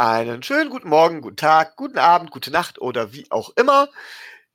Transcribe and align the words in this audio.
Einen 0.00 0.42
schönen 0.42 0.70
guten 0.70 0.88
Morgen, 0.88 1.20
guten 1.20 1.36
Tag, 1.36 1.76
guten 1.76 1.98
Abend, 1.98 2.30
gute 2.30 2.50
Nacht 2.50 2.80
oder 2.80 3.12
wie 3.12 3.30
auch 3.30 3.50
immer. 3.56 3.86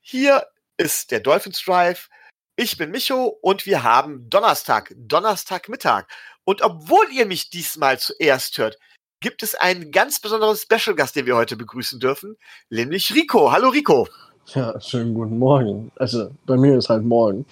Hier 0.01 0.47
ist 0.77 1.11
der 1.11 1.19
Dolphins 1.19 1.63
Drive. 1.63 2.09
Ich 2.55 2.79
bin 2.79 2.89
Micho 2.89 3.37
und 3.43 3.67
wir 3.67 3.83
haben 3.83 4.27
Donnerstag, 4.27 4.95
Donnerstagmittag. 4.97 6.07
Und 6.45 6.63
obwohl 6.63 7.11
ihr 7.11 7.27
mich 7.27 7.51
diesmal 7.51 7.99
zuerst 7.99 8.57
hört, 8.57 8.79
gibt 9.19 9.43
es 9.43 9.53
einen 9.53 9.91
ganz 9.91 10.19
besonderen 10.19 10.57
Special 10.57 10.95
Gast, 10.95 11.15
den 11.15 11.27
wir 11.27 11.35
heute 11.35 11.55
begrüßen 11.55 11.99
dürfen, 11.99 12.37
nämlich 12.71 13.13
Rico. 13.13 13.51
Hallo 13.51 13.69
Rico. 13.69 14.07
Ja, 14.55 14.81
schönen 14.81 15.13
guten 15.13 15.37
Morgen. 15.37 15.91
Also 15.97 16.31
bei 16.47 16.57
mir 16.57 16.75
ist 16.75 16.89
halt 16.89 17.03
morgen. 17.03 17.45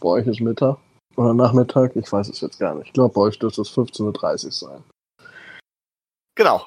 Bei 0.00 0.08
euch 0.08 0.26
ist 0.26 0.40
Mittag 0.40 0.78
oder 1.16 1.34
Nachmittag. 1.34 1.94
Ich 1.94 2.10
weiß 2.10 2.26
es 2.30 2.40
jetzt 2.40 2.58
gar 2.58 2.74
nicht. 2.74 2.86
Ich 2.86 2.92
glaube, 2.94 3.12
bei 3.12 3.20
euch 3.20 3.38
dürfte 3.38 3.60
es 3.60 3.70
15.30 3.70 4.46
Uhr 4.46 4.52
sein. 4.52 4.84
Genau. 6.36 6.64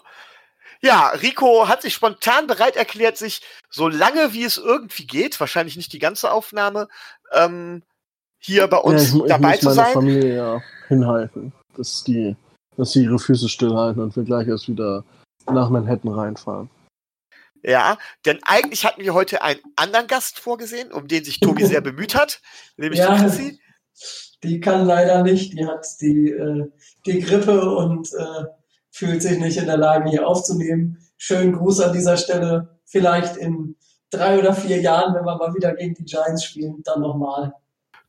Ja, 0.81 1.09
Rico 1.09 1.67
hat 1.67 1.81
sich 1.81 1.93
spontan 1.93 2.47
bereit 2.47 2.75
erklärt, 2.75 3.17
sich 3.17 3.41
so 3.69 3.87
lange 3.87 4.33
wie 4.33 4.43
es 4.43 4.57
irgendwie 4.57 5.07
geht, 5.07 5.39
wahrscheinlich 5.39 5.75
nicht 5.77 5.93
die 5.93 5.99
ganze 5.99 6.31
Aufnahme, 6.31 6.87
ähm, 7.33 7.83
hier 8.39 8.67
bei 8.67 8.77
uns 8.77 9.13
ja, 9.13 9.19
ich, 9.19 9.27
dabei 9.27 9.55
ich 9.55 9.61
zu 9.61 9.65
muss 9.67 9.75
sein. 9.75 9.83
meine 9.85 9.93
Familie 9.93 10.35
ja 10.35 10.61
hinhalten, 10.87 11.51
dass 11.75 12.03
die, 12.03 12.35
dass 12.77 12.91
sie 12.91 13.03
ihre 13.03 13.19
Füße 13.19 13.49
stillhalten 13.49 14.01
und 14.01 14.15
wir 14.15 14.23
gleich 14.23 14.47
erst 14.47 14.69
wieder 14.69 15.03
nach 15.51 15.69
Manhattan 15.69 16.11
reinfahren. 16.13 16.69
Ja, 17.63 17.97
denn 18.25 18.39
eigentlich 18.43 18.85
hatten 18.85 19.01
wir 19.01 19.13
heute 19.13 19.41
einen 19.41 19.59
anderen 19.75 20.07
Gast 20.07 20.39
vorgesehen, 20.39 20.91
um 20.91 21.07
den 21.07 21.23
sich 21.23 21.39
Tobi 21.39 21.65
sehr 21.65 21.81
bemüht 21.81 22.15
hat, 22.15 22.41
nämlich 22.77 22.99
Ja. 22.99 23.15
die 23.15 23.21
Chrissy. 23.21 23.59
Die 24.43 24.59
kann 24.59 24.85
leider 24.85 25.23
nicht, 25.23 25.53
die 25.53 25.65
hat 25.65 25.85
die, 25.99 26.29
äh, 26.29 26.71
die 27.07 27.19
Grippe 27.19 27.75
und 27.75 28.13
äh, 28.13 28.43
fühlt 28.97 29.21
sich 29.21 29.37
nicht 29.37 29.57
in 29.57 29.67
der 29.67 29.77
Lage, 29.77 30.09
hier 30.09 30.27
aufzunehmen. 30.27 30.97
Schönen 31.17 31.53
Gruß 31.53 31.81
an 31.81 31.93
dieser 31.93 32.17
Stelle. 32.17 32.79
Vielleicht 32.85 33.37
in 33.37 33.75
drei 34.09 34.39
oder 34.39 34.53
vier 34.55 34.81
Jahren, 34.81 35.13
wenn 35.13 35.23
wir 35.23 35.35
mal 35.37 35.53
wieder 35.53 35.75
gegen 35.75 35.93
die 35.93 36.05
Giants 36.05 36.43
spielen, 36.43 36.81
dann 36.83 37.01
nochmal. 37.01 37.53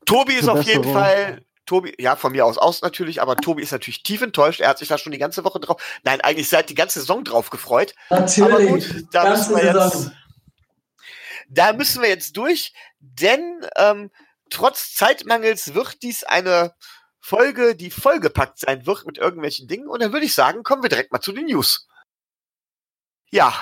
Tobi 0.07 0.35
ist 0.35 0.49
auf 0.49 0.63
jeden. 0.63 0.91
Fall, 0.91 1.43
Tobi, 1.67 1.95
ja, 1.99 2.17
von 2.17 2.33
mir 2.33 2.47
aus 2.47 2.57
aus 2.57 2.81
natürlich, 2.81 3.21
aber 3.21 3.37
Tobi 3.37 3.63
ist 3.63 3.73
natürlich 3.73 4.03
tief 4.03 4.23
enttäuscht. 4.23 4.61
Er 4.61 4.71
hat 4.71 4.79
sich 4.79 4.89
da 4.89 4.97
schon 4.97 5.13
die 5.13 5.19
ganze 5.19 5.45
Woche 5.45 5.61
drauf, 5.61 5.83
nein, 6.05 6.23
eigentlich 6.23 6.49
seit 6.49 6.71
die 6.71 6.75
ganze 6.75 7.01
Saison 7.01 7.23
drauf 7.23 7.51
gefreut. 7.51 7.95
Aber 8.09 8.23
Natürlich, 8.23 8.89
gut, 8.89 9.05
da 9.13 9.25
ganze 9.25 9.51
müssen 9.53 9.57
wir 9.57 9.65
jetzt, 9.65 9.93
Saison. 9.93 10.13
da 11.51 11.73
müssen 11.75 12.03
wir 12.03 12.09
jetzt 12.09 12.37
durch, 12.39 12.73
denn 13.01 13.61
ähm, 13.77 14.11
trotz 14.49 14.95
Zeitmangels 14.95 15.75
wird 15.75 16.03
dies 16.03 16.25
eine 16.25 16.73
Folge, 17.29 17.77
die 17.77 17.91
vollgepackt 17.91 18.59
sein 18.59 18.87
wird 18.87 19.05
mit 19.05 19.19
irgendwelchen 19.19 19.69
Dingen. 19.69 19.87
Und 19.87 20.01
dann 20.01 20.15
würde 20.15 20.25
ich 20.25 20.33
sagen, 20.35 20.63
kommen 20.63 20.83
wir 20.83 20.89
direkt 20.89 21.13
mal 21.13 21.21
zu 21.21 21.33
den 21.33 21.45
News. 21.45 21.87
Ja. 23.31 23.53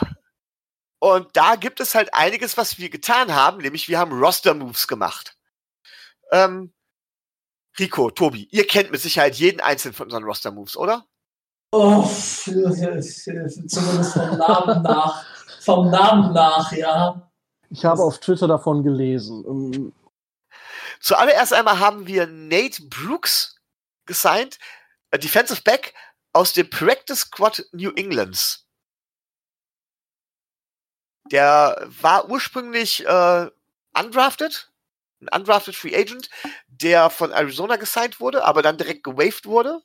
Und 1.01 1.37
da 1.37 1.57
gibt 1.57 1.81
es 1.81 1.97
halt 1.97 2.15
einiges, 2.15 2.57
was 2.57 2.79
wir 2.79 2.91
getan 2.91 3.35
haben, 3.35 3.59
nämlich 3.59 3.89
wir 3.89 3.99
haben 3.99 4.13
Roster-Moves 4.13 4.87
gemacht. 4.87 5.37
Ähm, 6.31 6.73
Rico, 7.77 8.11
Tobi, 8.11 8.49
ihr 8.53 8.69
kennt 8.69 8.93
mit 8.93 9.01
Sicherheit 9.01 9.35
jeden 9.35 9.61
einzelnen 9.61 9.95
von 9.95 10.07
unseren 10.07 10.23
Roster-Moves, 10.23 10.77
oder? 10.77 11.05
Oh, 11.73 12.05
zumindest 12.05 13.25
vom 14.13 14.39
Namen 14.39 14.83
nach. 14.83 15.27
Vom 15.61 15.91
Namen 15.91 16.33
nach, 16.33 16.71
ja. 16.71 17.31
Ich 17.71 17.85
habe 17.85 18.01
auf 18.01 18.21
Twitter 18.21 18.47
davon 18.47 18.85
gelesen. 18.85 19.45
Ähm, 19.45 19.93
Zuallererst 21.01 21.53
einmal 21.53 21.81
haben 21.81 22.07
wir 22.07 22.29
Nate 22.29 22.83
Brooks 22.85 23.56
gesigned, 24.07 24.59
äh, 25.11 25.19
Defensive 25.19 25.63
Back 25.63 25.95
aus 26.33 26.53
dem 26.53 26.69
Practice 26.71 27.21
Squad 27.21 27.67
New 27.73 27.91
Englands. 27.93 28.67
Der 31.31 31.87
war 32.01 32.29
ursprünglich 32.31 33.05
äh, 33.05 33.51
undrafted, 33.99 34.71
ein 35.21 35.29
undrafted 35.35 35.75
Free 35.75 35.97
Agent, 35.97 36.31
der 36.69 37.11
von 37.11 37.33
Arizona 37.33 37.77
gesigned 37.77 38.21
wurde, 38.21 38.45
aber 38.45 38.63
dann 38.63 38.79
direkt 38.79 39.03
gewaved 39.03 39.47
wurde. 39.47 39.81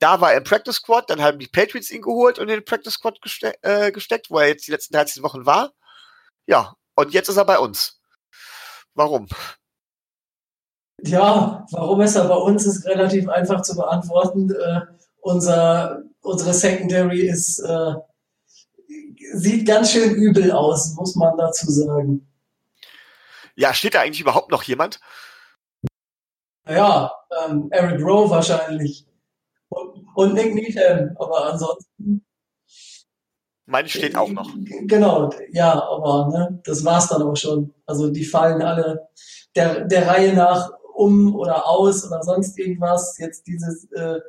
Da 0.00 0.20
war 0.20 0.32
er 0.32 0.38
im 0.38 0.44
Practice 0.44 0.76
Squad, 0.76 1.08
dann 1.08 1.22
haben 1.22 1.38
die 1.38 1.46
Patriots 1.46 1.90
ihn 1.90 2.02
geholt 2.02 2.38
und 2.38 2.48
in 2.48 2.56
den 2.56 2.64
Practice 2.64 2.94
Squad 2.94 3.22
geste 3.22 3.54
äh, 3.62 3.92
gesteckt, 3.92 4.28
wo 4.28 4.38
er 4.38 4.48
jetzt 4.48 4.66
die 4.66 4.72
letzten 4.72 4.94
13 4.94 5.22
Wochen 5.22 5.46
war. 5.46 5.72
Ja, 6.46 6.74
und 6.96 7.14
jetzt 7.14 7.28
ist 7.28 7.36
er 7.36 7.44
bei 7.44 7.58
uns. 7.58 8.00
Warum? 8.94 9.28
Ja, 11.06 11.66
warum 11.70 12.00
ist 12.00 12.16
er 12.16 12.28
bei 12.28 12.36
uns, 12.36 12.64
ist 12.64 12.86
relativ 12.86 13.28
einfach 13.28 13.60
zu 13.60 13.76
beantworten. 13.76 14.50
Äh, 14.50 14.80
unser, 15.20 16.02
unsere 16.22 16.54
Secondary 16.54 17.26
ist, 17.26 17.58
äh, 17.58 17.94
sieht 19.34 19.66
ganz 19.66 19.90
schön 19.90 20.14
übel 20.14 20.50
aus, 20.52 20.94
muss 20.94 21.14
man 21.14 21.36
dazu 21.36 21.70
sagen. 21.70 22.26
Ja, 23.54 23.74
steht 23.74 23.94
da 23.94 24.00
eigentlich 24.00 24.22
überhaupt 24.22 24.50
noch 24.50 24.62
jemand? 24.62 24.98
Naja, 26.64 27.12
ähm, 27.44 27.68
Eric 27.70 28.00
Rowe 28.00 28.30
wahrscheinlich. 28.30 29.06
Und, 29.68 30.06
und 30.14 30.34
Nick 30.34 30.54
Needham, 30.54 31.14
aber 31.18 31.52
ansonsten. 31.52 32.24
Meine 33.66 33.88
steht 33.88 34.16
auch 34.16 34.30
noch. 34.30 34.50
Genau, 34.86 35.30
ja, 35.52 35.72
aber 35.82 36.28
ne, 36.28 36.60
das 36.64 36.84
war's 36.84 37.08
dann 37.08 37.22
auch 37.22 37.36
schon. 37.36 37.74
Also 37.84 38.10
die 38.10 38.24
fallen 38.24 38.62
alle 38.62 39.08
der, 39.54 39.84
der 39.84 40.06
Reihe 40.06 40.32
nach 40.34 40.70
um 40.94 41.34
oder 41.34 41.66
aus 41.66 42.06
oder 42.06 42.22
sonst 42.22 42.58
irgendwas. 42.58 43.18
Jetzt 43.18 43.46
dieses, 43.46 43.90
äh, 43.92 44.20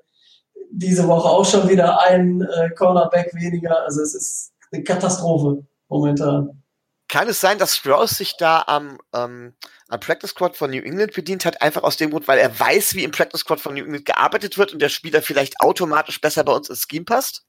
diese 0.71 1.07
Woche 1.07 1.29
auch 1.29 1.45
schon 1.45 1.69
wieder 1.69 2.01
ein 2.01 2.41
äh, 2.41 2.69
Cornerback 2.71 3.33
weniger. 3.33 3.83
Also 3.83 4.01
es 4.01 4.13
ist 4.13 4.53
eine 4.71 4.83
Katastrophe 4.83 5.65
momentan. 5.89 6.61
Kann 7.07 7.27
es 7.29 7.39
sein, 7.39 7.59
dass 7.59 7.75
Strauss 7.75 8.17
sich 8.17 8.35
da 8.37 8.63
am, 8.65 8.97
ähm, 9.13 9.53
am 9.89 9.99
Practice 9.99 10.31
Squad 10.31 10.57
von 10.57 10.71
New 10.71 10.81
England 10.81 11.13
bedient 11.13 11.45
hat, 11.45 11.61
einfach 11.61 11.83
aus 11.83 11.97
dem 11.97 12.09
Grund, 12.09 12.27
weil 12.27 12.39
er 12.39 12.59
weiß, 12.59 12.95
wie 12.95 13.03
im 13.03 13.11
Practice 13.11 13.41
Squad 13.41 13.59
von 13.59 13.75
New 13.75 13.83
England 13.83 14.05
gearbeitet 14.05 14.57
wird 14.57 14.73
und 14.73 14.81
der 14.81 14.89
Spieler 14.89 15.21
vielleicht 15.21 15.61
automatisch 15.61 16.19
besser 16.19 16.43
bei 16.43 16.53
uns 16.53 16.69
ins 16.69 16.87
Scheme 16.89 17.05
passt? 17.05 17.45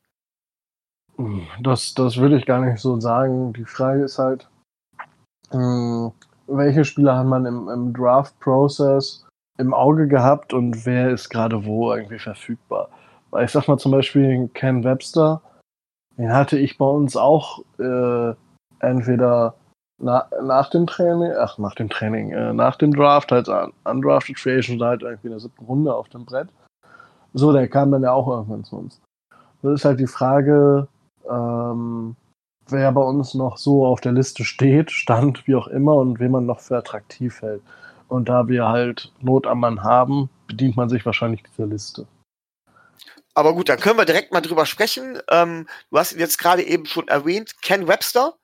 Das, 1.62 1.94
das 1.94 2.18
würde 2.18 2.36
ich 2.36 2.44
gar 2.44 2.60
nicht 2.60 2.78
so 2.78 3.00
sagen. 3.00 3.54
Die 3.54 3.64
Frage 3.64 4.04
ist 4.04 4.18
halt, 4.18 4.46
mh, 5.50 6.12
welche 6.46 6.84
Spieler 6.84 7.18
hat 7.18 7.26
man 7.26 7.46
im, 7.46 7.68
im 7.68 7.92
Draft-Prozess 7.92 9.26
im 9.58 9.72
Auge 9.74 10.06
gehabt 10.06 10.52
und 10.52 10.84
wer 10.86 11.10
ist 11.10 11.28
gerade 11.30 11.64
wo 11.64 11.92
irgendwie 11.92 12.18
verfügbar? 12.18 12.88
Weil 13.30 13.44
ich 13.46 13.50
sag 13.50 13.68
mal 13.68 13.78
zum 13.78 13.92
Beispiel 13.92 14.48
Ken 14.54 14.84
Webster, 14.84 15.40
den 16.16 16.32
hatte 16.32 16.58
ich 16.58 16.78
bei 16.78 16.86
uns 16.86 17.16
auch 17.16 17.64
äh, 17.78 18.34
entweder 18.80 19.54
na, 19.98 20.28
nach 20.42 20.68
dem 20.70 20.86
Training, 20.86 21.32
ach 21.38 21.58
nach 21.58 21.74
dem 21.74 21.88
Training, 21.88 22.30
äh, 22.30 22.52
nach 22.52 22.76
dem 22.76 22.94
Draft, 22.94 23.32
un- 23.32 23.72
undrafted 23.84 24.38
Free 24.38 24.58
Agent, 24.58 24.82
halt 24.82 25.02
irgendwie 25.02 25.28
in 25.28 25.32
der 25.32 25.40
siebten 25.40 25.64
Runde 25.64 25.94
auf 25.94 26.08
dem 26.10 26.24
Brett. 26.26 26.48
So, 27.32 27.52
der 27.52 27.68
kam 27.68 27.90
dann 27.90 28.02
ja 28.02 28.12
auch 28.12 28.28
irgendwann 28.28 28.64
zu 28.64 28.76
uns. 28.76 29.00
Das 29.62 29.72
ist 29.72 29.84
halt 29.84 30.00
die 30.00 30.06
Frage, 30.06 30.86
ähm, 31.28 32.14
wer 32.68 32.92
bei 32.92 33.02
uns 33.02 33.34
noch 33.34 33.56
so 33.56 33.86
auf 33.86 34.00
der 34.00 34.12
Liste 34.12 34.44
steht, 34.44 34.90
stand, 34.90 35.46
wie 35.46 35.54
auch 35.54 35.68
immer, 35.68 35.94
und 35.96 36.18
wen 36.18 36.32
man 36.32 36.46
noch 36.46 36.60
für 36.60 36.76
attraktiv 36.76 37.42
hält. 37.42 37.62
Und 38.08 38.28
da 38.28 38.48
wir 38.48 38.68
halt 38.68 39.12
Not 39.20 39.46
am 39.46 39.60
Mann 39.60 39.82
haben, 39.82 40.30
bedient 40.46 40.76
man 40.76 40.88
sich 40.88 41.04
wahrscheinlich 41.04 41.42
dieser 41.42 41.66
Liste. 41.66 42.06
Aber 43.34 43.52
gut, 43.54 43.68
dann 43.68 43.78
können 43.78 43.98
wir 43.98 44.04
direkt 44.04 44.32
mal 44.32 44.40
drüber 44.40 44.64
sprechen. 44.64 45.20
Ähm, 45.28 45.68
du 45.90 45.98
hast 45.98 46.12
ihn 46.12 46.20
jetzt 46.20 46.38
gerade 46.38 46.62
eben 46.62 46.86
schon 46.86 47.08
erwähnt, 47.08 47.60
Ken 47.60 47.86
Webster. 47.86 48.34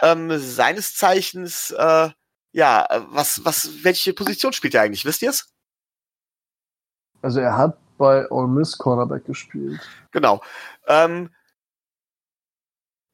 Ähm, 0.00 0.38
seines 0.38 0.94
Zeichens, 0.94 1.70
äh, 1.70 2.10
ja, 2.52 2.86
was, 3.10 3.44
was, 3.44 3.84
welche 3.84 4.14
Position 4.14 4.52
spielt 4.52 4.74
er 4.74 4.82
eigentlich? 4.82 5.04
Wisst 5.04 5.22
ihr 5.22 5.30
es? 5.30 5.52
Also 7.22 7.40
er 7.40 7.56
hat 7.56 7.76
bei 7.98 8.30
Ole 8.30 8.48
Miss 8.48 8.78
Cornerback 8.78 9.24
gespielt. 9.24 9.80
Genau. 10.12 10.42
Ähm, 10.86 11.30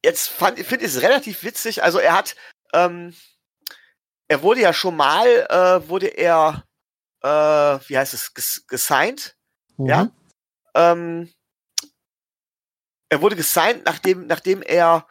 jetzt 0.04 0.28
fand, 0.28 0.58
finde 0.60 0.84
ich 0.84 0.94
es 0.94 1.02
relativ 1.02 1.42
witzig. 1.44 1.82
Also 1.82 1.98
er 1.98 2.14
hat, 2.14 2.34
ähm, 2.72 3.14
er 4.28 4.42
wurde 4.42 4.60
ja 4.60 4.72
schon 4.72 4.96
mal, 4.96 5.26
äh, 5.26 5.88
wurde 5.88 6.06
er, 6.08 6.64
äh, 7.22 7.28
wie 7.28 7.96
heißt 7.98 8.14
es, 8.14 8.34
ges 8.34 8.66
gesigned. 8.66 9.36
Mhm. 9.76 9.86
Ja. 9.86 10.10
Ähm, 10.74 11.32
er 13.10 13.20
wurde 13.20 13.36
gesigned, 13.36 13.84
nachdem, 13.84 14.26
nachdem 14.26 14.62
er, 14.62 15.06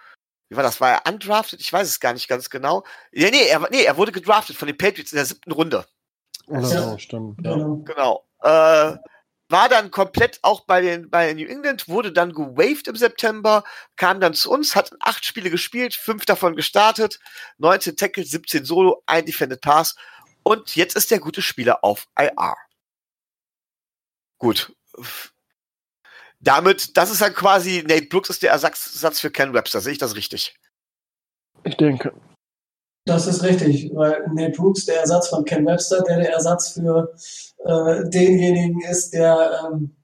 wie 0.49 0.55
war 0.55 0.63
das, 0.63 0.81
war 0.81 0.91
er 0.91 1.11
undrafted? 1.11 1.61
Ich 1.61 1.71
weiß 1.71 1.87
es 1.87 1.99
gar 1.99 2.13
nicht 2.13 2.27
ganz 2.27 2.49
genau. 2.49 2.83
Ja, 3.11 3.29
nee, 3.29 3.47
er, 3.47 3.59
nee, 3.69 3.83
er 3.83 3.95
wurde 3.97 4.11
gedraftet 4.11 4.57
von 4.57 4.67
den 4.67 4.77
Patriots 4.77 5.11
in 5.11 5.17
der 5.17 5.25
siebten 5.25 5.51
Runde. 5.51 5.85
Oder 6.47 6.61
Ja. 6.67 6.81
so, 6.91 6.97
stimmt. 6.97 7.39
Ja. 7.45 7.53
Genau. 7.53 7.75
Genau. 7.85 8.25
Äh, 8.41 8.97
war 9.51 9.69
dann 9.69 9.91
komplett 9.91 10.39
auch 10.41 10.61
bei 10.65 10.81
den 10.81 11.09
bei 11.09 11.33
New 11.33 11.47
England, 11.47 11.87
wurde 11.87 12.11
dann 12.11 12.33
gewaved 12.33 12.87
im 12.87 12.95
September, 12.95 13.63
kam 13.95 14.19
dann 14.19 14.33
zu 14.33 14.49
uns, 14.51 14.75
hat 14.75 14.91
acht 14.99 15.25
Spiele 15.25 15.49
gespielt, 15.49 15.93
fünf 15.93 16.25
davon 16.25 16.55
gestartet, 16.55 17.19
19 17.57 17.95
Tackles, 17.95 18.31
17 18.31 18.65
Solo, 18.65 19.03
ein 19.05 19.25
Defended 19.25 19.61
Pass 19.61 19.95
und 20.43 20.75
jetzt 20.75 20.95
ist 20.95 21.11
der 21.11 21.19
gute 21.19 21.41
Spieler 21.41 21.83
auf 21.83 22.07
IR. 22.17 22.55
Gut. 24.37 24.73
damit, 26.39 26.97
das 26.97 27.11
ist 27.11 27.21
dann 27.21 27.33
quasi, 27.33 27.83
Nate 27.87 28.07
Brooks 28.07 28.29
ist 28.29 28.41
der 28.41 28.51
Ersatz 28.51 29.19
für 29.19 29.31
Ken 29.31 29.53
Webster. 29.53 29.79
Sehe 29.81 29.93
ich 29.93 29.99
das 29.99 30.15
richtig? 30.15 30.55
Ich 31.63 31.77
denke. 31.77 32.13
Das 33.05 33.25
ist 33.25 33.43
richtig, 33.43 33.91
weil 33.93 34.25
Nate 34.33 34.51
Brooks 34.51 34.85
der 34.85 34.99
Ersatz 34.99 35.29
von 35.29 35.43
Ken 35.43 35.65
Webster, 35.65 36.03
der 36.03 36.17
der 36.17 36.33
Ersatz 36.33 36.73
für 36.73 37.13
äh, 37.65 38.09
denjenigen 38.09 38.81
ist, 38.81 39.11
der, 39.11 39.71
ähm, 39.71 39.95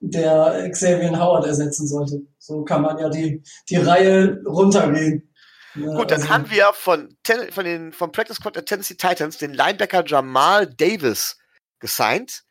der 0.00 0.70
Xavier 0.70 1.18
Howard 1.18 1.46
ersetzen 1.46 1.88
sollte. 1.88 2.22
So 2.38 2.62
kann 2.62 2.82
man 2.82 2.98
ja 2.98 3.08
die, 3.08 3.42
die 3.68 3.76
Reihe 3.76 4.40
runtergehen. 4.46 5.34
Ja, 5.74 5.96
Gut, 5.96 6.10
dann 6.10 6.22
also, 6.22 6.32
haben 6.32 6.50
wir 6.50 6.72
von, 6.74 7.16
von 7.50 7.64
den, 7.64 7.92
vom 7.92 8.12
Practice 8.12 8.36
Squad 8.36 8.56
der 8.56 8.64
Tennessee 8.64 8.94
Titans 8.94 9.38
den 9.38 9.52
Linebacker 9.52 10.04
Jamal 10.06 10.66
Davis 10.66 11.36
gesigned. 11.80 12.44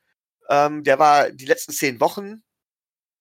Ähm, 0.50 0.84
der 0.84 1.00
war 1.00 1.32
die 1.32 1.46
letzten 1.46 1.72
zehn 1.72 2.00
Wochen 2.00 2.44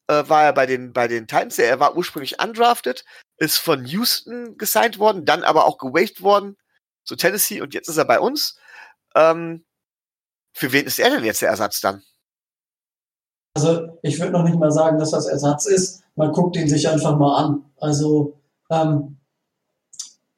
äh, 0.09 0.29
war 0.29 0.45
er 0.45 0.53
bei 0.53 0.67
den, 0.67 0.93
bei 0.93 1.09
den 1.09 1.27
Titans. 1.27 1.59
Er 1.59 1.81
war 1.81 1.97
ursprünglich 1.97 2.41
undrafted, 2.41 3.05
ist 3.39 3.59
von 3.59 3.85
Houston 3.85 4.57
gesigned 4.57 4.99
worden, 4.99 5.25
dann 5.25 5.43
aber 5.43 5.67
auch 5.67 5.79
gewaved 5.79 6.23
worden 6.23 6.57
zu 7.05 7.17
Tennessee 7.17 7.61
und 7.61 7.75
jetzt 7.75 7.89
ist 7.89 7.97
er 7.97 8.05
bei 8.05 8.19
uns. 8.19 8.59
Ähm, 9.15 9.65
für 10.53 10.73
wen 10.73 10.87
ist 10.87 10.99
er 10.99 11.11
denn 11.11 11.25
jetzt 11.25 11.43
der 11.43 11.51
Ersatz 11.51 11.81
dann? 11.81 12.03
Also 13.55 13.99
ich 14.03 14.19
würde 14.19 14.33
noch 14.33 14.43
nicht 14.43 14.59
mal 14.59 14.73
sagen, 14.73 14.99
dass 14.99 15.11
das 15.11 15.27
Ersatz 15.27 15.67
ist. 15.67 16.03
Man 16.15 16.33
guckt 16.33 16.57
ihn 16.57 16.69
sich 16.69 16.89
einfach 16.89 17.17
mal 17.17 17.45
an. 17.45 17.65
Also 17.79 18.41
ähm, 18.71 19.19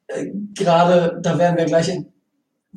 äh, 0.07 0.31
gerade, 0.53 1.19
da 1.21 1.37
werden 1.37 1.57
wir 1.57 1.65
gleich 1.65 1.89
in, 1.89 2.13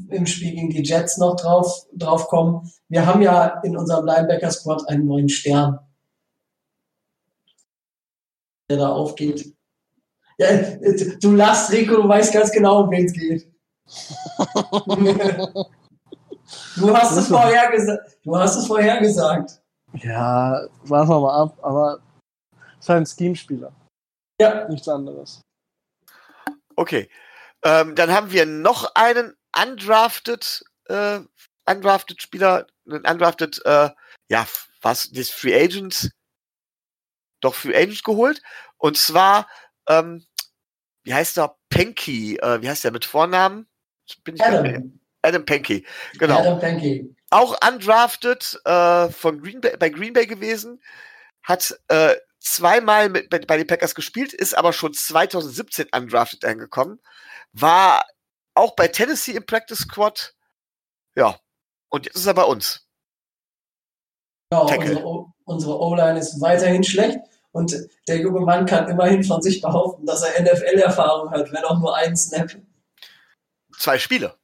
im 0.08 0.26
Spiel 0.26 0.52
gegen 0.52 0.70
die 0.70 0.82
Jets 0.82 1.18
noch 1.18 1.36
drauf, 1.36 1.86
drauf 1.92 2.28
kommen. 2.28 2.70
Wir 2.88 3.06
haben 3.06 3.22
ja 3.22 3.60
in 3.62 3.76
unserem 3.76 4.06
Linebacker-Squad 4.06 4.88
einen 4.88 5.06
neuen 5.06 5.28
Stern 5.28 5.78
der 8.72 8.78
da 8.78 8.88
aufgeht. 8.88 9.54
Du 11.20 11.32
lachst, 11.34 11.70
Rico, 11.72 11.96
du 11.96 12.08
weißt 12.08 12.32
ganz 12.32 12.50
genau, 12.52 12.82
um 12.82 12.90
wen 12.90 13.06
es 13.06 13.12
geht. 13.12 13.46
du 16.76 16.96
hast 16.96 17.16
es 17.16 17.28
vorhergesagt. 17.28 18.18
Du 18.24 18.36
hast 18.36 18.56
es 18.56 18.66
vorhergesagt. 18.66 19.60
Ja, 19.94 20.66
warten 20.84 21.10
wir 21.10 21.20
mal 21.20 21.42
ab, 21.42 21.58
aber 21.62 22.00
es 22.78 22.84
ist 22.84 22.88
halt 22.88 23.02
ein 23.02 23.06
Scheme-Spieler. 23.06 23.72
Ja. 24.40 24.66
Nichts 24.68 24.88
anderes. 24.88 25.42
Okay. 26.76 27.08
Ähm, 27.62 27.94
dann 27.94 28.10
haben 28.10 28.32
wir 28.32 28.46
noch 28.46 28.94
einen 28.94 29.36
undrafted, 29.56 30.64
äh, 30.86 31.20
undrafted 31.68 32.20
Spieler, 32.20 32.66
einen 32.86 33.04
undrafted, 33.04 33.64
äh, 33.64 33.90
ja, 34.28 34.46
was, 34.80 35.10
das 35.12 35.30
Free 35.30 35.54
Agent 35.54 36.10
doch 37.42 37.54
Free 37.54 37.76
Agent 37.76 38.02
geholt. 38.04 38.42
Und 38.78 38.96
zwar, 38.96 39.46
ähm, 39.88 40.24
wie 41.04 41.14
heißt 41.14 41.36
der? 41.36 41.56
Penky, 41.68 42.36
äh, 42.36 42.60
wie 42.62 42.68
heißt 42.68 42.84
der 42.84 42.92
mit 42.92 43.04
Vornamen? 43.04 43.66
Adam. 44.40 45.00
Adam 45.22 45.44
Penky, 45.44 45.86
genau. 46.18 46.38
Adam 46.38 46.58
Penky. 46.58 47.14
Auch 47.30 47.56
undrafted 47.66 48.60
äh, 48.64 49.08
von 49.08 49.40
Green 49.40 49.60
Bay, 49.60 49.76
bei 49.78 49.88
Green 49.88 50.12
Bay 50.12 50.26
gewesen, 50.26 50.82
hat 51.42 51.78
äh, 51.88 52.16
zweimal 52.40 53.08
mit, 53.08 53.30
bei, 53.30 53.38
bei 53.38 53.56
den 53.56 53.66
Packers 53.66 53.94
gespielt, 53.94 54.32
ist 54.32 54.56
aber 54.56 54.72
schon 54.72 54.92
2017 54.92 55.86
undrafted 55.94 56.44
angekommen, 56.44 57.00
war 57.52 58.04
auch 58.54 58.74
bei 58.74 58.88
Tennessee 58.88 59.32
im 59.32 59.46
Practice 59.46 59.78
Squad, 59.78 60.34
ja, 61.14 61.38
und 61.88 62.06
jetzt 62.06 62.16
ist 62.16 62.26
er 62.26 62.34
bei 62.34 62.44
uns. 62.44 62.86
Ja, 64.52 64.66
unsere 65.44 65.80
O-Line 65.80 66.18
ist 66.18 66.40
weiterhin 66.40 66.84
schlecht. 66.84 67.18
Und 67.52 67.76
der 68.08 68.18
junge 68.18 68.40
Mann 68.40 68.66
kann 68.66 68.88
immerhin 68.88 69.22
von 69.22 69.42
sich 69.42 69.60
behaupten, 69.60 70.06
dass 70.06 70.22
er 70.22 70.42
NFL-Erfahrung 70.42 71.30
hat, 71.30 71.52
wenn 71.52 71.64
auch 71.64 71.78
nur 71.78 71.94
ein 71.94 72.16
Snap. 72.16 72.50
Zwei 73.78 73.98
Spiele. 73.98 74.34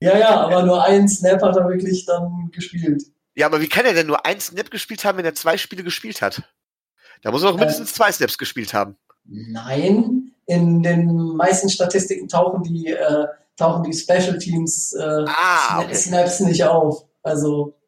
Ja, 0.00 0.18
ja, 0.18 0.40
aber 0.40 0.62
nur 0.64 0.84
ein 0.84 1.08
Snap 1.08 1.42
hat 1.42 1.56
er 1.56 1.68
wirklich 1.68 2.04
dann 2.04 2.50
gespielt. 2.52 3.04
Ja, 3.34 3.46
aber 3.46 3.60
wie 3.60 3.68
kann 3.68 3.86
er 3.86 3.94
denn 3.94 4.08
nur 4.08 4.26
ein 4.26 4.40
Snap 4.40 4.70
gespielt 4.70 5.04
haben, 5.04 5.18
wenn 5.18 5.24
er 5.24 5.34
zwei 5.34 5.56
Spiele 5.56 5.82
gespielt 5.82 6.20
hat? 6.20 6.42
Da 7.22 7.30
muss 7.30 7.42
er 7.42 7.52
doch 7.52 7.58
mindestens 7.58 7.92
äh, 7.92 7.94
zwei 7.94 8.12
Snaps 8.12 8.36
gespielt 8.36 8.74
haben. 8.74 8.96
Nein, 9.24 10.32
in 10.46 10.82
den 10.82 11.36
meisten 11.36 11.70
Statistiken 11.70 12.28
tauchen 12.28 12.62
die, 12.64 12.88
äh, 12.88 13.26
tauchen 13.56 13.84
die 13.84 13.96
Special 13.96 14.36
Teams 14.38 14.92
äh, 14.92 15.24
ah, 15.26 15.80
okay. 15.80 15.94
Snaps 15.94 16.40
nicht 16.40 16.64
auf. 16.64 17.06
Also 17.22 17.78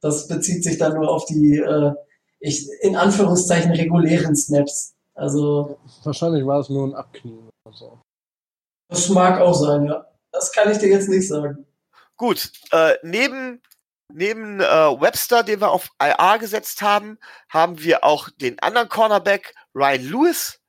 das 0.00 0.28
bezieht 0.28 0.62
sich 0.62 0.78
dann 0.78 0.94
nur 0.94 1.10
auf 1.10 1.24
die 1.24 1.56
äh, 1.56 1.92
ich, 2.42 2.68
in 2.80 2.96
Anführungszeichen 2.96 3.72
regulären 3.72 4.36
Snaps. 4.36 4.94
Also. 5.14 5.78
Wahrscheinlich 6.02 6.44
war 6.44 6.58
es 6.58 6.68
nur 6.68 6.88
ein 6.88 6.94
Abknien 6.94 7.48
oder 7.64 7.76
so. 7.76 7.98
Das 8.88 9.08
mag 9.08 9.40
auch 9.40 9.54
sein, 9.54 9.86
ja. 9.86 10.06
Das 10.32 10.52
kann 10.52 10.70
ich 10.70 10.78
dir 10.78 10.88
jetzt 10.88 11.08
nicht 11.08 11.28
sagen. 11.28 11.64
Gut, 12.16 12.50
äh, 12.72 12.94
neben, 13.02 13.62
neben 14.12 14.60
äh, 14.60 14.64
Webster, 14.64 15.42
den 15.42 15.60
wir 15.60 15.70
auf 15.70 15.90
IR 16.00 16.38
gesetzt 16.38 16.82
haben, 16.82 17.18
haben 17.48 17.82
wir 17.82 18.04
auch 18.04 18.28
den 18.28 18.58
anderen 18.58 18.88
Cornerback, 18.88 19.54
Ryan 19.74 20.02
Lewis, 20.02 20.60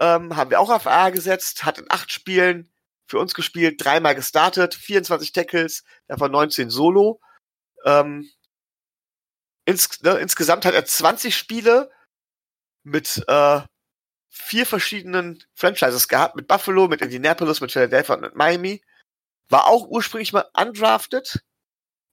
ähm, 0.00 0.36
haben 0.36 0.50
wir 0.50 0.60
auch 0.60 0.70
auf 0.70 0.86
IR 0.86 1.12
gesetzt, 1.12 1.64
hat 1.64 1.78
in 1.78 1.86
acht 1.88 2.12
Spielen 2.12 2.70
für 3.06 3.18
uns 3.18 3.34
gespielt, 3.34 3.82
dreimal 3.82 4.14
gestartet, 4.14 4.74
24 4.74 5.32
Tackles, 5.32 5.84
davon 6.08 6.30
19 6.30 6.70
Solo. 6.70 7.20
Ähm, 7.84 8.28
ins, 9.66 10.00
ne, 10.02 10.12
insgesamt 10.12 10.64
hat 10.64 10.74
er 10.74 10.86
20 10.86 11.36
Spiele 11.36 11.90
mit 12.82 13.22
äh, 13.28 13.60
vier 14.30 14.64
verschiedenen 14.64 15.42
Franchises 15.54 16.08
gehabt, 16.08 16.36
mit 16.36 16.46
Buffalo, 16.46 16.88
mit 16.88 17.02
Indianapolis, 17.02 17.60
mit 17.60 17.72
Philadelphia 17.72 18.14
und 18.14 18.20
mit 18.22 18.36
Miami. 18.36 18.82
War 19.48 19.66
auch 19.66 19.86
ursprünglich 19.86 20.32
mal 20.32 20.46
undrafted, 20.54 21.42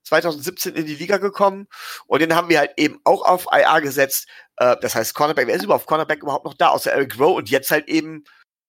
2017 0.05 0.75
in 0.75 0.85
die 0.85 0.95
Liga 0.95 1.17
gekommen 1.17 1.67
und 2.07 2.21
den 2.21 2.35
haben 2.35 2.49
wir 2.49 2.59
halt 2.59 2.73
eben 2.77 2.99
auch 3.03 3.23
auf 3.23 3.47
IR 3.51 3.81
gesetzt. 3.81 4.27
Äh, 4.57 4.75
das 4.81 4.95
heißt, 4.95 5.13
Cornerback, 5.13 5.47
wer 5.47 5.55
ist 5.55 5.63
überhaupt 5.63 5.85
Cornerback 5.85 6.21
überhaupt 6.21 6.45
noch 6.45 6.55
da, 6.55 6.69
außer 6.69 6.91
Eric 6.91 7.19
Rowe 7.19 7.35
und 7.35 7.49
jetzt 7.49 7.71
halt 7.71 7.87
eben 7.87 8.23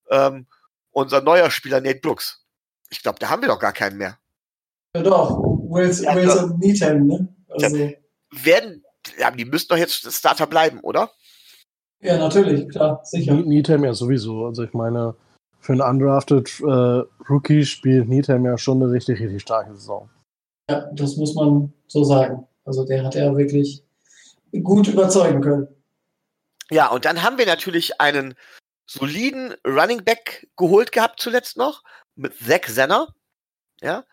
ähm, 0.09 0.47
unser 0.91 1.21
neuer 1.21 1.49
Spieler 1.49 1.81
Nate 1.81 1.99
Brooks. 1.99 2.45
Ich 2.89 3.01
glaube, 3.01 3.19
da 3.19 3.29
haben 3.29 3.41
wir 3.41 3.49
doch 3.49 3.59
gar 3.59 3.73
keinen 3.73 3.97
mehr. 3.97 4.19
Ja 4.95 5.01
doch, 5.01 5.39
Wilson, 5.39 6.05
ja, 6.05 6.15
Wilson 6.15 6.59
Needham, 6.59 7.07
ne? 7.07 7.35
Also 7.49 7.91
werden, 8.43 8.83
ja, 9.19 9.31
die 9.31 9.45
müssten 9.45 9.69
doch 9.69 9.77
jetzt 9.77 10.11
Starter 10.11 10.47
bleiben, 10.47 10.79
oder? 10.81 11.11
Ja, 12.01 12.17
natürlich, 12.17 12.69
klar, 12.69 13.01
sicher. 13.03 13.33
Needham 13.33 13.83
ja 13.83 13.93
sowieso. 13.93 14.45
Also 14.45 14.63
ich 14.63 14.73
meine, 14.73 15.15
für 15.59 15.73
einen 15.73 15.81
undrafted 15.81 16.59
äh, 16.59 17.03
Rookie 17.29 17.65
spielt 17.65 18.07
Needham 18.07 18.45
ja 18.45 18.57
schon 18.57 18.81
eine 18.81 18.91
richtig, 18.91 19.19
richtig 19.19 19.41
starke 19.41 19.73
Saison. 19.73 20.09
Ja, 20.69 20.89
das 20.93 21.15
muss 21.15 21.33
man 21.35 21.73
so 21.87 22.03
sagen. 22.03 22.47
Also 22.65 22.85
der 22.85 23.03
hat 23.03 23.15
ja 23.15 23.35
wirklich 23.35 23.83
gut 24.63 24.87
überzeugen 24.87 25.41
können. 25.41 25.67
Ja, 26.71 26.89
und 26.89 27.05
dann 27.05 27.23
haben 27.23 27.37
wir 27.37 27.45
natürlich 27.45 27.99
einen 27.99 28.35
soliden 28.85 29.53
Running 29.65 30.03
Back 30.03 30.47
geholt 30.57 30.91
gehabt 30.91 31.19
zuletzt 31.19 31.57
noch 31.57 31.83
mit 32.15 32.33
Zach 32.37 32.67
Zenner. 32.67 33.13
Ja, 33.81 34.05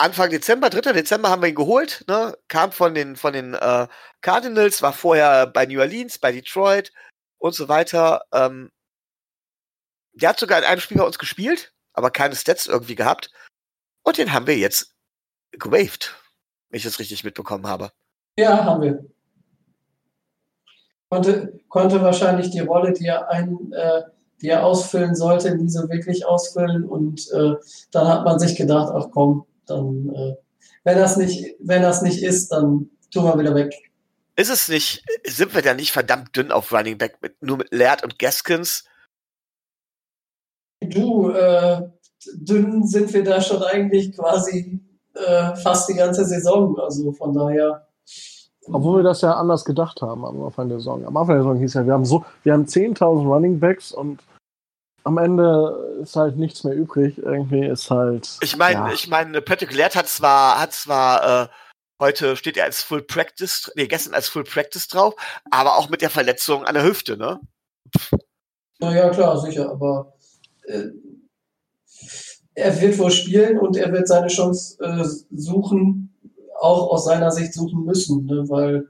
Anfang 0.00 0.30
Dezember, 0.30 0.70
3. 0.70 0.92
Dezember 0.92 1.28
haben 1.28 1.42
wir 1.42 1.48
ihn 1.48 1.56
geholt, 1.56 2.04
ne? 2.06 2.38
kam 2.46 2.70
von 2.70 2.94
den, 2.94 3.16
von 3.16 3.32
den 3.32 3.54
äh, 3.54 3.88
Cardinals, 4.20 4.80
war 4.80 4.92
vorher 4.92 5.48
bei 5.48 5.66
New 5.66 5.80
Orleans, 5.80 6.18
bei 6.18 6.30
Detroit 6.30 6.92
und 7.38 7.54
so 7.54 7.68
weiter. 7.68 8.22
Ähm, 8.32 8.70
der 10.12 10.30
hat 10.30 10.38
sogar 10.38 10.58
in 10.58 10.64
einem 10.64 10.80
Spiel 10.80 10.98
bei 10.98 11.04
uns 11.04 11.18
gespielt, 11.18 11.72
aber 11.92 12.12
keine 12.12 12.36
Stats 12.36 12.66
irgendwie 12.66 12.94
gehabt. 12.94 13.32
Und 14.04 14.18
den 14.18 14.32
haben 14.32 14.46
wir 14.46 14.56
jetzt 14.56 14.94
gewaved, 15.50 16.14
wenn 16.70 16.78
ich 16.78 16.84
das 16.84 17.00
richtig 17.00 17.24
mitbekommen 17.24 17.66
habe. 17.66 17.90
Ja, 18.38 18.64
haben 18.64 18.82
wir. 18.82 19.04
Konnte, 21.10 21.60
konnte 21.68 22.00
wahrscheinlich 22.02 22.50
die 22.50 22.60
Rolle, 22.60 22.92
die 22.92 23.06
er, 23.06 23.30
ein, 23.30 23.72
äh, 23.72 24.02
die 24.40 24.48
er 24.48 24.64
ausfüllen 24.64 25.16
sollte, 25.16 25.56
nie 25.56 25.68
so 25.68 25.88
wirklich 25.88 26.24
ausfüllen. 26.24 26.84
Und 26.84 27.28
äh, 27.32 27.56
dann 27.90 28.06
hat 28.06 28.24
man 28.24 28.38
sich 28.38 28.54
gedacht, 28.54 28.92
ach 28.94 29.08
komm, 29.12 29.44
dann, 29.70 30.10
äh, 30.14 30.34
wenn 30.84 30.98
das 30.98 31.16
nicht, 31.16 31.56
wenn 31.60 31.82
das 31.82 32.02
nicht 32.02 32.22
ist, 32.22 32.48
dann 32.50 32.90
tun 33.12 33.24
wir 33.24 33.38
wieder 33.38 33.54
weg. 33.54 33.72
Ist 34.36 34.50
es 34.50 34.68
nicht, 34.68 35.04
sind 35.26 35.54
wir 35.54 35.62
da 35.62 35.74
nicht 35.74 35.90
verdammt 35.90 36.36
dünn 36.36 36.52
auf 36.52 36.72
Running 36.72 36.96
Back 36.96 37.18
mit, 37.20 37.42
nur 37.42 37.58
mit 37.58 37.72
Laird 37.72 38.04
und 38.04 38.18
Gaskins? 38.18 38.84
Du, 40.80 41.30
äh, 41.30 41.82
dünn 42.34 42.86
sind 42.86 43.12
wir 43.12 43.24
da 43.24 43.40
schon 43.40 43.62
eigentlich 43.62 44.16
quasi 44.16 44.80
äh, 45.14 45.56
fast 45.56 45.88
die 45.88 45.94
ganze 45.94 46.24
Saison, 46.24 46.78
also 46.78 47.12
von 47.12 47.34
daher. 47.34 47.88
Obwohl 48.70 48.98
wir 48.98 49.02
das 49.02 49.22
ja 49.22 49.32
anders 49.32 49.64
gedacht 49.64 50.02
haben 50.02 50.24
am 50.24 50.42
Anfang 50.42 50.68
der 50.68 50.78
Saison. 50.78 51.04
Am 51.04 51.16
Anfang 51.16 51.36
der 51.36 51.42
Saison 51.42 51.58
hieß 51.58 51.74
ja, 51.74 51.86
wir 51.86 51.94
haben 51.94 52.04
so, 52.04 52.24
wir 52.44 52.52
haben 52.52 52.66
10.000 52.66 53.26
Running 53.26 53.58
Backs 53.58 53.92
und 53.92 54.20
am 55.08 55.18
Ende 55.18 55.98
ist 56.02 56.16
halt 56.16 56.36
nichts 56.36 56.64
mehr 56.64 56.74
übrig. 56.74 57.18
Irgendwie 57.18 57.66
ist 57.66 57.90
halt. 57.90 58.38
Ich 58.42 58.56
meine, 58.56 58.80
ja. 58.80 58.92
ich 58.92 59.08
meine, 59.08 59.40
Patrick 59.40 59.74
Laird 59.74 59.96
hat 59.96 60.06
zwar, 60.06 60.60
hat 60.60 60.72
zwar 60.72 61.44
äh, 61.44 61.48
Heute 62.00 62.36
steht 62.36 62.56
er 62.56 62.64
als 62.64 62.80
Full 62.80 63.02
Practice, 63.02 63.72
nee, 63.74 63.88
gestern 63.88 64.14
als 64.14 64.28
Full 64.28 64.44
Practice 64.44 64.86
drauf, 64.86 65.16
aber 65.50 65.76
auch 65.76 65.88
mit 65.88 66.00
der 66.00 66.10
Verletzung 66.10 66.64
an 66.64 66.74
der 66.74 66.84
Hüfte, 66.84 67.16
ne? 67.16 67.40
Naja, 68.78 69.10
klar, 69.10 69.40
sicher, 69.40 69.68
aber 69.68 70.14
äh, 70.68 70.90
er 72.54 72.80
wird 72.80 72.96
wohl 73.00 73.10
spielen 73.10 73.58
und 73.58 73.76
er 73.76 73.92
wird 73.92 74.06
seine 74.06 74.28
Chance 74.28 74.78
äh, 74.80 75.04
suchen, 75.36 76.16
auch 76.60 76.88
aus 76.92 77.06
seiner 77.06 77.32
Sicht 77.32 77.52
suchen 77.52 77.84
müssen, 77.84 78.26
ne? 78.26 78.44
weil 78.48 78.88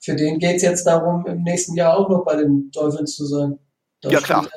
für 0.00 0.16
den 0.16 0.38
geht 0.38 0.56
es 0.56 0.62
jetzt 0.62 0.86
darum, 0.86 1.26
im 1.26 1.42
nächsten 1.42 1.74
Jahr 1.74 1.98
auch 1.98 2.08
noch 2.08 2.24
bei 2.24 2.36
den 2.36 2.70
Dolphins 2.70 3.16
zu 3.16 3.26
sein. 3.26 3.58
Das 4.00 4.12
ja, 4.12 4.20
klar. 4.20 4.48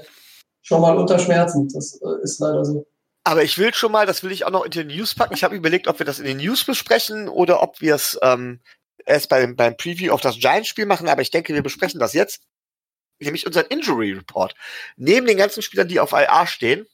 Schon 0.70 0.82
mal 0.82 0.96
unter 0.96 1.18
Schmerzen, 1.18 1.68
das 1.74 2.00
äh, 2.00 2.22
ist 2.22 2.40
leider 2.40 2.64
so. 2.64 2.86
Aber 3.24 3.44
ich 3.44 3.58
will 3.58 3.74
schon 3.74 3.92
mal, 3.92 4.06
das 4.06 4.22
will 4.22 4.32
ich 4.32 4.46
auch 4.46 4.52
noch 4.52 4.66
in 4.66 4.70
die 4.70 4.84
News 4.84 5.16
packen. 5.16 5.34
Ich 5.34 5.44
habe 5.44 5.56
überlegt, 5.56 5.88
ob 5.88 5.98
wir 5.98 6.06
das 6.06 6.20
in 6.20 6.26
den 6.26 6.38
News 6.38 6.64
besprechen 6.64 7.28
oder 7.28 7.64
ob 7.64 7.82
wir 7.82 7.96
es 7.96 8.20
ähm, 8.22 8.60
erst 9.04 9.30
beim, 9.30 9.56
beim 9.56 9.76
Preview 9.78 10.14
auf 10.14 10.22
das 10.22 10.38
Giants-Spiel 10.38 10.86
machen. 10.86 11.10
Aber 11.10 11.24
ich 11.24 11.32
denke, 11.32 11.56
wir 11.56 11.64
besprechen 11.64 12.00
das 12.00 12.14
jetzt. 12.14 12.44
Nämlich 13.18 13.48
unseren 13.48 13.66
Injury 13.66 14.14
Report. 14.14 14.54
Neben 14.96 15.26
den 15.26 15.38
ganzen 15.38 15.64
Spielern, 15.64 15.88
die 15.88 16.00
auf 16.00 16.12
IR 16.12 16.46
stehen, 16.46 16.86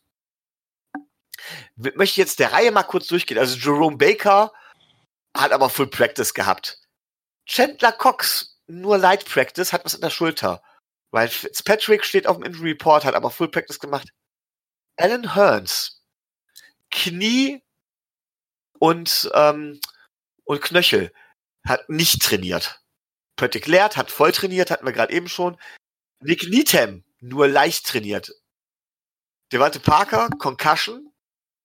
möchte 1.76 2.04
ich 2.04 2.16
jetzt 2.16 2.40
der 2.40 2.54
Reihe 2.54 2.72
mal 2.72 2.84
kurz 2.84 3.08
durchgehen. 3.08 3.38
Also 3.38 3.58
Jerome 3.58 3.98
Baker 3.98 4.54
hat 5.36 5.52
aber 5.52 5.70
Full 5.70 5.88
Practice 5.88 6.34
gehabt. 6.34 6.80
Chandler 7.46 7.92
Cox 7.92 8.58
nur 8.68 8.98
Light 8.98 9.26
Practice, 9.26 9.74
hat 9.74 9.84
was 9.84 9.96
in 9.96 10.02
der 10.02 10.10
Schulter. 10.12 10.64
Weil 11.16 11.30
Fitzpatrick 11.30 12.04
steht 12.04 12.28
auf 12.28 12.36
dem 12.36 12.44
Injury 12.44 12.72
Report, 12.72 13.06
hat 13.06 13.16
aber 13.16 13.32
Full 13.32 13.48
Practice 13.48 13.80
gemacht. 13.80 14.10
Alan 14.98 15.34
Hearns 15.34 16.04
Knie 16.92 17.64
und, 18.80 19.32
ähm, 19.34 19.80
und 20.44 20.62
Knöchel 20.62 21.14
hat 21.66 21.90
nicht 21.90 22.22
trainiert. 22.22 22.82
Patrick 23.38 23.66
Laird 23.66 23.96
hat 23.96 24.12
voll 24.12 24.34
trainiert, 24.34 24.70
hatten 24.70 24.86
wir 24.86 24.92
gerade 24.92 25.14
eben 25.14 25.30
schon. 25.30 25.58
Nick 26.20 26.50
Needham 26.50 27.06
nur 27.22 27.48
leicht 27.48 27.88
trainiert. 27.88 28.34
Devante 29.54 29.80
Parker, 29.80 30.28
Concussion, 30.38 31.14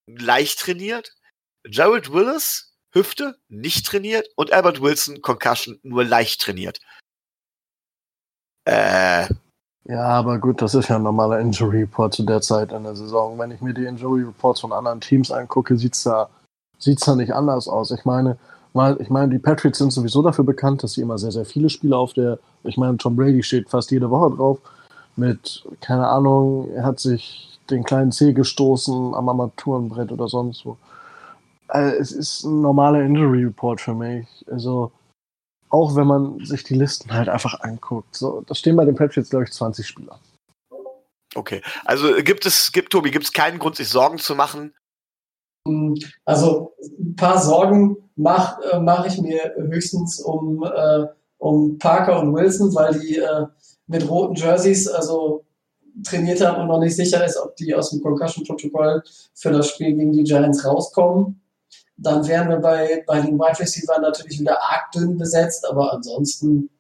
leicht 0.07 0.61
trainiert. 0.61 1.13
Gerald 1.65 2.13
Willis, 2.13 2.77
Hüfte, 2.93 3.37
nicht 3.49 3.85
trainiert. 3.85 4.29
Und 4.37 4.53
Albert 4.53 4.81
Wilson, 4.81 5.23
Concussion, 5.23 5.81
nur 5.83 6.05
leicht 6.05 6.41
trainiert. 6.41 6.79
Äh, 8.65 9.27
ja, 9.85 10.05
aber 10.05 10.39
gut, 10.39 10.63
das 10.63 10.75
ist 10.75 10.89
ja 10.89 10.97
ein 10.97 11.03
normaler 11.03 11.41
Injury 11.41 11.81
Report 11.81 12.15
zu 12.15 12.23
der 12.23 12.41
Zeit 12.41 12.73
in 12.73 12.85
der 12.85 12.95
Saison. 12.95 13.39
Wenn 13.39 13.51
ich 13.51 13.61
mir 13.61 13.75
die 13.75 13.87
Injury 13.87 14.23
Reports 14.23 14.61
von 14.61 14.73
anderen 14.73 15.01
Teams 15.01 15.31
angucke, 15.31 15.77
sieht's 15.77 16.03
da, 16.03 16.29
sieht's 16.79 17.05
da 17.05 17.17
nicht 17.17 17.33
anders 17.35 17.67
aus. 17.67 17.91
Ich 17.91 18.05
meine, 18.05 18.37
mal, 18.73 18.97
ich 19.01 19.11
meine, 19.11 19.31
die 19.31 19.39
Patriots 19.39 19.79
sind 19.79 19.93
sowieso 19.93 20.23
dafür 20.23 20.45
bekannt, 20.45 20.83
dass 20.83 20.93
sie 20.93 21.01
immer 21.01 21.19
sehr, 21.19 21.33
sehr 21.33 21.45
viele 21.45 21.71
Spiele 21.71 21.97
auf 21.97 22.13
der, 22.13 22.39
ich 22.65 22.77
meine, 22.77 22.99
Tom 22.99 23.17
Brady 23.17 23.43
steht 23.43 23.69
fast 23.69 23.91
jede 23.91 24.11
Woche 24.11 24.37
drauf 24.37 24.59
mit, 25.17 25.65
keine 25.81 26.07
Ahnung, 26.07 26.71
er 26.73 26.85
hat 26.85 27.01
sich 27.01 27.59
den 27.71 27.85
kleinen 27.85 28.13
Zeh 28.13 28.33
gestoßen 28.33 29.15
am 29.15 29.29
Armaturenbrett 29.29 30.13
oder 30.13 30.29
sonst 30.29 30.65
wo. 30.67 30.77
Also, 31.69 31.97
es 31.97 32.13
ist 32.13 32.45
ein 32.45 32.61
normaler 32.63 33.03
Injury 33.03 33.45
Report 33.45 33.81
für 33.81 33.95
mich. 33.95 34.27
Also, 34.51 34.93
auch 35.71 35.97
wenn 35.97 36.07
man 36.07 36.45
sich 36.45 36.65
die 36.65 36.75
Listen 36.75 37.13
halt 37.13 37.29
einfach 37.29 37.61
anguckt. 37.61 38.15
So, 38.15 38.43
da 38.43 38.55
stehen 38.55 38.77
bei 38.77 38.85
den 38.85 38.97
Patriots, 38.97 39.31
glaube 39.31 39.45
ich, 39.45 39.53
20 39.53 39.87
Spieler. 39.87 40.21
Okay, 41.35 41.63
also 41.85 42.13
gibt 42.23 42.45
es, 42.45 42.73
gibt 42.73 42.91
Tobi, 42.91 43.13
gibt 43.13 43.25
es 43.25 43.33
keinen 43.33 43.61
Grund, 43.61 43.77
sich 43.77 43.89
Sorgen 43.89 44.19
zu 44.19 44.35
machen? 44.35 44.75
Also 46.25 46.75
ein 46.99 47.15
paar 47.15 47.41
Sorgen 47.41 47.97
mache 48.17 48.63
äh, 48.73 48.81
mach 48.81 49.07
ich 49.07 49.21
mir 49.21 49.55
höchstens 49.57 50.21
um, 50.21 50.65
äh, 50.65 51.07
um 51.39 51.79
Parker 51.79 52.21
und 52.21 52.35
Wilson, 52.35 52.75
weil 52.75 52.99
die 52.99 53.19
äh, 53.19 53.47
mit 53.87 54.09
roten 54.09 54.35
Jerseys 54.35 54.89
also 54.89 55.45
trainiert 56.03 56.45
haben 56.45 56.63
und 56.63 56.69
noch 56.69 56.81
nicht 56.81 56.97
sicher 56.97 57.25
ist, 57.25 57.37
ob 57.37 57.55
die 57.57 57.75
aus 57.75 57.91
dem 57.91 58.01
Concussion-Protokoll 58.01 59.03
für 59.35 59.51
das 59.51 59.69
Spiel 59.69 59.95
gegen 59.95 60.13
die 60.13 60.25
Giants 60.25 60.65
rauskommen 60.65 61.40
dann 62.01 62.27
wären 62.27 62.49
wir 62.49 62.57
bei, 62.57 63.05
bei 63.07 63.21
den 63.21 63.39
Wide 63.39 63.59
Receiver 63.59 63.99
natürlich 63.99 64.41
wieder 64.41 64.61
arg 64.61 64.91
dünn 64.93 65.19
besetzt, 65.19 65.69
aber 65.69 65.93
ansonsten. 65.93 66.71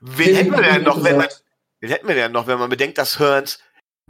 Wen 0.00 0.34
hätten 0.34 0.52
wir 0.52 0.62
denn 0.62 0.82
noch, 0.82 1.02
wenn 1.02 1.16
man, 1.16 1.28
wen 1.80 1.90
hätten 1.90 2.08
wir 2.08 2.14
denn 2.14 2.32
noch, 2.32 2.46
wenn 2.46 2.58
man 2.58 2.68
bedenkt, 2.68 2.98
dass 2.98 3.18
Hearns 3.18 3.60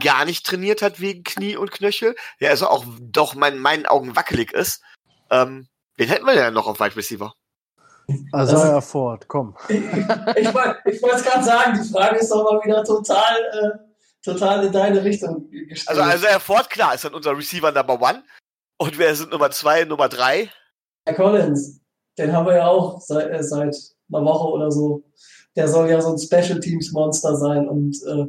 gar 0.03 0.25
nicht 0.25 0.45
trainiert 0.45 0.81
hat 0.81 0.99
wegen 0.99 1.23
Knie 1.23 1.55
und 1.55 1.71
Knöchel, 1.71 2.15
der 2.41 2.49
also 2.49 2.67
auch 2.67 2.83
doch 2.99 3.35
in 3.35 3.59
meinen 3.59 3.85
Augen 3.85 4.15
wackelig 4.15 4.51
ist. 4.51 4.81
Ähm, 5.29 5.67
wen 5.95 6.09
hätten 6.09 6.25
wir 6.25 6.33
denn 6.33 6.53
noch 6.53 6.67
auf 6.67 6.79
Wide 6.79 6.95
Receiver? 6.95 7.33
Isaiah 8.35 8.81
Ford, 8.81 9.27
komm. 9.27 9.55
ich, 9.69 9.77
ich, 9.77 10.53
wollte 10.53 10.81
es 10.85 11.23
gerade 11.23 11.43
sagen, 11.43 11.79
die 11.81 11.89
Frage 11.89 12.17
ist 12.17 12.29
doch 12.29 12.43
mal 12.43 12.63
wieder 12.63 12.83
total, 12.83 13.35
äh, 13.53 14.23
total 14.23 14.65
in 14.65 14.71
deine 14.71 15.03
Richtung 15.03 15.49
gestellt. 15.49 15.97
Also 15.97 16.15
Isaiah 16.15 16.39
Ford, 16.39 16.69
klar, 16.69 16.93
ist 16.93 17.05
dann 17.05 17.15
unser 17.15 17.35
Receiver 17.35 17.71
Number 17.71 17.99
One. 17.99 18.23
Und 18.77 18.97
wer 18.97 19.15
sind 19.15 19.31
Nummer 19.31 19.51
zwei, 19.51 19.85
Nummer 19.85 20.09
drei? 20.09 20.49
Herr 21.05 21.15
Collins, 21.15 21.81
den 22.17 22.33
haben 22.33 22.45
wir 22.45 22.55
ja 22.55 22.67
auch 22.67 22.99
seit, 22.99 23.31
äh, 23.31 23.43
seit 23.43 23.75
einer 24.11 24.25
Woche 24.25 24.49
oder 24.49 24.71
so. 24.71 25.03
Der 25.55 25.67
soll 25.67 25.89
ja 25.89 26.01
so 26.01 26.11
ein 26.11 26.19
Special 26.19 26.59
Teams 26.59 26.91
Monster 26.91 27.37
sein 27.37 27.67
und 27.69 27.95
äh, 28.05 28.25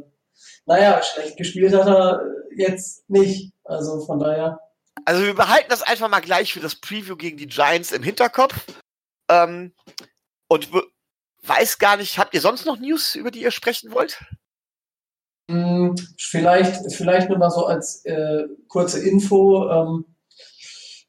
naja, 0.65 1.01
schlecht 1.03 1.37
gespielt 1.37 1.73
hat 1.73 1.87
er 1.87 2.21
jetzt 2.55 3.09
nicht. 3.09 3.53
Also 3.63 4.05
von 4.05 4.19
daher. 4.19 4.59
Also 5.05 5.23
wir 5.23 5.33
behalten 5.35 5.69
das 5.69 5.83
einfach 5.83 6.09
mal 6.09 6.21
gleich 6.21 6.53
für 6.53 6.59
das 6.59 6.75
Preview 6.75 7.15
gegen 7.15 7.37
die 7.37 7.47
Giants 7.47 7.91
im 7.91 8.03
Hinterkopf. 8.03 8.55
Ähm, 9.29 9.73
und 10.47 10.69
weiß 11.43 11.79
gar 11.79 11.97
nicht, 11.97 12.17
habt 12.17 12.33
ihr 12.33 12.41
sonst 12.41 12.65
noch 12.65 12.79
News, 12.79 13.15
über 13.15 13.31
die 13.31 13.41
ihr 13.41 13.51
sprechen 13.51 13.91
wollt? 13.91 14.23
Hm, 15.49 15.95
vielleicht, 16.17 16.93
vielleicht 16.93 17.29
nur 17.29 17.37
mal 17.37 17.49
so 17.49 17.65
als 17.65 18.03
äh, 18.05 18.43
kurze 18.67 18.99
Info. 18.99 19.69
Ähm, 19.69 20.05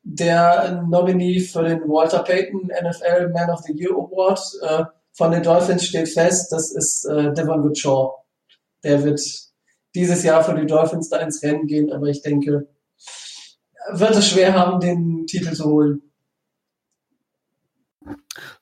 der 0.02 0.83
Nominee 0.88 1.40
für 1.40 1.64
den 1.64 1.83
Walter 1.88 2.23
Payton 2.23 2.67
NFL 2.69 3.31
Man 3.33 3.50
of 3.50 3.61
the 3.61 3.73
Year 3.73 3.93
Award 3.93 4.40
äh, 4.62 4.85
von 5.12 5.33
den 5.33 5.43
Dolphins 5.43 5.85
steht 5.85 6.09
fest, 6.09 6.52
das 6.52 6.71
ist 6.71 7.05
äh, 7.05 7.33
Devon 7.33 7.62
Goodshaw. 7.62 8.14
Der 8.85 9.02
wird 9.02 9.21
dieses 9.95 10.23
Jahr 10.23 10.45
für 10.45 10.55
die 10.55 10.67
Dolphins 10.67 11.09
da 11.09 11.19
ins 11.19 11.43
Rennen 11.43 11.67
gehen, 11.67 11.93
aber 11.93 12.07
ich 12.07 12.23
denke, 12.23 12.69
wird 13.90 14.14
es 14.14 14.28
schwer 14.28 14.55
haben, 14.55 14.81
den 14.81 15.26
Titel 15.26 15.52
zu 15.52 15.64
holen. 15.64 16.02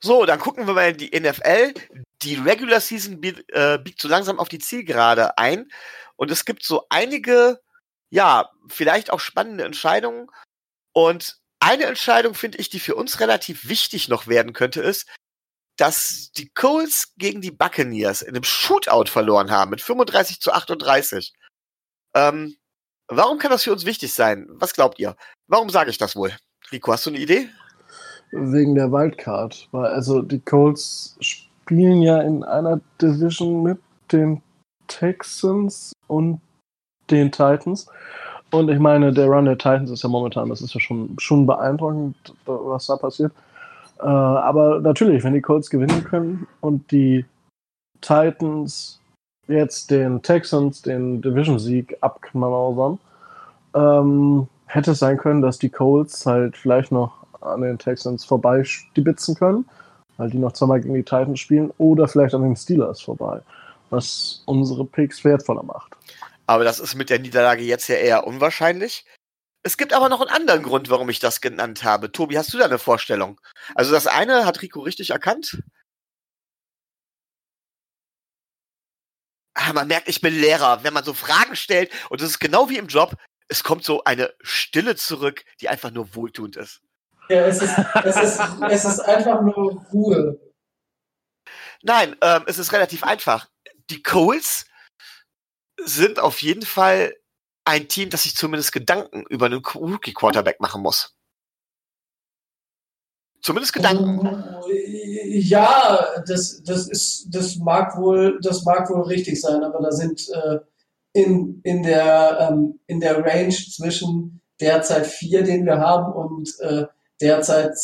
So, 0.00 0.24
dann 0.24 0.38
gucken 0.38 0.66
wir 0.66 0.74
mal 0.74 0.90
in 0.90 0.96
die 0.96 1.18
NFL. 1.18 1.74
Die 2.22 2.34
Regular 2.36 2.80
Season 2.80 3.22
äh, 3.22 3.78
biegt 3.78 4.00
so 4.00 4.08
langsam 4.08 4.38
auf 4.38 4.48
die 4.48 4.58
Zielgerade 4.58 5.36
ein. 5.38 5.68
Und 6.16 6.30
es 6.30 6.44
gibt 6.44 6.64
so 6.64 6.84
einige, 6.88 7.60
ja, 8.08 8.50
vielleicht 8.68 9.10
auch 9.10 9.20
spannende 9.20 9.64
Entscheidungen. 9.64 10.28
Und 10.96 11.36
eine 11.60 11.84
Entscheidung 11.84 12.32
finde 12.32 12.56
ich, 12.56 12.70
die 12.70 12.80
für 12.80 12.94
uns 12.94 13.20
relativ 13.20 13.68
wichtig 13.68 14.08
noch 14.08 14.28
werden 14.28 14.54
könnte, 14.54 14.80
ist, 14.80 15.06
dass 15.76 16.30
die 16.32 16.48
Coles 16.48 17.12
gegen 17.18 17.42
die 17.42 17.50
Buccaneers 17.50 18.22
in 18.22 18.34
einem 18.34 18.44
Shootout 18.44 19.10
verloren 19.10 19.50
haben 19.50 19.72
mit 19.72 19.82
35 19.82 20.40
zu 20.40 20.52
38. 20.52 21.34
Ähm, 22.14 22.56
warum 23.08 23.38
kann 23.38 23.50
das 23.50 23.64
für 23.64 23.72
uns 23.72 23.84
wichtig 23.84 24.14
sein? 24.14 24.46
Was 24.52 24.72
glaubt 24.72 24.98
ihr? 24.98 25.16
Warum 25.48 25.68
sage 25.68 25.90
ich 25.90 25.98
das 25.98 26.16
wohl? 26.16 26.32
Rico, 26.72 26.94
hast 26.94 27.04
du 27.04 27.10
eine 27.10 27.18
Idee? 27.18 27.50
Wegen 28.30 28.74
der 28.74 28.90
Wildcard. 28.90 29.68
Weil 29.72 29.92
also 29.92 30.22
die 30.22 30.40
Colts 30.40 31.18
spielen 31.20 32.00
ja 32.00 32.22
in 32.22 32.42
einer 32.42 32.80
Division 33.02 33.62
mit 33.62 33.78
den 34.12 34.40
Texans 34.86 35.92
und 36.06 36.40
den 37.10 37.30
Titans. 37.30 37.86
Und 38.50 38.70
ich 38.70 38.78
meine, 38.78 39.12
der 39.12 39.26
Run 39.26 39.44
der 39.44 39.58
Titans 39.58 39.90
ist 39.90 40.02
ja 40.02 40.08
momentan, 40.08 40.48
das 40.48 40.60
ist 40.60 40.74
ja 40.74 40.80
schon, 40.80 41.16
schon 41.18 41.46
beeindruckend, 41.46 42.16
was 42.44 42.86
da 42.86 42.96
passiert. 42.96 43.32
Äh, 43.98 44.04
aber 44.04 44.80
natürlich, 44.80 45.24
wenn 45.24 45.34
die 45.34 45.40
Colts 45.40 45.70
gewinnen 45.70 46.04
können 46.04 46.46
und 46.60 46.90
die 46.90 47.24
Titans 48.00 49.00
jetzt 49.48 49.90
den 49.90 50.22
Texans 50.22 50.82
den 50.82 51.22
Division-Sieg 51.22 51.96
abknausern, 52.00 52.98
ähm, 53.74 54.48
hätte 54.66 54.92
es 54.92 54.98
sein 54.98 55.16
können, 55.16 55.42
dass 55.42 55.58
die 55.58 55.68
Colts 55.68 56.26
halt 56.26 56.56
vielleicht 56.56 56.92
noch 56.92 57.26
an 57.40 57.62
den 57.62 57.78
Texans 57.78 58.24
vorbei 58.24 58.64
stibitzen 58.64 59.34
können, 59.34 59.64
weil 60.16 60.30
die 60.30 60.38
noch 60.38 60.52
zweimal 60.52 60.80
gegen 60.80 60.94
die 60.94 61.02
Titans 61.02 61.40
spielen, 61.40 61.72
oder 61.78 62.08
vielleicht 62.08 62.34
an 62.34 62.42
den 62.42 62.56
Steelers 62.56 63.00
vorbei, 63.00 63.40
was 63.90 64.42
unsere 64.46 64.84
Picks 64.84 65.24
wertvoller 65.24 65.62
macht. 65.62 65.96
Aber 66.46 66.64
das 66.64 66.78
ist 66.78 66.94
mit 66.94 67.10
der 67.10 67.18
Niederlage 67.18 67.62
jetzt 67.62 67.88
ja 67.88 67.96
eher 67.96 68.26
unwahrscheinlich. 68.26 69.04
Es 69.62 69.76
gibt 69.76 69.92
aber 69.92 70.08
noch 70.08 70.20
einen 70.20 70.30
anderen 70.30 70.62
Grund, 70.62 70.90
warum 70.90 71.10
ich 71.10 71.18
das 71.18 71.40
genannt 71.40 71.82
habe. 71.82 72.12
Tobi, 72.12 72.38
hast 72.38 72.54
du 72.54 72.58
da 72.58 72.66
eine 72.66 72.78
Vorstellung? 72.78 73.40
Also 73.74 73.92
das 73.92 74.06
eine 74.06 74.46
hat 74.46 74.62
Rico 74.62 74.80
richtig 74.80 75.10
erkannt. 75.10 75.60
Ah, 79.54 79.72
man 79.72 79.88
merkt, 79.88 80.08
ich 80.08 80.20
bin 80.20 80.38
Lehrer, 80.38 80.84
wenn 80.84 80.92
man 80.94 81.02
so 81.02 81.14
Fragen 81.14 81.56
stellt 81.56 81.90
und 82.10 82.20
das 82.20 82.30
ist 82.30 82.38
genau 82.38 82.68
wie 82.68 82.76
im 82.76 82.86
Job, 82.86 83.16
es 83.48 83.64
kommt 83.64 83.84
so 83.84 84.04
eine 84.04 84.32
Stille 84.42 84.96
zurück, 84.96 85.44
die 85.60 85.68
einfach 85.68 85.90
nur 85.90 86.14
wohltuend 86.14 86.56
ist. 86.56 86.82
Ja, 87.28 87.46
es 87.46 87.60
ist, 87.60 87.76
es 88.04 88.16
ist, 88.16 88.40
es 88.70 88.84
ist 88.84 89.00
einfach 89.00 89.40
nur 89.42 89.84
Ruhe. 89.92 90.38
Nein, 91.82 92.16
ähm, 92.20 92.44
es 92.46 92.58
ist 92.58 92.72
relativ 92.72 93.02
einfach. 93.02 93.48
Die 93.90 94.02
Coles 94.02 94.66
sind 95.84 96.18
auf 96.18 96.42
jeden 96.42 96.62
Fall 96.62 97.14
ein 97.64 97.88
Team, 97.88 98.10
das 98.10 98.22
sich 98.22 98.36
zumindest 98.36 98.72
Gedanken 98.72 99.24
über 99.28 99.46
einen 99.46 99.62
Rookie-Quarterback 99.64 100.60
machen 100.60 100.82
muss. 100.82 101.16
Zumindest 103.42 103.74
Gedanken. 103.74 104.28
Ja, 105.28 106.04
das, 106.26 106.62
das 106.64 106.88
ist, 106.88 107.28
das 107.30 107.56
mag 107.56 107.96
wohl, 107.96 108.40
das 108.42 108.64
mag 108.64 108.88
wohl 108.90 109.02
richtig 109.02 109.40
sein, 109.40 109.62
aber 109.62 109.80
da 109.80 109.92
sind 109.92 110.28
äh, 110.30 110.58
in, 111.12 111.60
in 111.62 111.82
der, 111.82 112.48
ähm, 112.50 112.80
in 112.86 113.00
der 113.00 113.24
Range 113.24 113.54
zwischen 113.54 114.40
derzeit 114.60 115.06
vier, 115.06 115.42
den 115.42 115.64
wir 115.64 115.78
haben, 115.78 116.12
und 116.12 116.58
äh, 116.60 116.86
derzeit 117.20 117.74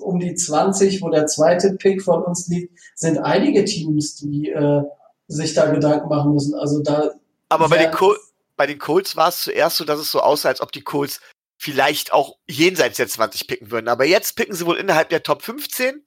um 0.00 0.18
die 0.18 0.34
20, 0.34 1.02
wo 1.02 1.10
der 1.10 1.26
zweite 1.26 1.74
Pick 1.74 2.02
von 2.02 2.22
uns 2.22 2.48
liegt, 2.48 2.78
sind 2.94 3.18
einige 3.18 3.64
Teams, 3.64 4.16
die 4.16 4.50
äh, 4.50 4.82
sich 5.26 5.54
da 5.54 5.70
Gedanken 5.70 6.08
machen 6.08 6.32
müssen. 6.32 6.54
Also 6.54 6.82
da. 6.82 7.10
Aber 7.52 7.68
bei 7.68 7.78
den, 7.78 7.90
Col 7.90 8.18
bei 8.56 8.66
den 8.66 8.78
Colts 8.78 9.16
war 9.16 9.28
es 9.28 9.42
zuerst 9.42 9.76
so, 9.76 9.84
dass 9.84 9.98
es 9.98 10.10
so 10.10 10.20
aussah, 10.20 10.48
als 10.48 10.60
ob 10.60 10.72
die 10.72 10.82
Colts 10.82 11.20
vielleicht 11.58 12.12
auch 12.12 12.36
jenseits 12.48 12.96
der 12.96 13.06
20 13.06 13.46
picken 13.46 13.70
würden. 13.70 13.88
Aber 13.88 14.04
jetzt 14.04 14.34
picken 14.34 14.54
sie 14.54 14.66
wohl 14.66 14.76
innerhalb 14.76 15.10
der 15.10 15.22
Top 15.22 15.42
15 15.42 16.04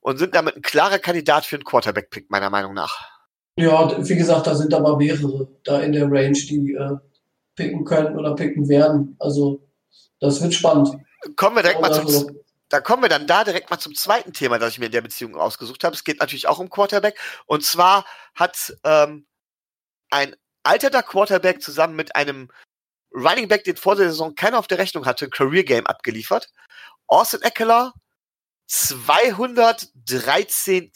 und 0.00 0.18
sind 0.18 0.34
damit 0.34 0.56
ein 0.56 0.62
klarer 0.62 0.98
Kandidat 0.98 1.44
für 1.44 1.56
einen 1.56 1.64
Quarterback-Pick, 1.64 2.30
meiner 2.30 2.48
Meinung 2.48 2.72
nach. 2.72 3.14
Ja, 3.56 3.96
wie 3.98 4.16
gesagt, 4.16 4.46
da 4.46 4.54
sind 4.54 4.72
aber 4.72 4.96
mehrere 4.96 5.46
da 5.62 5.80
in 5.80 5.92
der 5.92 6.10
Range, 6.10 6.32
die 6.32 6.72
äh, 6.72 6.96
picken 7.54 7.84
können 7.84 8.16
oder 8.18 8.34
picken 8.34 8.68
werden. 8.68 9.14
Also 9.18 9.68
das 10.20 10.42
wird 10.42 10.54
spannend. 10.54 10.88
Kommen 11.36 11.56
wir 11.56 11.62
direkt 11.62 11.80
oder 11.80 11.88
mal 11.90 11.94
zum, 11.94 12.08
so. 12.08 12.30
da 12.70 12.80
kommen 12.80 13.02
wir 13.02 13.08
dann 13.08 13.26
da 13.26 13.44
direkt 13.44 13.70
mal 13.70 13.78
zum 13.78 13.94
zweiten 13.94 14.32
Thema, 14.32 14.58
das 14.58 14.72
ich 14.72 14.78
mir 14.78 14.86
in 14.86 14.92
der 14.92 15.02
Beziehung 15.02 15.36
ausgesucht 15.36 15.84
habe. 15.84 15.94
Es 15.94 16.04
geht 16.04 16.20
natürlich 16.20 16.48
auch 16.48 16.58
um 16.58 16.70
Quarterback. 16.70 17.18
Und 17.46 17.62
zwar 17.62 18.04
hat 18.34 18.74
ähm, 18.84 19.26
ein 20.10 20.34
alterter 20.64 21.02
Quarterback 21.02 21.62
zusammen 21.62 21.96
mit 21.96 22.16
einem 22.16 22.50
Running 23.14 23.48
Back, 23.48 23.64
den 23.64 23.76
vor 23.76 23.96
der 23.96 24.08
Saison 24.08 24.34
keiner 24.34 24.58
auf 24.58 24.66
der 24.66 24.78
Rechnung 24.78 25.04
hatte, 25.06 25.26
ein 25.26 25.30
Career 25.30 25.64
Game 25.64 25.86
abgeliefert. 25.86 26.50
Austin 27.06 27.42
Eckler 27.42 27.92
213, 28.66 30.90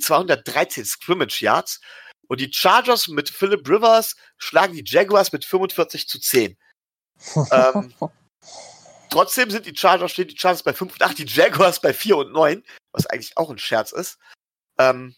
213 0.00 0.84
Scrimmage 0.84 1.42
Yards 1.42 1.80
und 2.28 2.40
die 2.40 2.52
Chargers 2.52 3.08
mit 3.08 3.28
Philip 3.28 3.68
Rivers 3.68 4.16
schlagen 4.38 4.74
die 4.74 4.84
Jaguars 4.84 5.32
mit 5.32 5.44
45 5.44 6.08
zu 6.08 6.18
10. 6.18 6.56
ähm, 7.52 7.92
trotzdem 9.10 9.50
sind 9.50 9.66
die 9.66 9.76
Chargers, 9.76 10.12
stehen 10.12 10.28
die 10.28 10.38
Chargers 10.38 10.62
bei 10.62 10.72
5 10.72 10.94
und 10.94 11.02
8, 11.02 11.18
die 11.18 11.26
Jaguars 11.26 11.80
bei 11.80 11.92
4 11.92 12.16
und 12.16 12.32
9, 12.32 12.64
was 12.92 13.06
eigentlich 13.06 13.36
auch 13.36 13.50
ein 13.50 13.58
Scherz 13.58 13.92
ist. 13.92 14.18
Ähm, 14.78 15.14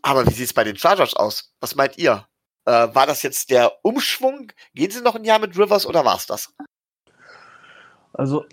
aber 0.00 0.26
wie 0.26 0.32
sieht 0.32 0.46
es 0.46 0.54
bei 0.54 0.64
den 0.64 0.78
Chargers 0.78 1.12
aus? 1.14 1.52
Was 1.60 1.74
meint 1.74 1.98
ihr? 1.98 2.26
Äh, 2.64 2.94
war 2.94 3.06
das 3.06 3.22
jetzt 3.22 3.50
der 3.50 3.72
Umschwung? 3.82 4.52
Gehen 4.74 4.90
sie 4.90 5.02
noch 5.02 5.16
ein 5.16 5.24
Jahr 5.24 5.38
mit 5.38 5.58
Rivers 5.58 5.86
oder 5.86 6.04
war 6.04 6.16
es 6.16 6.26
das? 6.26 6.54
Also, 8.12 8.44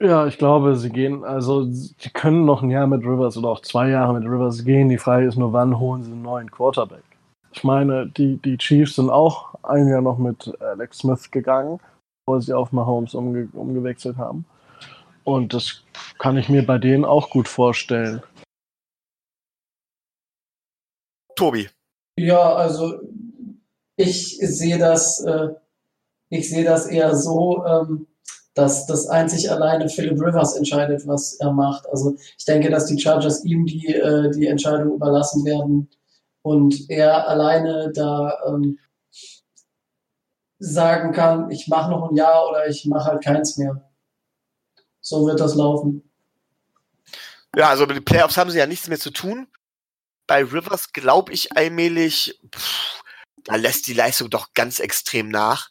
ja, 0.00 0.26
ich 0.26 0.36
glaube, 0.36 0.76
sie 0.76 0.90
gehen, 0.90 1.24
also 1.24 1.64
sie 1.64 2.10
können 2.12 2.44
noch 2.44 2.62
ein 2.62 2.70
Jahr 2.70 2.86
mit 2.86 3.04
Rivers 3.04 3.36
oder 3.36 3.50
auch 3.50 3.62
zwei 3.62 3.88
Jahre 3.88 4.14
mit 4.14 4.24
Rivers 4.24 4.64
gehen. 4.64 4.88
Die 4.88 4.98
Frage 4.98 5.26
ist 5.26 5.36
nur, 5.36 5.52
wann 5.52 5.78
holen 5.78 6.02
sie 6.02 6.10
einen 6.10 6.22
neuen 6.22 6.50
Quarterback? 6.50 7.04
Ich 7.52 7.64
meine, 7.64 8.08
die, 8.08 8.38
die 8.38 8.58
Chiefs 8.58 8.96
sind 8.96 9.10
auch 9.10 9.54
ein 9.62 9.86
Jahr 9.86 10.00
noch 10.00 10.18
mit 10.18 10.60
Alex 10.60 10.98
Smith 10.98 11.30
gegangen, 11.30 11.78
bevor 12.24 12.40
sie 12.40 12.52
auf 12.52 12.72
Mahomes 12.72 13.14
umge 13.14 13.48
umgewechselt 13.52 14.16
haben. 14.16 14.44
Und 15.24 15.54
das 15.54 15.84
kann 16.18 16.36
ich 16.36 16.48
mir 16.48 16.66
bei 16.66 16.78
denen 16.78 17.04
auch 17.04 17.30
gut 17.30 17.46
vorstellen. 17.46 18.22
Tobi. 21.36 21.68
Ja, 22.16 22.54
also 22.54 23.00
ich 23.96 24.38
sehe 24.38 24.78
das, 24.78 25.20
äh, 25.24 25.48
ich 26.28 26.48
sehe 26.48 26.64
das 26.64 26.86
eher 26.86 27.14
so, 27.14 27.64
ähm, 27.64 28.06
dass 28.54 28.86
das 28.86 29.06
einzig 29.06 29.50
alleine 29.50 29.88
Philip 29.88 30.20
Rivers 30.20 30.56
entscheidet, 30.56 31.06
was 31.06 31.34
er 31.34 31.52
macht. 31.52 31.88
Also 31.88 32.16
ich 32.36 32.44
denke, 32.44 32.70
dass 32.70 32.86
die 32.86 33.00
Chargers 33.00 33.44
ihm 33.44 33.64
die, 33.64 33.94
äh, 33.94 34.30
die 34.30 34.46
Entscheidung 34.46 34.94
überlassen 34.94 35.44
werden 35.44 35.88
und 36.42 36.90
er 36.90 37.28
alleine 37.28 37.92
da 37.94 38.36
ähm, 38.46 38.78
sagen 40.58 41.12
kann, 41.12 41.50
ich 41.50 41.66
mache 41.68 41.90
noch 41.90 42.10
ein 42.10 42.16
Jahr 42.16 42.48
oder 42.48 42.68
ich 42.68 42.86
mache 42.86 43.10
halt 43.10 43.24
keins 43.24 43.56
mehr. 43.56 43.90
So 45.00 45.26
wird 45.26 45.40
das 45.40 45.54
laufen. 45.54 46.08
Ja, 47.56 47.68
also 47.68 47.86
mit 47.86 47.96
den 47.96 48.04
Playoffs 48.04 48.36
haben 48.36 48.50
sie 48.50 48.58
ja 48.58 48.66
nichts 48.66 48.88
mehr 48.88 48.98
zu 48.98 49.10
tun. 49.10 49.48
Bei 50.26 50.42
Rivers 50.44 50.92
glaube 50.92 51.32
ich 51.32 51.56
allmählich, 51.56 52.38
pff, 52.54 53.02
da 53.44 53.56
lässt 53.56 53.86
die 53.86 53.94
Leistung 53.94 54.30
doch 54.30 54.54
ganz 54.54 54.78
extrem 54.78 55.28
nach. 55.28 55.68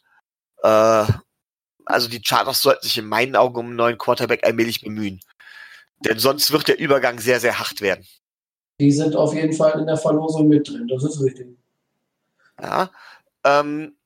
Äh, 0.62 1.06
also 1.84 2.08
die 2.08 2.22
Chargers 2.24 2.62
sollten 2.62 2.84
sich 2.84 2.98
in 2.98 3.06
meinen 3.06 3.36
Augen 3.36 3.58
um 3.58 3.66
einen 3.66 3.76
neuen 3.76 3.98
Quarterback 3.98 4.44
allmählich 4.44 4.82
bemühen. 4.82 5.20
Denn 6.00 6.18
sonst 6.18 6.50
wird 6.52 6.68
der 6.68 6.78
Übergang 6.78 7.18
sehr, 7.18 7.40
sehr 7.40 7.58
hart 7.58 7.80
werden. 7.80 8.06
Die 8.80 8.92
sind 8.92 9.14
auf 9.14 9.34
jeden 9.34 9.52
Fall 9.52 9.78
in 9.78 9.86
der 9.86 9.96
Verlosung 9.96 10.48
mit 10.48 10.68
drin, 10.68 10.88
das 10.88 11.04
ist 11.04 11.20
richtig. 11.22 11.56
Ja. 12.60 12.90
Ähm, 13.44 13.96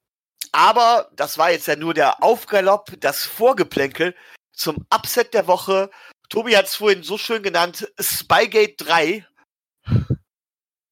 aber 0.53 1.11
das 1.15 1.39
war 1.39 1.51
jetzt 1.51 1.67
ja 1.67 1.77
nur 1.77 1.95
der 1.95 2.23
Aufgalopp, 2.23 2.93
das 3.01 3.25
Vorgeplänkel 3.25 4.15
zum 4.53 4.87
Upset 4.93 5.35
der 5.35 5.47
Woche. 5.47 5.91
Tobi 6.29 6.57
hat 6.57 6.67
es 6.67 6.77
vorhin 6.77 7.03
so 7.03 7.19
schön 7.19 7.43
genannt, 7.43 7.91
Spygate 8.01 8.75
3. 8.79 9.27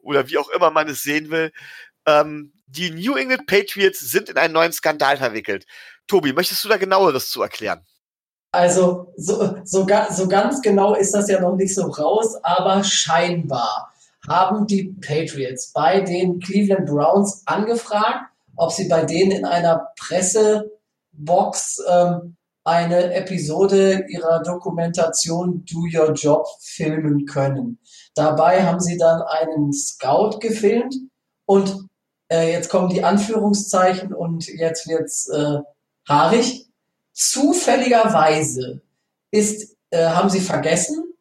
Oder 0.05 0.29
wie 0.29 0.39
auch 0.39 0.49
immer 0.51 0.71
man 0.71 0.89
es 0.89 1.03
sehen 1.03 1.31
will. 1.31 1.53
Ähm, 2.07 2.53
die 2.67 2.91
New 2.91 3.17
England 3.17 3.47
Patriots 3.47 4.01
sind 4.01 4.29
in 4.29 4.37
einen 4.37 4.55
neuen 4.55 4.73
Skandal 4.73 5.17
verwickelt. 5.17 5.67
Tobi, 6.07 6.33
möchtest 6.33 6.65
du 6.65 6.69
da 6.69 6.77
genaueres 6.77 7.31
zu 7.31 7.43
erklären? 7.43 7.85
Also 8.53 9.13
so, 9.17 9.57
so, 9.65 9.87
so 10.09 10.29
ganz 10.29 10.63
genau 10.63 10.95
ist 10.95 11.13
das 11.13 11.29
ja 11.29 11.41
noch 11.41 11.57
nicht 11.57 11.75
so 11.75 11.87
raus, 11.87 12.37
aber 12.43 12.85
scheinbar 12.85 13.93
haben 14.29 14.67
die 14.67 14.95
Patriots 15.01 15.73
bei 15.73 16.01
den 16.01 16.39
Cleveland 16.41 16.87
Browns 16.87 17.43
angefragt, 17.47 18.31
ob 18.57 18.73
sie 18.73 18.89
bei 18.89 19.05
denen 19.05 19.33
in 19.33 19.45
einer 19.45 19.89
Pressebox 19.99 21.83
ähm, 21.89 22.37
eine 22.65 23.13
Episode 23.15 24.07
ihrer 24.09 24.43
Dokumentation 24.43 25.65
Do 25.67 25.81
Your 25.93 26.13
Job 26.13 26.47
filmen 26.61 27.27
können. 27.27 27.79
Dabei 28.15 28.65
haben 28.65 28.81
sie 28.81 28.97
dann 28.97 29.23
einen 29.23 29.73
Scout 29.73 30.39
gefilmt 30.39 30.95
und 31.47 31.89
äh, 32.31 32.53
jetzt 32.53 32.69
kommen 32.69 32.89
die 32.89 33.05
Anführungszeichen 33.05 34.15
und 34.15 34.47
jetzt 34.47 34.89
wird's 34.89 35.29
äh, 35.29 35.59
haarig. 36.09 36.67
Zufälligerweise 37.13 38.83
ist, 39.31 39.77
äh, 39.91 40.07
haben 40.07 40.31
sie 40.31 40.41
vergessen, 40.41 41.15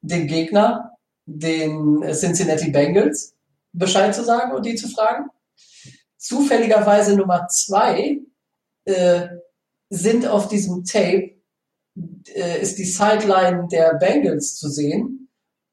den 0.00 0.26
Gegner, 0.26 0.92
den 1.26 2.02
Cincinnati 2.12 2.70
Bengals, 2.70 3.34
Bescheid 3.72 4.14
zu 4.14 4.24
sagen 4.24 4.52
und 4.52 4.64
die 4.64 4.74
zu 4.74 4.88
fragen. 4.88 5.28
Zufälligerweise 6.16 7.16
Nummer 7.16 7.46
zwei 7.48 8.20
äh, 8.84 9.28
sind 9.90 10.26
auf 10.26 10.48
diesem 10.48 10.84
Tape, 10.84 11.36
äh, 12.34 12.60
ist 12.60 12.78
die 12.78 12.84
Sideline 12.84 13.68
der 13.70 13.94
Bengals 13.94 14.56
zu 14.56 14.68
sehen. 14.68 15.15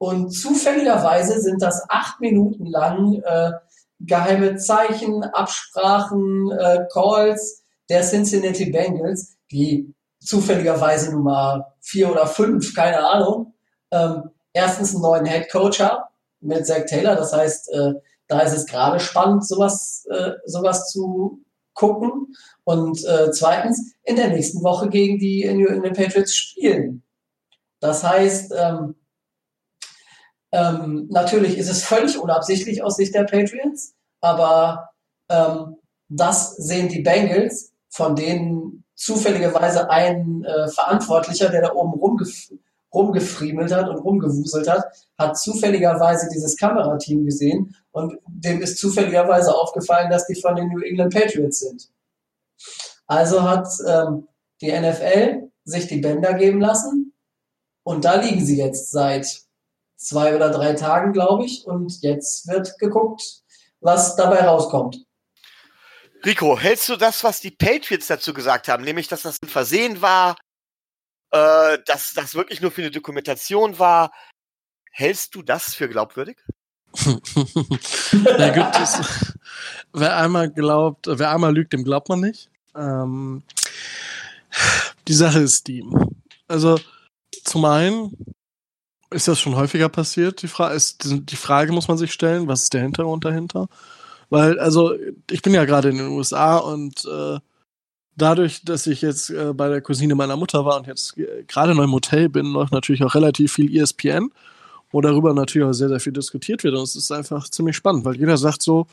Und 0.04 0.32
zufälligerweise 0.32 1.40
sind 1.40 1.62
das 1.62 1.86
acht 1.88 2.20
Minuten 2.20 2.66
lang 2.66 3.22
äh, 3.24 3.54
geheime 4.02 4.58
Zeichen, 4.58 5.24
Absprachen, 5.24 6.52
äh, 6.52 6.86
Calls 6.92 7.64
der 7.88 8.02
Cincinnati 8.02 8.70
Bengals, 8.70 9.38
die 9.50 9.94
zufälligerweise 10.20 11.14
Nummer 11.14 11.76
vier 11.80 12.12
oder 12.12 12.28
fünf, 12.28 12.76
keine 12.76 13.08
Ahnung, 13.08 13.54
ähm, 13.92 14.30
erstens 14.52 14.94
einen 14.94 15.04
neuen 15.04 15.26
Head 15.26 15.50
Coach 15.50 15.80
haben 15.80 16.04
mit 16.42 16.68
Zach 16.68 16.84
Taylor. 16.86 17.16
Das 17.16 17.32
heißt, 17.32 17.72
äh, 17.72 17.94
da 18.28 18.42
ist 18.42 18.58
es 18.58 18.66
gerade 18.66 19.00
spannend, 19.00 19.48
sowas, 19.48 20.06
äh, 20.12 20.32
sowas 20.46 20.92
zu 20.92 21.40
gucken. 21.74 22.36
Und 22.66 23.06
äh, 23.06 23.32
zweitens, 23.32 23.94
in 24.04 24.18
der 24.18 24.28
nächsten 24.28 24.64
Woche 24.64 24.90
gegen 24.90 25.18
die 25.18 25.50
New 25.54 25.68
England 25.68 25.96
Patriots 25.96 26.36
spielen. 26.36 27.04
Das 27.80 28.04
heißt, 28.04 28.54
ähm, 28.58 28.96
ähm, 30.54 31.08
natürlich 31.10 31.58
ist 31.58 31.70
es 31.70 31.84
völlig 31.84 32.18
unabsichtlich 32.18 32.84
aus 32.84 32.96
Sicht 32.96 33.14
der 33.16 33.24
Patriots, 33.24 33.96
aber 34.22 34.92
ähm, 35.30 35.78
das 36.08 36.56
sehen 36.56 36.90
die 36.90 37.02
Bengals 37.02 37.74
von 37.90 38.16
denen 38.16 38.86
zufälligerweise 38.96 39.90
ein 39.90 40.46
äh, 40.46 40.68
Verantwortlicher, 40.70 41.50
der 41.50 41.64
da 41.64 41.74
oben 41.74 42.00
rumgef 42.00 42.52
rumgefriemelt 42.94 43.74
hat 43.74 43.90
und 43.90 43.98
rumgewuselt 43.98 44.70
hat, 44.70 44.86
hat 45.18 45.36
zufälligerweise 45.36 46.30
dieses 46.32 46.56
Kamerateam 46.56 47.26
gesehen 47.26 47.76
und 47.92 48.20
dem 48.28 48.62
ist 48.62 48.78
zufälligerweise 48.78 49.52
aufgefallen, 49.56 50.12
dass 50.12 50.28
die 50.28 50.40
von 50.40 50.56
den 50.56 50.68
New 50.68 50.80
England 50.80 51.12
Patriots 51.12 51.62
sind. 51.62 51.90
Also 53.08 53.42
hat 53.42 53.68
ähm, 53.88 54.28
die 54.62 54.72
NFL 54.72 55.50
sich 55.66 55.88
die 55.88 56.02
Bänder 56.02 56.36
geben 56.36 56.62
lassen. 56.62 57.14
Und 57.84 58.06
da 58.06 58.22
liegen 58.22 58.46
sie 58.46 58.58
jetzt 58.58 58.92
seit 58.92 59.42
zwei 60.04 60.36
oder 60.36 60.50
drei 60.50 60.74
Tagen, 60.74 61.14
glaube 61.14 61.46
ich. 61.46 61.66
Und 61.66 62.02
jetzt 62.02 62.48
wird 62.48 62.78
geguckt, 62.80 63.24
was 63.80 64.16
dabei 64.16 64.46
rauskommt. 64.46 64.98
Rico, 66.26 66.58
hältst 66.58 66.88
du 66.88 66.96
das, 66.96 67.24
was 67.24 67.42
die 67.42 67.52
Patriots 67.52 68.08
dazu 68.08 68.34
gesagt 68.34 68.70
haben, 68.70 68.84
nämlich, 68.84 69.08
dass 69.10 69.24
das 69.24 69.42
ein 69.42 69.50
Versehen 69.50 70.02
war, 70.02 70.38
äh, 71.32 71.80
dass 71.86 72.14
das 72.14 72.36
wirklich 72.36 72.62
nur 72.62 72.72
für 72.72 72.82
eine 72.82 72.92
Dokumentation 72.92 73.78
war, 73.78 74.12
hältst 74.92 75.36
du 75.36 75.42
das 75.42 75.74
für 75.74 75.90
glaubwürdig? 75.90 76.38
da 78.38 78.50
gibt 78.50 78.80
es, 78.80 79.34
wer 79.94 80.16
einmal 80.18 80.50
glaubt, 80.52 81.08
wer 81.10 81.32
einmal 81.32 81.54
lügt, 81.54 81.74
dem 81.74 81.84
glaubt 81.84 82.08
man 82.08 82.22
nicht. 82.22 82.50
Ähm, 82.76 83.44
die 85.08 85.14
Sache 85.14 85.40
ist 85.40 85.68
die. 85.68 85.84
Also, 86.48 86.80
zum 87.44 87.66
einen 87.66 88.16
ist 89.14 89.28
das 89.28 89.40
schon 89.40 89.56
häufiger 89.56 89.90
passiert. 89.90 90.42
Die, 90.42 90.48
Fra 90.48 90.70
ist, 90.70 91.06
die 91.06 91.36
Frage 91.36 91.72
muss 91.72 91.88
man 91.88 91.98
sich 91.98 92.12
stellen, 92.12 92.48
was 92.48 92.64
ist 92.64 92.74
der 92.74 92.82
Hintergrund 92.82 93.26
dahinter? 93.26 93.68
Weil, 94.30 94.60
also, 94.60 94.94
ich 95.30 95.42
bin 95.42 95.54
ja 95.54 95.66
gerade 95.66 95.90
in 95.90 95.98
den 95.98 96.08
USA 96.08 96.58
und 96.58 97.06
äh, 97.06 97.40
dadurch, 98.16 98.64
dass 98.64 98.88
ich 98.88 99.02
jetzt 99.02 99.30
äh, 99.30 99.54
bei 99.54 99.70
der 99.70 99.82
Cousine 99.82 100.16
meiner 100.16 100.36
Mutter 100.36 100.66
war 100.66 100.78
und 100.78 100.88
jetzt 100.88 101.18
äh, 101.18 101.44
gerade 101.48 101.76
noch 101.76 101.84
im 101.84 101.92
Hotel 101.92 102.30
bin, 102.30 102.48
läuft 102.48 102.74
natürlich 102.74 103.04
auch 103.04 103.16
relativ 103.16 103.54
viel 103.54 103.76
ESPN, 103.76 104.32
wo 104.92 105.02
darüber 105.02 105.34
natürlich 105.34 105.68
auch 105.68 105.74
sehr, 105.74 105.90
sehr 105.90 106.00
viel 106.00 106.14
diskutiert 106.14 106.64
wird. 106.64 106.76
Und 106.76 106.84
es 106.84 106.96
ist 106.96 107.12
einfach 107.12 107.48
ziemlich 107.50 107.76
spannend, 107.76 108.06
weil 108.06 108.18
jeder 108.18 108.38
sagt 108.38 108.62
so, 108.62 108.88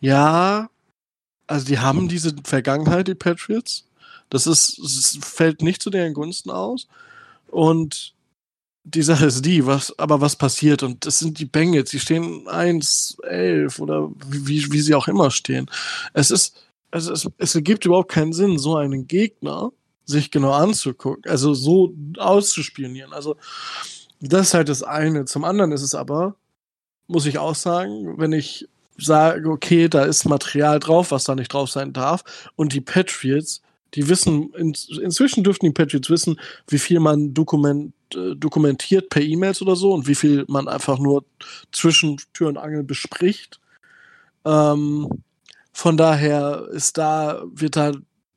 ja, 0.00 0.68
also 1.46 1.66
die 1.66 1.78
haben 1.78 2.08
diese 2.08 2.34
Vergangenheit, 2.44 3.08
die 3.08 3.14
Patriots. 3.14 3.86
Das 4.30 4.46
ist, 4.46 4.78
es 4.78 5.18
fällt 5.22 5.62
nicht 5.62 5.82
zu 5.82 5.90
deren 5.90 6.14
Gunsten 6.14 6.50
aus. 6.50 6.88
Und 7.48 8.14
die 8.84 9.02
Sache 9.02 9.26
ist 9.26 9.44
die, 9.44 9.66
was, 9.66 9.98
aber 9.98 10.20
was 10.20 10.36
passiert? 10.36 10.82
Und 10.82 11.06
das 11.06 11.18
sind 11.18 11.38
die 11.38 11.46
Bengals, 11.46 11.90
die 11.90 11.98
stehen 11.98 12.46
1, 12.46 13.16
11 13.22 13.80
oder 13.80 14.10
wie, 14.28 14.70
wie 14.72 14.80
sie 14.80 14.94
auch 14.94 15.08
immer 15.08 15.30
stehen. 15.30 15.70
Es 16.12 16.30
ist, 16.30 16.62
also 16.90 17.12
es, 17.12 17.28
es 17.38 17.54
ergibt 17.54 17.86
überhaupt 17.86 18.10
keinen 18.10 18.34
Sinn, 18.34 18.58
so 18.58 18.76
einen 18.76 19.08
Gegner 19.08 19.72
sich 20.04 20.30
genau 20.30 20.52
anzugucken, 20.52 21.30
also 21.30 21.54
so 21.54 21.94
auszuspionieren. 22.18 23.14
Also, 23.14 23.36
das 24.20 24.48
ist 24.48 24.54
halt 24.54 24.68
das 24.68 24.82
eine. 24.82 25.24
Zum 25.24 25.44
anderen 25.44 25.72
ist 25.72 25.82
es 25.82 25.94
aber, 25.94 26.36
muss 27.06 27.26
ich 27.26 27.38
auch 27.38 27.54
sagen, 27.54 28.18
wenn 28.18 28.32
ich 28.32 28.68
sage, 28.98 29.48
okay, 29.48 29.88
da 29.88 30.04
ist 30.04 30.26
Material 30.26 30.78
drauf, 30.78 31.10
was 31.10 31.24
da 31.24 31.34
nicht 31.34 31.52
drauf 31.52 31.70
sein 31.70 31.92
darf, 31.92 32.22
und 32.54 32.74
die 32.74 32.80
Patriots, 32.82 33.62
die 33.94 34.08
wissen, 34.08 34.52
in, 34.54 34.74
inzwischen 35.00 35.44
dürften 35.44 35.66
die 35.66 35.72
Patriots 35.72 36.10
wissen, 36.10 36.40
wie 36.68 36.78
viel 36.78 37.00
man 37.00 37.34
dokument, 37.34 37.94
äh, 38.14 38.34
dokumentiert 38.36 39.08
per 39.08 39.22
E-Mails 39.22 39.62
oder 39.62 39.76
so 39.76 39.92
und 39.92 40.06
wie 40.06 40.14
viel 40.14 40.44
man 40.48 40.68
einfach 40.68 40.98
nur 40.98 41.24
zwischen 41.72 42.18
Tür 42.32 42.48
und 42.48 42.58
Angel 42.58 42.82
bespricht. 42.82 43.60
Ähm, 44.44 45.08
von 45.72 45.96
daher 45.96 46.68
ist 46.72 46.98
da, 46.98 47.42
wird 47.46 47.76
da 47.76 47.92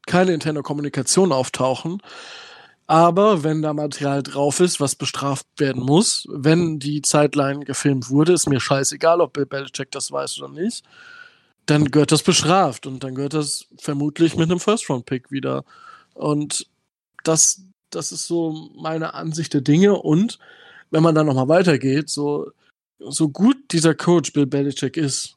keine 0.05 0.33
interne 0.33 0.63
Kommunikation 0.63 1.31
auftauchen. 1.31 2.01
Aber 2.87 3.43
wenn 3.43 3.61
da 3.61 3.73
Material 3.73 4.23
drauf 4.23 4.61
ist, 4.61 4.79
was 4.79 4.95
bestraft 4.95 5.45
werden 5.57 5.83
muss, 5.83 6.25
wenn 6.31 6.79
die 6.79 7.01
Zeitline 7.01 7.65
gefilmt 7.65 8.09
wurde, 8.09 8.31
ist 8.31 8.47
mir 8.47 8.61
scheißegal, 8.61 9.19
ob 9.19 9.33
Bill 9.33 9.45
Belichick 9.45 9.91
das 9.91 10.09
weiß 10.09 10.39
oder 10.39 10.53
nicht, 10.53 10.85
dann 11.67 11.91
gehört 11.91 12.11
das 12.11 12.23
bestraft 12.23 12.87
und 12.87 13.03
dann 13.03 13.13
gehört 13.13 13.33
das 13.33 13.67
vermutlich 13.77 14.35
mit 14.35 14.49
einem 14.49 14.59
First-Round-Pick 14.59 15.31
wieder. 15.31 15.63
Und 16.13 16.65
das, 17.23 17.61
das 17.89 18.11
ist 18.11 18.25
so 18.25 18.71
meine 18.75 19.13
Ansicht 19.13 19.53
der 19.53 19.61
Dinge. 19.61 19.95
Und 19.95 20.39
wenn 20.89 21.03
man 21.03 21.13
dann 21.13 21.27
nochmal 21.27 21.49
weitergeht, 21.49 22.09
so, 22.09 22.51
so 22.99 23.29
gut 23.29 23.57
dieser 23.71 23.93
Coach 23.93 24.33
Bill 24.33 24.47
Belichick 24.47 24.97
ist, 24.97 25.35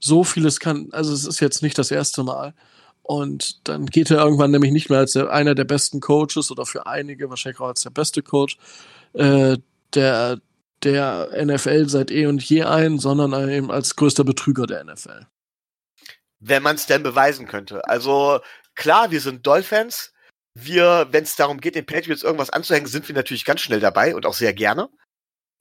so 0.00 0.24
vieles 0.24 0.60
kann, 0.60 0.88
also 0.90 1.12
es 1.12 1.24
ist 1.24 1.40
jetzt 1.40 1.62
nicht 1.62 1.78
das 1.78 1.90
erste 1.90 2.24
Mal. 2.24 2.52
Und 3.02 3.68
dann 3.68 3.86
geht 3.86 4.10
er 4.10 4.18
irgendwann 4.18 4.50
nämlich 4.50 4.72
nicht 4.72 4.90
mehr 4.90 4.98
als 4.98 5.12
der, 5.12 5.30
einer 5.30 5.54
der 5.54 5.64
besten 5.64 6.00
Coaches 6.00 6.50
oder 6.50 6.66
für 6.66 6.86
einige 6.86 7.30
wahrscheinlich 7.30 7.60
auch 7.60 7.68
als 7.68 7.82
der 7.82 7.90
beste 7.90 8.22
Coach 8.22 8.58
äh, 9.12 9.58
der, 9.94 10.40
der 10.84 11.30
NFL 11.44 11.88
seit 11.88 12.10
eh 12.10 12.26
und 12.26 12.42
je 12.42 12.64
ein, 12.64 12.98
sondern 12.98 13.48
eben 13.48 13.70
als 13.70 13.96
größter 13.96 14.24
Betrüger 14.24 14.66
der 14.66 14.84
NFL. 14.84 15.26
Wenn 16.40 16.62
man 16.62 16.76
es 16.76 16.86
denn 16.86 17.02
beweisen 17.02 17.46
könnte. 17.46 17.86
Also 17.88 18.40
klar, 18.74 19.10
wir 19.10 19.20
sind 19.20 19.46
Dolphins. 19.46 20.12
Wir, 20.56 21.08
wenn 21.10 21.24
es 21.24 21.36
darum 21.36 21.60
geht, 21.60 21.74
den 21.74 21.86
Patriots 21.86 22.22
irgendwas 22.22 22.50
anzuhängen, 22.50 22.86
sind 22.86 23.08
wir 23.08 23.14
natürlich 23.14 23.44
ganz 23.44 23.60
schnell 23.60 23.80
dabei 23.80 24.14
und 24.14 24.24
auch 24.26 24.34
sehr 24.34 24.52
gerne. 24.52 24.88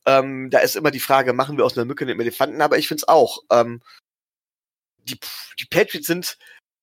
Ähm, 0.06 0.50
da 0.50 0.60
ist 0.60 0.76
immer 0.76 0.92
die 0.92 1.00
Frage, 1.00 1.34
machen 1.34 1.58
wir 1.58 1.66
aus 1.66 1.78
einer 1.78 1.86
Mücke 1.86 2.06
einen 2.06 2.20
Elefanten? 2.20 2.62
Aber 2.62 2.78
ich 2.78 2.88
finde 2.88 3.02
es 3.02 3.08
auch. 3.08 3.40
Ähm, 3.50 3.82
die, 4.98 5.20
die 5.60 5.66
Patriots 5.66 6.08
sind, 6.08 6.38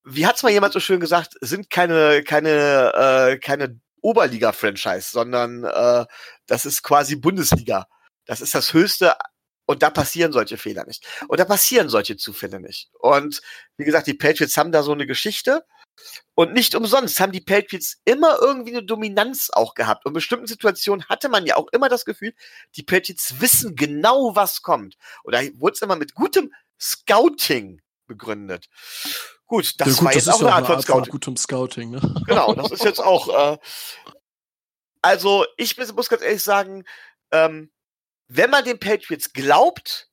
wie 0.05 0.27
hat's 0.27 0.43
mal 0.43 0.51
jemand 0.51 0.73
so 0.73 0.81
schön 0.81 1.01
gesagt, 1.01 1.35
sind 1.41 1.71
keine, 1.71 2.23
keine, 2.25 2.93
äh, 3.33 3.39
keine 3.39 3.79
Oberliga-Franchise, 4.03 5.11
sondern 5.11 5.65
äh, 5.65 6.07
das 6.47 6.67
ist 6.67 6.83
quasi 6.83 7.17
Bundesliga. 7.17 7.87
Das 8.31 8.41
ist 8.41 8.55
das 8.55 8.75
Höchste 8.75 9.17
und 9.67 9.83
da 9.83 9.91
passieren 9.91 10.31
solche 10.31 10.57
Fehler 10.57 10.85
nicht. 10.87 11.05
Und 11.27 11.41
da 11.41 11.45
passieren 11.45 11.89
solche 11.89 12.17
Zufälle 12.17 12.61
nicht. 12.61 12.89
Und 13.01 13.43
wie 13.77 13.85
gesagt, 13.85 14.07
die 14.07 14.15
Patriots 14.15 14.57
haben 14.57 14.71
da 14.71 14.85
so 14.85 14.93
eine 14.93 15.05
Geschichte. 15.05 15.67
Und 16.37 16.53
nicht 16.53 16.77
umsonst 16.77 17.19
haben 17.19 17.33
die 17.33 17.41
Patriots 17.41 17.97
immer 18.05 18.39
irgendwie 18.41 18.71
eine 18.71 18.85
Dominanz 18.85 19.51
auch 19.53 19.75
gehabt. 19.75 20.07
Und 20.07 20.11
in 20.11 20.15
bestimmten 20.15 20.47
Situationen 20.47 21.09
hatte 21.09 21.29
man 21.29 21.45
ja 21.45 21.57
auch 21.57 21.67
immer 21.73 21.89
das 21.89 22.05
Gefühl, 22.05 22.33
die 22.77 22.85
Patriots 22.85 23.41
wissen 23.41 23.75
genau, 23.75 24.37
was 24.37 24.63
kommt. 24.63 24.97
Und 25.25 25.35
da 25.35 25.41
wurde 25.57 25.73
es 25.75 25.83
immer 25.83 25.97
mit 25.97 26.15
gutem 26.15 26.55
Scouting 26.81 27.83
begründet. 28.07 28.69
Gut, 29.47 29.75
das 29.81 29.89
ja, 29.89 29.95
gut, 29.95 30.05
war 30.05 30.15
jetzt 30.15 30.29
auch 30.29 30.41
eine 30.41 30.53
Art 30.53 30.67
von 30.69 30.81
Scouting. 30.81 31.05
Von 31.07 31.11
gutem 31.11 31.37
Scouting, 31.37 31.91
ne? 31.91 32.23
Genau, 32.29 32.55
das 32.55 32.71
ist 32.71 32.85
jetzt 32.85 33.01
auch. 33.01 33.55
Äh, 33.55 33.59
also 35.03 35.47
ich 35.57 35.77
muss 35.77 36.09
ganz 36.09 36.23
ehrlich 36.23 36.45
sagen, 36.45 36.85
ähm, 37.33 37.73
wenn 38.33 38.49
man 38.49 38.65
den 38.65 38.79
Patriots 38.79 39.33
glaubt, 39.33 40.09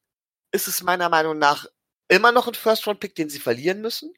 ist 0.52 0.68
es 0.68 0.82
meiner 0.82 1.08
Meinung 1.08 1.38
nach 1.38 1.68
immer 2.08 2.32
noch 2.32 2.48
ein 2.48 2.56
First-Round-Pick, 2.56 3.14
den 3.14 3.30
sie 3.30 3.40
verlieren 3.40 3.80
müssen. 3.80 4.12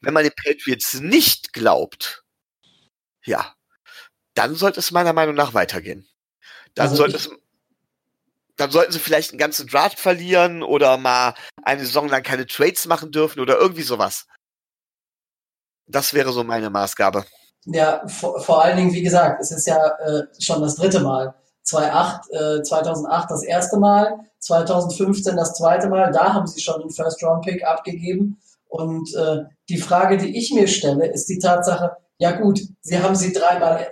Wenn 0.00 0.14
man 0.14 0.22
den 0.22 0.32
Patriots 0.32 0.94
nicht 1.00 1.52
glaubt, 1.52 2.22
ja, 3.24 3.56
dann 4.34 4.54
sollte 4.54 4.78
es 4.78 4.92
meiner 4.92 5.12
Meinung 5.12 5.34
nach 5.34 5.52
weitergehen. 5.52 6.06
Dann 6.74 6.90
also 6.90 6.96
sollte 6.96 7.16
es 7.16 7.30
dann 8.56 8.70
sollten 8.70 8.92
sie 8.92 9.00
vielleicht 9.00 9.30
einen 9.30 9.40
ganzen 9.40 9.66
Draft 9.66 9.98
verlieren 9.98 10.62
oder 10.62 10.96
mal 10.96 11.34
eine 11.64 11.84
Saison 11.84 12.08
lang 12.08 12.22
keine 12.22 12.46
Trades 12.46 12.86
machen 12.86 13.10
dürfen 13.10 13.40
oder 13.40 13.58
irgendwie 13.58 13.82
sowas. 13.82 14.28
Das 15.88 16.14
wäre 16.14 16.32
so 16.32 16.44
meine 16.44 16.70
Maßgabe. 16.70 17.24
Ja, 17.64 18.06
vor, 18.06 18.40
vor 18.40 18.62
allen 18.62 18.76
Dingen, 18.76 18.92
wie 18.92 19.02
gesagt, 19.02 19.40
es 19.40 19.50
ist 19.50 19.66
ja 19.66 19.88
äh, 19.98 20.26
schon 20.38 20.62
das 20.62 20.76
dritte 20.76 21.00
Mal. 21.00 21.34
2008, 21.64 22.30
äh, 22.30 22.62
2008 22.62 23.30
das 23.30 23.42
erste 23.42 23.78
Mal, 23.78 24.20
2015 24.38 25.36
das 25.36 25.54
zweite 25.54 25.88
Mal, 25.88 26.12
da 26.12 26.34
haben 26.34 26.46
sie 26.46 26.60
schon 26.60 26.80
den 26.80 26.90
First-Round-Pick 26.90 27.64
abgegeben. 27.64 28.38
Und 28.68 29.14
äh, 29.14 29.44
die 29.68 29.78
Frage, 29.78 30.16
die 30.16 30.36
ich 30.36 30.52
mir 30.52 30.68
stelle, 30.68 31.06
ist 31.06 31.28
die 31.28 31.38
Tatsache, 31.38 31.96
ja 32.18 32.32
gut, 32.32 32.60
sie 32.80 33.00
haben 33.00 33.14
sie 33.14 33.32
dreimal, 33.32 33.86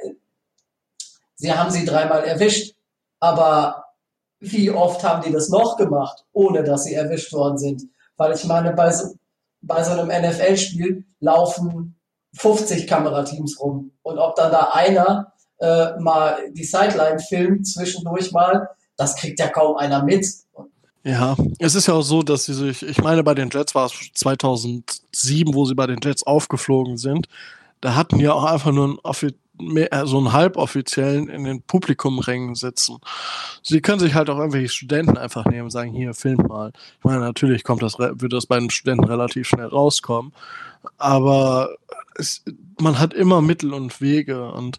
sie 1.35 1.53
haben 1.53 1.71
sie 1.71 1.85
dreimal 1.85 2.25
erwischt, 2.25 2.75
aber 3.21 3.85
wie 4.41 4.71
oft 4.71 5.03
haben 5.05 5.23
die 5.23 5.33
das 5.33 5.49
noch 5.49 5.77
gemacht, 5.77 6.25
ohne 6.33 6.65
dass 6.65 6.85
sie 6.85 6.95
erwischt 6.95 7.33
worden 7.33 7.59
sind? 7.59 7.83
Weil 8.17 8.35
ich 8.35 8.45
meine, 8.45 8.73
bei 8.73 8.93
so, 8.93 9.15
bei 9.61 9.83
so 9.85 9.93
einem 9.93 10.09
NFL-Spiel 10.09 11.05
laufen 11.21 11.97
50 12.37 12.87
Kamerateams 12.87 13.61
rum. 13.61 13.93
Und 14.03 14.19
ob 14.19 14.35
dann 14.35 14.51
da 14.51 14.71
einer 14.73 15.32
äh, 15.63 16.01
mal 16.01 16.39
die 16.53 16.65
Sideline 16.65 17.21
filmt, 17.21 17.67
zwischendurch 17.67 18.33
mal, 18.33 18.69
das 18.97 19.17
kriegt 19.17 19.39
ja 19.39 19.49
kaum 19.49 19.77
einer 19.77 20.03
mit. 20.03 20.27
Ja, 21.05 21.37
es 21.59 21.75
ist 21.75 21.87
ja 21.87 21.95
auch 21.95 22.03
so, 22.03 22.23
dass 22.23 22.45
sie 22.45 22.55
sich, 22.55 22.83
ich 22.83 23.01
meine, 23.01 23.23
bei 23.23 23.35
den 23.35 23.49
Jets 23.51 23.75
war 23.75 23.87
es 23.87 23.93
2007, 24.15 25.55
wo 25.55 25.65
sie 25.65 25.75
bei 25.75 25.87
den 25.87 25.99
Jets 26.03 26.25
aufgeflogen 26.25 26.97
sind. 26.97 27.27
Da 27.81 27.95
hatten 27.95 28.21
ja 28.21 28.33
auch 28.33 28.45
einfach 28.45 28.73
nur 28.73 28.89
ein 28.89 28.99
mehr, 29.61 29.93
äh, 29.93 30.07
so 30.07 30.19
einen 30.19 30.33
halboffiziellen 30.33 31.29
in 31.29 31.45
den 31.45 31.63
Publikumrängen 31.63 32.55
sitzen. 32.55 32.99
Sie 33.63 33.81
können 33.81 34.01
sich 34.01 34.15
halt 34.15 34.31
auch 34.31 34.39
irgendwelche 34.39 34.69
Studenten 34.69 35.17
einfach 35.17 35.45
nehmen 35.45 35.65
und 35.65 35.71
sagen, 35.71 35.93
hier, 35.93 36.15
film 36.15 36.39
mal. 36.49 36.73
Ich 36.99 37.05
meine, 37.05 37.21
natürlich 37.21 37.65
kommt 37.65 37.83
das, 37.83 37.99
wird 37.99 38.33
das 38.33 38.47
bei 38.47 38.59
den 38.59 38.71
Studenten 38.71 39.05
relativ 39.05 39.49
schnell 39.49 39.67
rauskommen. 39.67 40.33
Aber 40.99 41.77
es, 42.17 42.45
man 42.81 42.99
hat 42.99 43.15
immer 43.15 43.43
Mittel 43.43 43.75
und 43.75 44.01
Wege 44.01 44.51
und 44.53 44.79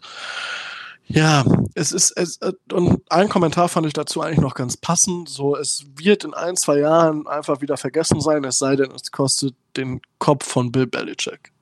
ja, 1.06 1.44
es 1.74 1.92
ist, 1.92 2.12
es, 2.12 2.38
äh, 2.38 2.52
und 2.72 3.02
ein 3.10 3.28
Kommentar 3.28 3.68
fand 3.68 3.86
ich 3.86 3.92
dazu 3.92 4.22
eigentlich 4.22 4.40
noch 4.40 4.54
ganz 4.54 4.76
passend. 4.76 5.28
So, 5.28 5.56
es 5.56 5.84
wird 5.96 6.24
in 6.24 6.34
ein, 6.34 6.56
zwei 6.56 6.78
Jahren 6.78 7.26
einfach 7.26 7.60
wieder 7.60 7.76
vergessen 7.76 8.20
sein, 8.20 8.44
es 8.44 8.58
sei 8.58 8.76
denn, 8.76 8.90
es 8.90 9.10
kostet 9.10 9.54
den 9.76 10.00
Kopf 10.18 10.46
von 10.46 10.72
Bill 10.72 10.86
Belichick. 10.86 11.52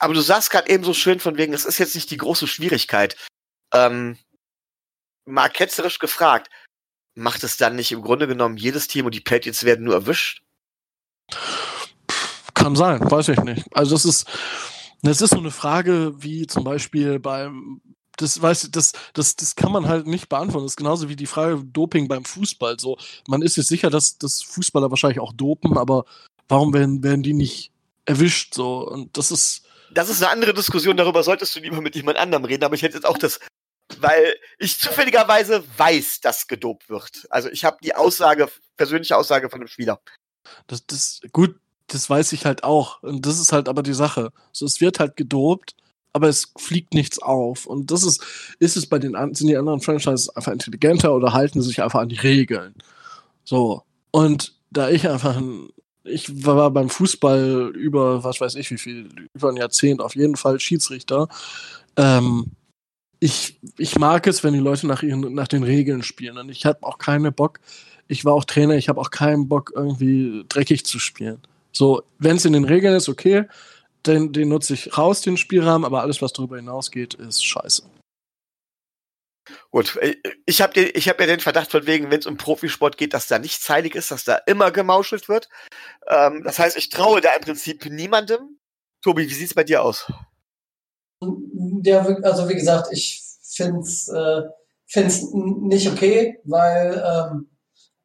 aber 0.00 0.14
du 0.14 0.20
sagst 0.20 0.50
gerade 0.50 0.68
eben 0.70 0.84
so 0.84 0.94
schön 0.94 1.20
von 1.20 1.36
wegen, 1.36 1.52
es 1.52 1.64
ist 1.64 1.78
jetzt 1.78 1.94
nicht 1.94 2.10
die 2.10 2.16
große 2.16 2.46
Schwierigkeit. 2.46 3.16
Ähm, 3.72 4.16
mal 5.26 5.48
ketzerisch 5.48 5.98
gefragt, 5.98 6.50
macht 7.14 7.42
es 7.44 7.56
dann 7.56 7.76
nicht 7.76 7.92
im 7.92 8.02
Grunde 8.02 8.26
genommen 8.26 8.56
jedes 8.56 8.88
Team 8.88 9.06
und 9.06 9.14
die 9.14 9.20
Patriots 9.20 9.64
werden 9.64 9.84
nur 9.84 9.94
erwischt? 9.94 10.42
Kann 12.54 12.76
sein, 12.76 13.00
weiß 13.10 13.28
ich 13.28 13.40
nicht. 13.40 13.66
Also 13.76 13.94
das 13.94 14.04
ist, 14.04 14.26
das 15.02 15.20
ist 15.20 15.30
so 15.30 15.38
eine 15.38 15.50
Frage 15.50 16.14
wie 16.22 16.46
zum 16.46 16.64
Beispiel 16.64 17.18
beim, 17.18 17.80
das 18.18 18.40
weiß 18.40 18.70
das, 18.70 18.92
das, 19.14 19.36
das 19.36 19.56
kann 19.56 19.72
man 19.72 19.88
halt 19.88 20.06
nicht 20.06 20.28
beantworten. 20.28 20.66
Das 20.66 20.72
ist 20.72 20.76
genauso 20.76 21.08
wie 21.08 21.16
die 21.16 21.26
Frage 21.26 21.62
Doping 21.64 22.08
beim 22.08 22.24
Fußball. 22.24 22.78
So, 22.78 22.98
man 23.26 23.42
ist 23.42 23.54
sich 23.54 23.66
sicher, 23.66 23.90
dass, 23.90 24.18
dass 24.18 24.42
Fußballer 24.42 24.90
wahrscheinlich 24.90 25.20
auch 25.20 25.32
dopen, 25.32 25.78
aber 25.78 26.04
warum 26.48 26.74
werden, 26.74 27.02
werden 27.02 27.22
die 27.22 27.34
nicht 27.34 27.72
erwischt? 28.04 28.54
So, 28.54 28.86
und 28.86 29.16
das 29.16 29.30
ist. 29.30 29.62
Das 29.94 30.10
ist 30.10 30.22
eine 30.22 30.30
andere 30.30 30.52
Diskussion, 30.52 30.98
darüber 30.98 31.22
solltest 31.22 31.56
du 31.56 31.60
lieber 31.60 31.80
mit 31.80 31.96
jemand 31.96 32.18
anderem 32.18 32.44
reden, 32.44 32.64
aber 32.64 32.74
ich 32.74 32.82
hätte 32.82 32.96
jetzt 32.96 33.06
auch 33.06 33.16
das 33.16 33.40
weil 34.00 34.36
ich 34.58 34.78
zufälligerweise 34.78 35.64
weiß, 35.76 36.20
dass 36.20 36.46
gedopt 36.46 36.88
wird. 36.88 37.26
Also 37.30 37.48
ich 37.48 37.64
habe 37.64 37.78
die 37.82 37.94
Aussage, 37.94 38.48
persönliche 38.76 39.16
Aussage 39.16 39.50
von 39.50 39.60
dem 39.60 39.68
Spieler. 39.68 40.00
Das, 40.66 40.86
das, 40.86 41.20
gut, 41.32 41.58
das 41.88 42.08
weiß 42.08 42.32
ich 42.32 42.44
halt 42.44 42.64
auch. 42.64 43.02
Und 43.02 43.24
das 43.26 43.38
ist 43.38 43.52
halt 43.52 43.68
aber 43.68 43.82
die 43.82 43.94
Sache. 43.94 44.30
So, 44.52 44.66
es 44.66 44.80
wird 44.80 45.00
halt 45.00 45.16
gedopt, 45.16 45.74
aber 46.12 46.28
es 46.28 46.52
fliegt 46.56 46.94
nichts 46.94 47.20
auf. 47.20 47.66
Und 47.66 47.90
das 47.90 48.02
ist, 48.02 48.22
ist 48.58 48.76
es 48.76 48.86
bei 48.86 48.98
den, 48.98 49.14
sind 49.34 49.48
die 49.48 49.56
anderen 49.56 49.80
Franchises 49.80 50.28
einfach 50.30 50.52
intelligenter 50.52 51.14
oder 51.14 51.32
halten 51.32 51.62
sich 51.62 51.82
einfach 51.82 52.00
an 52.00 52.08
die 52.08 52.16
Regeln? 52.16 52.74
So. 53.44 53.82
Und 54.10 54.54
da 54.70 54.90
ich 54.90 55.08
einfach 55.08 55.36
ein, 55.36 55.68
ich 56.04 56.44
war 56.46 56.70
beim 56.70 56.88
Fußball 56.88 57.72
über, 57.74 58.24
was 58.24 58.40
weiß 58.40 58.54
ich 58.54 58.70
wie 58.70 58.78
viel, 58.78 59.08
über 59.34 59.50
ein 59.50 59.56
Jahrzehnt 59.56 60.00
auf 60.00 60.16
jeden 60.16 60.36
Fall 60.36 60.58
Schiedsrichter. 60.60 61.28
Ähm, 61.96 62.52
ich, 63.20 63.58
ich 63.76 63.98
mag 63.98 64.26
es, 64.26 64.44
wenn 64.44 64.54
die 64.54 64.60
Leute 64.60 64.86
nach, 64.86 65.02
ihren, 65.02 65.34
nach 65.34 65.48
den 65.48 65.62
Regeln 65.62 66.02
spielen. 66.02 66.38
Und 66.38 66.48
ich 66.50 66.64
habe 66.64 66.82
auch 66.82 66.98
keinen 66.98 67.32
Bock, 67.32 67.60
ich 68.06 68.24
war 68.24 68.32
auch 68.32 68.44
Trainer, 68.44 68.76
ich 68.76 68.88
habe 68.88 69.00
auch 69.00 69.10
keinen 69.10 69.48
Bock, 69.48 69.72
irgendwie 69.74 70.44
dreckig 70.48 70.86
zu 70.86 70.98
spielen. 70.98 71.42
So, 71.72 72.02
wenn 72.18 72.36
es 72.36 72.44
in 72.44 72.54
den 72.54 72.64
Regeln 72.64 72.94
ist, 72.94 73.08
okay, 73.08 73.44
den, 74.08 74.32
den 74.32 74.48
nutze 74.48 74.74
ich 74.74 74.96
raus, 74.96 75.20
den 75.20 75.36
Spielrahmen, 75.36 75.84
aber 75.84 76.02
alles, 76.02 76.20
was 76.22 76.32
darüber 76.32 76.56
hinausgeht, 76.56 77.14
ist 77.14 77.44
scheiße. 77.44 77.82
Gut, 79.70 79.96
äh, 79.96 80.16
ich 80.46 80.60
habe 80.60 80.80
ich 80.80 81.08
hab 81.08 81.20
ja 81.20 81.26
den 81.26 81.40
Verdacht 81.40 81.70
von 81.70 81.86
wegen, 81.86 82.10
wenn 82.10 82.20
es 82.20 82.26
um 82.26 82.36
Profisport 82.36 82.96
geht, 82.96 83.14
dass 83.14 83.28
da 83.28 83.38
nichts 83.38 83.68
heilig 83.68 83.94
ist, 83.94 84.10
dass 84.10 84.24
da 84.24 84.36
immer 84.46 84.70
gemauschelt 84.70 85.28
wird. 85.28 85.48
Ähm, 86.08 86.42
das 86.44 86.58
heißt, 86.58 86.76
ich 86.76 86.90
traue 86.90 87.20
da 87.20 87.34
im 87.34 87.42
Prinzip 87.42 87.84
niemandem. 87.86 88.58
Tobi, 89.02 89.28
wie 89.28 89.34
sieht's 89.34 89.54
bei 89.54 89.64
dir 89.64 89.82
aus? 89.82 90.10
Ja, 91.82 92.04
also 92.22 92.48
wie 92.48 92.54
gesagt, 92.54 92.88
ich 92.92 93.22
finde 93.42 93.80
es 93.80 94.08
äh, 94.08 94.42
find's 94.88 95.22
nicht 95.32 95.88
okay, 95.88 96.40
weil 96.44 97.02
ähm, 97.04 97.48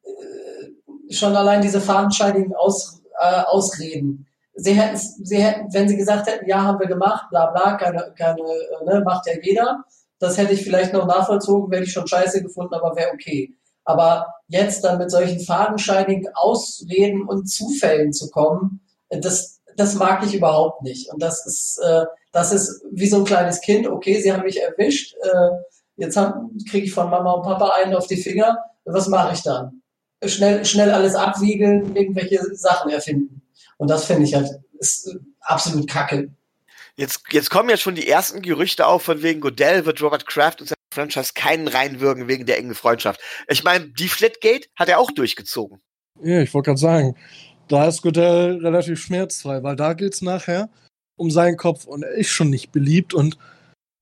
äh, 0.02 1.12
schon 1.14 1.34
allein 1.34 1.62
diese 1.62 1.80
fadenscheinigen 1.80 2.54
Aus, 2.54 3.02
äh, 3.18 3.42
Ausreden. 3.42 4.26
Sie 4.56 4.72
hätten, 4.72 4.96
sie 4.96 5.42
hätten, 5.42 5.72
wenn 5.72 5.88
sie 5.88 5.96
gesagt 5.96 6.28
hätten, 6.28 6.46
ja, 6.48 6.62
haben 6.62 6.78
wir 6.78 6.86
gemacht, 6.86 7.26
bla 7.30 7.46
bla, 7.46 7.76
keine, 7.76 8.14
keine, 8.16 8.40
äh, 8.40 8.84
ne, 8.84 9.02
macht 9.04 9.26
ja 9.26 9.32
jeder, 9.42 9.84
das 10.18 10.38
hätte 10.38 10.52
ich 10.52 10.62
vielleicht 10.62 10.92
noch 10.92 11.06
nachvollzogen, 11.06 11.72
hätte 11.72 11.84
ich 11.84 11.92
schon 11.92 12.06
scheiße 12.06 12.42
gefunden, 12.42 12.74
aber 12.74 12.94
wäre 12.96 13.12
okay. 13.12 13.54
Aber 13.84 14.26
jetzt 14.48 14.84
dann 14.84 14.98
mit 14.98 15.10
solchen 15.10 15.40
fadenscheinigen 15.40 16.28
Ausreden 16.34 17.24
und 17.28 17.46
Zufällen 17.46 18.12
zu 18.12 18.30
kommen, 18.30 18.80
das, 19.10 19.60
das 19.76 19.94
mag 19.94 20.24
ich 20.24 20.34
überhaupt 20.34 20.82
nicht. 20.82 21.12
Und 21.12 21.22
das 21.22 21.44
ist, 21.46 21.78
äh, 21.84 22.04
das 22.32 22.52
ist 22.52 22.82
wie 22.90 23.08
so 23.08 23.18
ein 23.18 23.24
kleines 23.24 23.60
Kind, 23.60 23.86
okay, 23.86 24.20
sie 24.20 24.32
haben 24.32 24.44
mich 24.44 24.62
erwischt, 24.62 25.14
äh, 25.22 25.50
jetzt 25.96 26.18
kriege 26.70 26.86
ich 26.86 26.94
von 26.94 27.10
Mama 27.10 27.32
und 27.32 27.42
Papa 27.42 27.72
einen 27.82 27.94
auf 27.94 28.06
die 28.06 28.16
Finger, 28.16 28.58
was 28.84 29.08
mache 29.08 29.34
ich 29.34 29.42
dann? 29.42 29.82
Schnell, 30.24 30.64
schnell 30.64 30.90
alles 30.90 31.14
abwiegeln, 31.14 31.94
irgendwelche 31.94 32.40
Sachen 32.54 32.90
erfinden. 32.90 33.42
Und 33.78 33.88
das 33.88 34.06
finde 34.06 34.24
ich 34.24 34.34
halt 34.34 34.48
ist 34.78 35.16
absolut 35.40 35.88
kacke. 35.88 36.30
Jetzt, 36.96 37.24
jetzt 37.32 37.50
kommen 37.50 37.70
ja 37.70 37.76
schon 37.76 37.94
die 37.94 38.08
ersten 38.08 38.42
Gerüchte 38.42 38.86
auf, 38.86 39.02
von 39.02 39.22
wegen 39.22 39.40
Godell 39.40 39.84
wird 39.84 40.00
Robert 40.00 40.26
Kraft 40.26 40.60
und 40.60 40.68
sein 40.68 40.76
Franchise 40.92 41.32
keinen 41.34 41.66
reinwürgen 41.66 42.28
wegen 42.28 42.46
der 42.46 42.58
engen 42.58 42.74
Freundschaft. 42.74 43.20
Ich 43.48 43.64
meine, 43.64 43.88
die 43.88 44.08
Flatgate 44.08 44.68
hat 44.76 44.88
er 44.88 45.00
auch 45.00 45.10
durchgezogen. 45.10 45.80
Ja, 46.22 46.40
ich 46.40 46.54
wollte 46.54 46.66
gerade 46.66 46.80
sagen, 46.80 47.16
da 47.66 47.88
ist 47.88 48.02
Godell 48.02 48.58
relativ 48.58 49.00
schmerzfrei, 49.00 49.62
weil 49.62 49.74
da 49.74 49.94
geht 49.94 50.14
es 50.14 50.22
nachher 50.22 50.68
um 51.16 51.30
seinen 51.30 51.56
Kopf 51.56 51.84
und 51.84 52.04
er 52.04 52.12
ist 52.12 52.28
schon 52.28 52.50
nicht 52.50 52.70
beliebt 52.70 53.14
und 53.14 53.38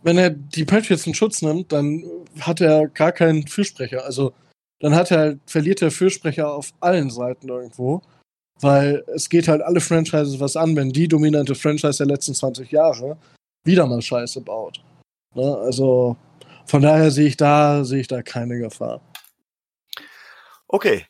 wenn 0.03 0.19
er 0.19 0.31
die 0.31 0.65
Patriots 0.65 1.07
in 1.07 1.15
Schutz 1.15 1.43
nimmt, 1.43 1.73
dann 1.73 2.05
hat 2.41 2.61
er 2.61 2.89
gar 2.89 3.13
keinen 3.13 3.47
Fürsprecher. 3.47 4.05
Also 4.05 4.35
dann 4.81 4.97
hat 4.97 5.13
er, 5.13 5.39
verliert 5.47 5.81
der 5.81 5.93
Fürsprecher 5.93 6.53
auf 6.53 6.73
allen 6.81 7.09
Seiten 7.09 7.49
irgendwo, 7.49 8.03
weil 8.61 9.05
es 9.15 9.29
geht 9.29 9.49
halt 9.49 9.63
alle 9.63 9.81
Franchises 9.81 10.39
was 10.41 10.57
an, 10.57 10.77
wenn 10.77 10.91
die 10.91 11.09
dominante 11.09 11.55
Franchise 11.55 11.99
der 11.99 12.07
letzten 12.07 12.35
20 12.35 12.71
Jahre 12.71 13.17
wieder 13.65 13.87
mal 13.87 14.03
Scheiße 14.03 14.41
baut. 14.41 14.83
Ne? 15.35 15.57
Also 15.59 16.17
von 16.67 16.83
daher 16.83 17.11
sehe 17.11 17.29
ich 17.29 17.37
da, 17.37 17.85
sehe 17.85 18.01
ich 18.01 18.09
da 18.09 18.23
keine 18.23 18.59
Gefahr. 18.59 19.01
Okay. 20.69 21.07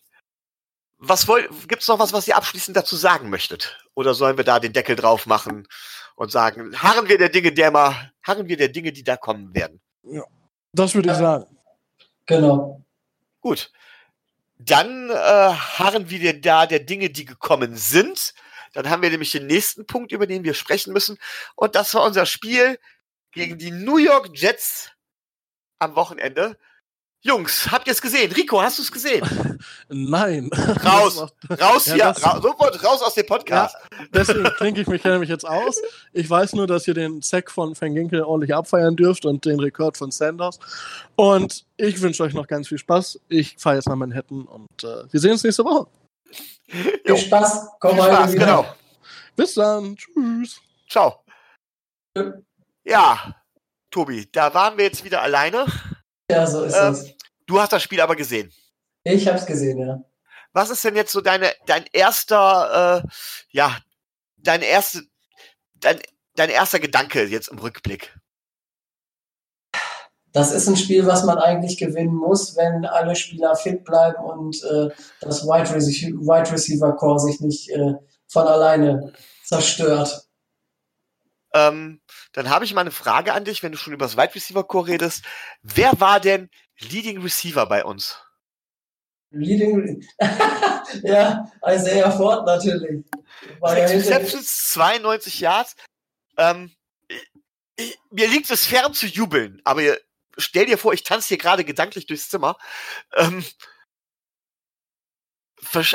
Was 0.99 1.27
wollt, 1.27 1.49
gibt's 1.69 1.89
noch 1.89 1.99
was, 1.99 2.13
was 2.13 2.29
ihr 2.29 2.37
abschließend 2.37 2.77
dazu 2.77 2.95
sagen 2.95 3.29
möchtet? 3.29 3.77
Oder 3.95 4.15
sollen 4.15 4.37
wir 4.37 4.45
da 4.45 4.61
den 4.61 4.73
Deckel 4.73 4.95
drauf 4.95 5.27
machen 5.27 5.67
und 6.15 6.31
sagen, 6.31 6.81
harren 6.81 7.09
wir 7.09 7.19
der 7.19 7.29
Dinge, 7.29 7.53
der 7.53 7.71
mal, 7.71 8.13
harren 8.23 8.49
wir 8.49 8.57
der 8.57 8.69
Dinge, 8.69 8.93
die 8.93 9.03
da 9.03 9.17
kommen 9.17 9.53
werden? 9.55 9.81
Ja, 10.05 10.25
das 10.73 10.95
würde 10.95 11.11
ich 11.11 11.17
sagen. 11.17 11.47
Genau. 12.27 12.85
Gut. 13.41 13.73
Dann 14.65 15.11
äh, 15.11 15.15
harren 15.15 16.11
wir 16.11 16.41
da 16.41 16.67
der 16.67 16.81
Dinge, 16.81 17.11
die 17.11 17.25
gekommen 17.25 17.77
sind. 17.77 18.35
Dann 18.73 18.89
haben 18.89 19.03
wir 19.03 19.11
nämlich 19.11 19.33
den 19.33 19.47
nächsten 19.47 19.87
Punkt, 19.87 20.13
über 20.13 20.27
den 20.27 20.45
wir 20.45 20.55
sprechen 20.55 20.93
müssen. 20.93 21.19
Und 21.57 21.75
das 21.75 21.95
war 21.95 22.05
unser 22.05 22.27
Spiel 22.27 22.79
gegen 23.33 23.59
die 23.59 23.71
New 23.71 23.99
York 23.99 24.31
Jets 24.35 24.91
am 25.79 25.97
Wochenende. 25.97 26.59
Jungs, 27.25 27.71
habt 27.71 27.87
ihr 27.87 27.93
es 27.93 28.03
gesehen? 28.03 28.33
Rico, 28.33 28.61
hast 28.61 28.79
du 28.79 28.83
es 28.83 28.91
gesehen? 28.91 29.25
Nein. 29.89 30.51
Raus, 30.85 31.19
raus 31.61 31.87
ja, 31.87 31.95
hier, 31.95 32.05
ra 32.07 32.41
sofort 32.41 32.85
raus 32.85 33.01
aus 33.01 33.15
dem 33.15 33.27
Podcast. 33.27 33.77
Ja, 33.77 34.07
deswegen 34.13 34.43
klinke 34.57 34.81
ich 34.81 34.89
mich 34.89 35.05
nämlich 35.05 35.31
jetzt 35.31 35.47
aus. 35.47 35.81
Ich 36.13 36.29
weiß 36.29 36.55
nur, 36.55 36.67
dass 36.67 36.89
ihr 36.89 36.95
den 36.95 37.23
Sack 37.23 37.53
von 37.53 37.81
Van 37.81 37.95
Ginkel 37.95 38.23
ordentlich 38.23 38.53
abfeiern 38.53 38.97
dürft 38.97 39.25
und 39.25 39.45
den 39.45 39.61
Rekord 39.61 39.97
von 39.97 40.11
Sanders. 40.11 40.59
Und 41.15 41.65
ich 41.77 42.01
wünsche 42.01 42.25
euch 42.25 42.35
noch 42.35 42.49
ganz 42.49 42.67
viel 42.67 42.79
Spaß. 42.79 43.21
Ich 43.29 43.55
fahre 43.57 43.77
jetzt 43.77 43.89
nach 43.89 43.95
Manhattan 43.95 44.43
und 44.43 44.83
äh, 44.83 45.05
wir 45.09 45.21
sehen 45.21 45.33
uns 45.33 45.45
nächste 45.45 45.65
Woche. 45.65 45.87
Viel 46.67 47.17
Spaß. 47.19 47.69
Komm 47.79 47.95
viel 47.95 48.03
Spaß, 48.03 48.33
genau. 48.33 48.67
Bis 49.37 49.55
dann. 49.55 49.97
Tschüss. 49.97 50.61
Ciao. 50.91 51.23
Ja, 52.85 53.37
Tobi, 53.93 54.29
da 54.33 54.53
waren 54.53 54.77
wir 54.77 54.87
jetzt 54.87 55.05
wieder 55.05 55.23
alleine. 55.23 55.67
Ja, 56.31 56.47
so 56.47 56.65
ist 56.65 56.77
ähm, 56.77 56.93
es. 56.93 57.15
Du 57.47 57.61
hast 57.61 57.73
das 57.73 57.83
Spiel 57.83 58.01
aber 58.01 58.17
gesehen. 58.17 58.53
Ich 59.05 59.27
habe 59.27 59.39
es 59.39 59.47
gesehen, 59.47 59.79
ja. 59.79 60.03
Was 60.53 60.71
ist 60.71 60.85
denn 60.85 60.97
jetzt 60.97 61.13
so 61.13 61.21
deine, 61.21 61.53
dein 61.67 61.85
erster, 61.93 63.03
äh, 63.05 63.09
ja, 63.51 63.79
dein 64.37 64.63
erste, 64.63 65.03
dein, 65.75 65.99
dein 66.37 66.51
erster 66.51 66.79
Gedanke 66.79 67.25
jetzt 67.25 67.49
im 67.49 67.59
Rückblick? 67.59 68.15
Das 70.33 70.53
ist 70.53 70.67
ein 70.67 70.77
Spiel, 70.77 71.07
was 71.07 71.25
man 71.25 71.39
eigentlich 71.39 71.77
gewinnen 71.77 72.15
muss, 72.15 72.57
wenn 72.57 72.87
alle 72.87 73.17
Spieler 73.17 73.55
fit 73.55 73.85
bleiben 73.85 74.23
und 74.23 74.63
äh, 74.65 74.89
das 75.21 75.45
Wide, 75.45 76.53
Receiver 76.53 76.97
Core 76.97 77.19
sich 77.19 77.41
nicht 77.41 77.69
äh, 77.71 77.95
von 78.29 78.47
alleine 78.47 79.13
zerstört. 79.45 80.27
Ähm, 81.55 82.01
dann 82.33 82.49
habe 82.49 82.65
ich 82.65 82.75
mal 82.75 82.81
eine 82.81 82.91
Frage 82.91 83.35
an 83.35 83.45
dich, 83.45 83.63
wenn 83.63 83.73
du 83.73 83.79
schon 83.79 83.93
über 83.93 84.07
das 84.07 84.17
Wide 84.17 84.35
Receiver 84.35 84.65
Core 84.65 84.89
redest. 84.89 85.25
Wer 85.63 86.01
war 86.01 86.19
denn 86.19 86.51
Leading 86.79 87.21
Receiver 87.21 87.67
bei 87.67 87.85
uns? 87.85 88.19
Leading, 89.31 90.07
ja, 91.03 91.51
Isaiah 91.67 92.11
Ford 92.11 92.45
natürlich. 92.47 93.05
War 93.61 93.79
ja 93.79 93.87
Receptions, 93.87 94.71
92 94.71 95.41
Yards. 95.41 95.77
Ähm, 96.37 96.71
ich, 97.77 97.99
mir 98.11 98.29
liegt 98.29 98.51
es 98.51 98.67
fern 98.67 98.93
zu 98.93 99.07
jubeln, 99.07 99.61
aber 99.65 99.83
stell 100.37 100.67
dir 100.67 100.77
vor, 100.77 100.93
ich 100.93 101.03
tanze 101.03 101.29
hier 101.29 101.39
gerade 101.39 101.65
gedanklich 101.65 102.07
durchs 102.07 102.29
Zimmer. 102.29 102.57
Ähm, 103.15 103.45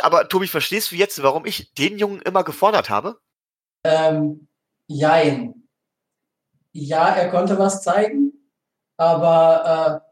aber 0.01 0.27
Tobi, 0.29 0.47
verstehst 0.47 0.91
du 0.91 0.95
jetzt, 0.95 1.21
warum 1.21 1.45
ich 1.45 1.73
den 1.73 1.99
Jungen 1.99 2.21
immer 2.21 2.43
gefordert 2.43 2.89
habe? 2.89 3.19
Ähm, 3.83 4.47
jein 4.87 5.56
ja, 6.77 7.09
er 7.09 7.29
konnte 7.29 7.57
was 7.57 7.81
zeigen, 7.81 8.33
aber 8.97 10.03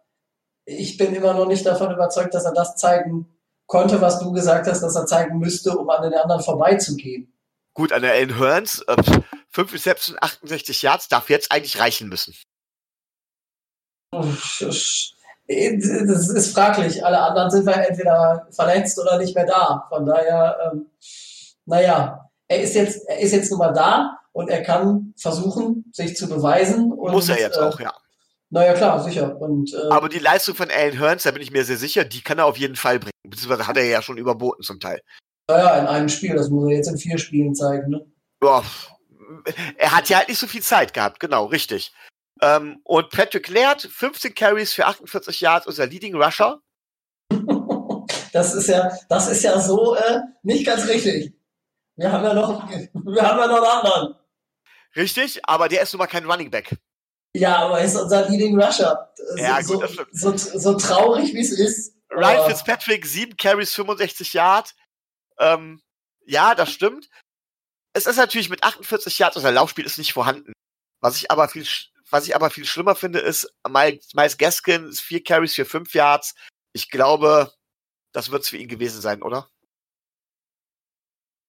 äh, 0.65 0.73
ich 0.73 0.97
bin 0.97 1.13
immer 1.13 1.34
noch 1.36 1.45
nicht 1.45 1.65
davon 1.65 1.93
überzeugt, 1.93 2.34
dass 2.34 2.45
er 2.45 2.54
das 2.54 2.75
zeigen 2.75 3.28
konnte, 3.67 4.01
was 4.01 4.19
du 4.19 4.32
gesagt 4.32 4.67
hast, 4.67 4.82
dass 4.82 4.95
er 4.95 5.06
zeigen 5.06 5.38
müsste, 5.38 5.78
um 5.78 5.89
an 5.89 6.01
den 6.01 6.15
anderen 6.15 6.41
vorbeizugehen. 6.41 7.32
Gut, 7.75 7.91
an 7.91 8.01
der 8.01 8.15
Ellen 8.15 8.39
Hearns, 8.39 8.82
äh, 8.88 8.95
5 9.49 9.73
Receptions, 9.73 10.17
68 10.21 10.82
Yards, 10.82 11.08
darf 11.08 11.30
jetzt 11.30 11.51
eigentlich 11.51 11.80
reichen 11.80 12.10
müssen. 12.10 12.36
Das 14.12 14.62
ist 15.47 16.54
fraglich. 16.54 17.06
Alle 17.06 17.19
anderen 17.19 17.51
sind 17.51 17.67
wir 17.67 17.75
entweder 17.75 18.47
verletzt 18.49 18.97
oder 18.97 19.19
nicht 19.19 19.36
mehr 19.36 19.45
da. 19.45 19.86
Von 19.89 20.06
daher, 20.06 20.71
ähm, 20.71 20.88
naja, 21.65 22.32
er 22.47 22.62
ist 22.62 22.73
jetzt, 22.73 23.08
er 23.08 23.19
ist 23.19 23.34
jetzt 23.34 23.51
nun 23.51 23.60
mal 23.60 23.73
da 23.73 24.25
und 24.36 24.50
er 24.50 24.63
kann 24.63 25.13
versuchen, 25.15 25.86
sich 25.93 26.17
zu 26.17 26.28
beweisen. 26.28 26.91
Und, 26.91 27.13
Muss 27.13 27.30
er 27.30 27.39
jetzt 27.39 27.56
äh, 27.56 27.62
auch, 27.62 27.80
ja. 27.80 27.93
Naja, 28.50 28.74
klar, 28.74 29.02
sicher. 29.02 29.39
Und, 29.39 29.74
äh, 29.74 29.89
Aber 29.89 30.10
die 30.10 30.19
Leistung 30.19 30.56
von 30.56 30.69
Alan 30.69 31.00
Hearns, 31.00 31.24
da 31.24 31.32
bin 31.32 31.41
ich 31.41 31.52
mir 31.52 31.63
sehr 31.63 31.78
sicher, 31.78 32.04
die 32.04 32.21
kann 32.21 32.38
er 32.38 32.45
auf 32.45 32.58
jeden 32.58 32.76
Fall 32.76 33.00
bringen. 33.00 33.12
Beziehungsweise 33.24 33.65
hat 33.65 33.78
er 33.78 33.86
ja 33.86 34.02
schon 34.02 34.17
überboten 34.17 34.62
zum 34.62 34.82
Teil. 34.82 35.00
naja, 35.50 35.80
in 35.80 35.88
einem 35.88 36.10
Spiel, 36.10 36.36
das 36.36 36.50
muss 36.50 36.69
er 36.69 36.76
jetzt 36.76 36.89
in 36.89 36.98
vier 36.98 37.17
Spielen 37.17 37.56
zeigen. 37.56 37.89
Ne? 37.89 38.06
Ja, 38.43 38.62
er 39.78 39.95
hat 39.95 40.10
ja 40.10 40.17
halt 40.17 40.28
nicht 40.28 40.39
so 40.39 40.48
viel 40.48 40.62
Zeit 40.62 40.93
gehabt, 40.93 41.21
genau, 41.21 41.45
richtig. 41.45 41.93
Ähm, 42.41 42.82
und 42.84 43.12
Patrick 43.12 43.48
Laird, 43.48 43.84
15 43.84 44.36
Carries 44.36 44.74
für 44.74 44.86
48 44.86 45.39
Yards, 45.39 45.67
unser 45.67 45.88
Leading 45.88 46.15
Rusher. 46.15 46.60
Das 48.34 48.54
ist 48.54 48.67
ja, 48.67 48.91
das 49.08 49.30
ist 49.30 49.43
ja 49.43 49.58
so 49.62 49.95
äh, 49.95 50.19
nicht 50.43 50.65
ganz 50.65 50.86
richtig. 50.89 51.34
Wir 51.95 52.12
haben 52.12 52.26
ja 52.26 52.34
noch, 52.34 52.69
wir 52.69 53.21
haben 53.21 53.39
ja 53.39 53.48
noch 53.48 53.56
einen 53.56 53.65
anderen. 53.65 54.25
Richtig, 54.95 55.41
aber 55.47 55.67
der 55.69 55.81
ist 55.81 55.93
nun 55.93 55.99
mal 55.99 56.08
kein 56.08 56.25
Running 56.29 56.49
Back. 56.49 56.75
Ja, 57.34 57.58
aber 57.58 57.79
er 57.79 57.86
ist 57.86 57.95
unser 57.95 58.29
Leading 58.29 58.60
Rusher. 58.62 59.12
So, 59.15 59.36
Ja, 59.38 59.58
gut, 59.58 59.67
so, 59.67 59.79
das 59.81 59.91
stimmt. 59.93 60.10
so, 60.13 60.38
so 60.38 60.73
traurig 60.75 61.34
wie 61.34 61.41
es 61.41 61.51
ist. 61.51 61.93
Ryan 62.10 62.38
aber- 62.39 62.49
Fitzpatrick, 62.49 63.05
7 63.05 63.36
Carries, 63.36 63.73
65 63.73 64.31
Yards. 64.34 64.73
Ähm, 65.38 65.81
ja, 66.25 66.55
das 66.55 66.71
stimmt. 66.71 67.10
Es 67.93 68.05
ist 68.05 68.15
natürlich 68.17 68.49
mit 68.49 68.63
48 68.63 69.19
Yards, 69.19 69.36
unser 69.36 69.51
Laufspiel 69.51 69.86
ist 69.86 69.97
nicht 69.97 70.13
vorhanden. 70.13 70.53
Was 71.01 71.17
ich 71.17 71.29
aber 71.29 71.49
viel, 71.49 71.67
was 72.10 72.25
ich 72.27 72.36
aber 72.36 72.49
viel 72.49 72.65
schlimmer 72.65 72.95
finde, 72.95 73.19
ist, 73.19 73.53
Miles 73.67 74.38
Gaskin 74.38 74.88
ist 74.88 75.01
4 75.01 75.23
Carries 75.23 75.55
für 75.55 75.65
5 75.65 75.93
Yards. 75.93 76.36
Ich 76.73 76.89
glaube, 76.89 77.53
das 78.13 78.31
wird's 78.31 78.49
für 78.49 78.58
ihn 78.58 78.69
gewesen 78.69 79.01
sein, 79.01 79.21
oder? 79.21 79.49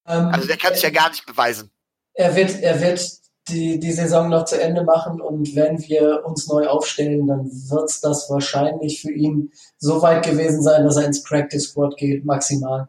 Ähm, 0.06 0.28
Also 0.32 0.46
der 0.46 0.56
kann 0.56 0.74
sich 0.74 0.82
ja 0.82 0.90
gar 0.90 1.10
nicht 1.10 1.26
beweisen. 1.26 1.70
Er 2.14 2.34
wird, 2.34 2.50
er 2.62 2.80
wird 2.80 3.00
die, 3.48 3.78
die 3.78 3.92
Saison 3.92 4.28
noch 4.28 4.44
zu 4.44 4.60
Ende 4.60 4.82
machen 4.82 5.20
und 5.20 5.54
wenn 5.54 5.80
wir 5.86 6.24
uns 6.24 6.48
neu 6.48 6.66
aufstellen, 6.66 7.26
dann 7.26 7.44
wird 7.46 7.90
das 8.02 8.28
wahrscheinlich 8.28 9.00
für 9.00 9.12
ihn 9.12 9.52
so 9.78 10.02
weit 10.02 10.24
gewesen 10.24 10.62
sein, 10.62 10.84
dass 10.84 10.96
er 10.96 11.04
ins 11.06 11.22
Practice 11.22 11.70
Squad 11.70 11.96
geht, 11.96 12.24
maximal. 12.24 12.88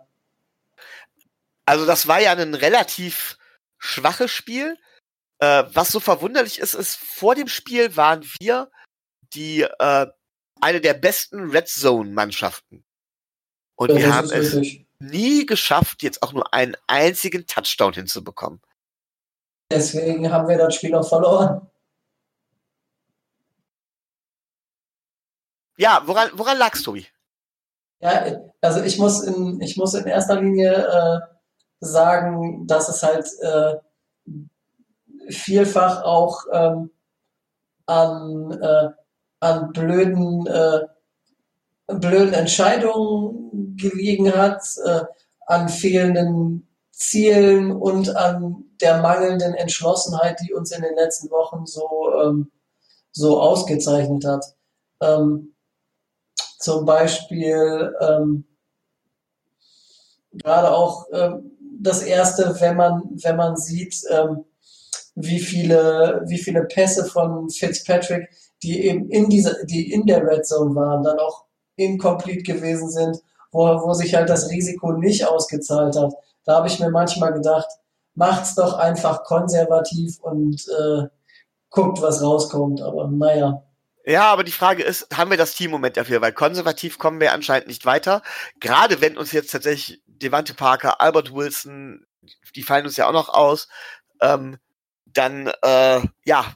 Also 1.65 1.85
das 1.85 2.07
war 2.07 2.21
ja 2.21 2.31
ein 2.31 2.53
relativ 2.55 3.37
schwaches 3.77 4.31
Spiel. 4.31 4.77
Äh, 5.39 5.65
was 5.73 5.89
so 5.89 5.99
verwunderlich 5.99 6.59
ist, 6.59 6.73
ist, 6.73 6.95
vor 6.95 7.35
dem 7.35 7.47
Spiel 7.47 7.95
waren 7.95 8.25
wir 8.39 8.71
die 9.33 9.61
äh, 9.61 10.07
eine 10.61 10.81
der 10.81 10.95
besten 10.95 11.51
Red 11.51 11.67
Zone 11.67 12.09
Mannschaften. 12.11 12.83
Und 13.75 13.89
wir 13.89 14.07
Das 14.07 14.11
haben 14.11 14.25
ist 14.31 14.53
es 14.53 14.55
richtig. 14.55 14.87
nie 14.99 15.45
geschafft, 15.45 16.01
jetzt 16.01 16.23
auch 16.23 16.33
nur 16.33 16.51
einen 16.53 16.75
einzigen 16.87 17.45
Touchdown 17.45 17.93
hinzubekommen. 17.93 18.59
Deswegen 19.69 20.31
haben 20.31 20.47
wir 20.47 20.57
das 20.57 20.75
Spiel 20.75 20.95
auch 20.95 21.07
verloren. 21.07 21.69
Ja, 25.77 26.01
woran, 26.05 26.29
woran 26.33 26.57
lag's, 26.57 26.81
Tobi? 26.81 27.05
Ja, 27.99 28.25
also 28.61 28.81
ich 28.81 28.97
muss 28.97 29.23
in, 29.23 29.61
ich 29.61 29.77
muss 29.77 29.93
in 29.93 30.05
erster 30.05 30.39
Linie 30.41 30.71
äh, 30.71 31.19
sagen, 31.79 32.65
dass 32.67 32.89
es 32.89 33.03
halt 33.03 33.27
äh, 33.41 35.31
vielfach 35.31 36.03
auch 36.03 36.45
ähm, 36.51 36.91
an, 37.85 38.51
äh, 38.61 38.89
an 39.39 39.71
blöden, 39.71 40.47
äh, 40.47 40.81
blöden 41.87 42.33
Entscheidungen 42.33 43.75
gelegen 43.77 44.33
hat, 44.33 44.63
äh, 44.85 45.01
an 45.47 45.69
fehlenden 45.69 46.67
Zielen 46.91 47.71
und 47.71 48.15
an 48.15 48.66
der 48.81 49.01
mangelnden 49.01 49.53
Entschlossenheit, 49.53 50.39
die 50.41 50.53
uns 50.53 50.71
in 50.71 50.81
den 50.81 50.95
letzten 50.95 51.29
Wochen 51.29 51.65
so, 51.65 52.11
ähm, 52.21 52.51
so 53.11 53.41
ausgezeichnet 53.41 54.25
hat. 54.25 54.45
Ähm, 55.01 55.55
zum 56.59 56.85
Beispiel 56.85 57.95
ähm, 57.99 58.45
gerade 60.31 60.71
auch 60.71 61.05
ähm, 61.11 61.51
das 61.79 62.01
erste, 62.01 62.55
wenn 62.59 62.75
man, 62.75 63.03
wenn 63.23 63.35
man 63.35 63.55
sieht, 63.55 64.01
ähm, 64.09 64.45
wie 65.15 65.39
viele, 65.39 66.23
wie 66.27 66.37
viele 66.37 66.63
Pässe 66.65 67.05
von 67.05 67.49
Fitzpatrick, 67.49 68.29
die 68.63 68.85
eben 68.85 69.09
in 69.09 69.29
dieser, 69.29 69.63
die 69.65 69.91
in 69.91 70.05
der 70.05 70.23
Red 70.23 70.45
Zone 70.45 70.75
waren, 70.75 71.03
dann 71.03 71.19
auch 71.19 71.45
incomplete 71.75 72.43
gewesen 72.43 72.89
sind, 72.89 73.17
wo, 73.51 73.61
wo 73.61 73.93
sich 73.93 74.15
halt 74.15 74.29
das 74.29 74.49
Risiko 74.49 74.91
nicht 74.93 75.25
ausgezahlt 75.25 75.95
hat. 75.95 76.13
Da 76.45 76.55
habe 76.55 76.67
ich 76.67 76.79
mir 76.79 76.89
manchmal 76.89 77.33
gedacht, 77.33 77.67
macht's 78.17 78.55
doch 78.55 78.73
einfach 78.73 79.23
konservativ 79.23 80.19
und 80.21 80.67
äh, 80.67 81.07
guckt, 81.69 82.01
was 82.01 82.21
rauskommt. 82.21 82.81
Aber 82.81 83.07
naja. 83.07 83.63
Ja, 84.05 84.31
aber 84.31 84.43
die 84.43 84.51
Frage 84.51 84.83
ist, 84.83 85.07
haben 85.15 85.29
wir 85.29 85.37
das 85.37 85.53
Teammoment 85.53 85.97
dafür? 85.97 86.21
Weil 86.21 86.33
konservativ 86.33 86.97
kommen 86.97 87.19
wir 87.19 87.33
anscheinend 87.33 87.67
nicht 87.67 87.85
weiter. 87.85 88.23
Gerade 88.59 89.01
wenn 89.01 89.17
uns 89.17 89.31
jetzt 89.31 89.51
tatsächlich 89.51 90.01
Devante 90.07 90.53
Parker, 90.53 90.99
Albert 90.99 91.33
Wilson, 91.33 92.05
die 92.55 92.63
fallen 92.63 92.85
uns 92.85 92.97
ja 92.97 93.07
auch 93.07 93.13
noch 93.13 93.29
aus, 93.29 93.67
ähm, 94.21 94.57
dann, 95.05 95.51
äh, 95.61 96.01
ja, 96.25 96.55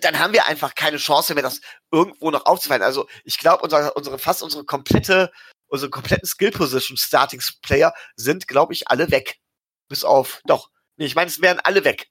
dann 0.00 0.18
haben 0.18 0.32
wir 0.32 0.46
einfach 0.46 0.74
keine 0.74 0.98
Chance 0.98 1.34
mehr, 1.34 1.42
das 1.42 1.60
irgendwo 1.90 2.30
noch 2.30 2.46
aufzufallen. 2.46 2.82
Also 2.82 3.08
ich 3.24 3.38
glaube, 3.38 3.62
unsere, 3.62 3.92
unsere, 3.94 4.18
fast 4.18 4.42
unsere 4.42 4.64
komplette, 4.64 5.32
unsere 5.66 5.90
kompletten 5.90 6.26
Skill 6.26 6.52
Position 6.52 6.96
Starting 6.96 7.42
Player 7.60 7.92
sind, 8.16 8.48
glaube 8.48 8.72
ich, 8.72 8.88
alle 8.88 9.10
weg. 9.10 9.38
Bis 9.88 10.04
auf, 10.04 10.40
doch, 10.46 10.70
ich 11.06 11.14
meine, 11.14 11.28
es 11.28 11.40
wären 11.40 11.60
alle 11.60 11.84
weg 11.84 12.10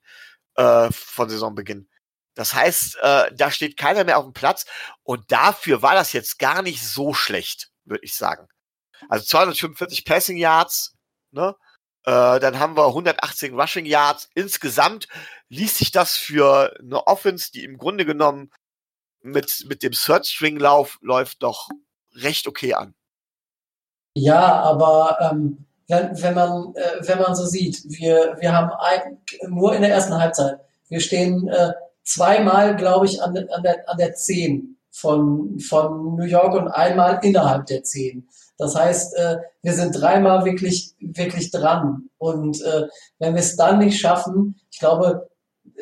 äh, 0.56 0.90
von 0.92 1.28
Saisonbeginn. 1.28 1.88
Das 2.34 2.54
heißt, 2.54 2.98
äh, 3.02 3.30
da 3.34 3.50
steht 3.50 3.76
keiner 3.76 4.04
mehr 4.04 4.18
auf 4.18 4.24
dem 4.24 4.32
Platz 4.32 4.64
und 5.02 5.30
dafür 5.32 5.82
war 5.82 5.94
das 5.94 6.12
jetzt 6.12 6.38
gar 6.38 6.62
nicht 6.62 6.86
so 6.86 7.12
schlecht, 7.12 7.70
würde 7.84 8.04
ich 8.04 8.14
sagen. 8.14 8.48
Also 9.08 9.24
245 9.26 10.04
Passing 10.04 10.36
Yards, 10.36 10.94
ne? 11.30 11.56
Äh, 12.04 12.40
dann 12.40 12.58
haben 12.58 12.76
wir 12.76 12.86
118 12.86 13.58
Rushing 13.58 13.86
Yards. 13.86 14.30
Insgesamt 14.34 15.08
ließ 15.48 15.78
sich 15.78 15.90
das 15.90 16.16
für 16.16 16.74
eine 16.78 17.06
Offense, 17.06 17.50
die 17.52 17.64
im 17.64 17.76
Grunde 17.76 18.06
genommen 18.06 18.50
mit, 19.20 19.64
mit 19.68 19.82
dem 19.82 19.92
Third 19.92 20.26
String 20.26 20.58
Lauf 20.58 20.98
läuft, 21.00 21.42
doch 21.42 21.68
recht 22.14 22.46
okay 22.46 22.74
an. 22.74 22.94
Ja, 24.14 24.62
aber 24.62 25.18
ähm, 25.20 25.67
wenn, 25.88 26.22
wenn, 26.22 26.34
man, 26.34 26.74
äh, 26.74 27.06
wenn 27.06 27.18
man 27.18 27.34
so 27.34 27.46
sieht, 27.46 27.82
wir, 27.86 28.36
wir 28.38 28.52
haben 28.52 28.70
ein, 28.78 29.18
nur 29.48 29.74
in 29.74 29.82
der 29.82 29.92
ersten 29.92 30.16
Halbzeit, 30.16 30.60
wir 30.88 31.00
stehen 31.00 31.48
äh, 31.48 31.72
zweimal, 32.04 32.76
glaube 32.76 33.06
ich, 33.06 33.22
an, 33.22 33.36
an, 33.36 33.62
der, 33.62 33.88
an 33.88 33.98
der 33.98 34.14
10 34.14 34.76
von, 34.90 35.58
von 35.60 36.16
New 36.16 36.24
York 36.24 36.54
und 36.54 36.68
einmal 36.68 37.18
innerhalb 37.22 37.66
der 37.66 37.84
10. 37.84 38.28
Das 38.58 38.74
heißt, 38.74 39.16
äh, 39.16 39.38
wir 39.62 39.72
sind 39.72 39.92
dreimal 39.92 40.44
wirklich, 40.44 40.94
wirklich 41.00 41.50
dran. 41.50 42.08
Und 42.18 42.60
äh, 42.62 42.88
wenn 43.18 43.34
wir 43.34 43.40
es 43.40 43.56
dann 43.56 43.78
nicht 43.78 44.00
schaffen, 44.00 44.60
ich 44.70 44.80
glaube, 44.80 45.28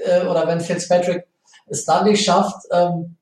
äh, 0.04 0.26
oder 0.26 0.46
wenn 0.46 0.60
Fitzpatrick 0.60 1.26
es 1.68 1.84
dann 1.84 2.04
nicht 2.04 2.24
schafft, 2.24 2.66
ähm, 2.70 3.16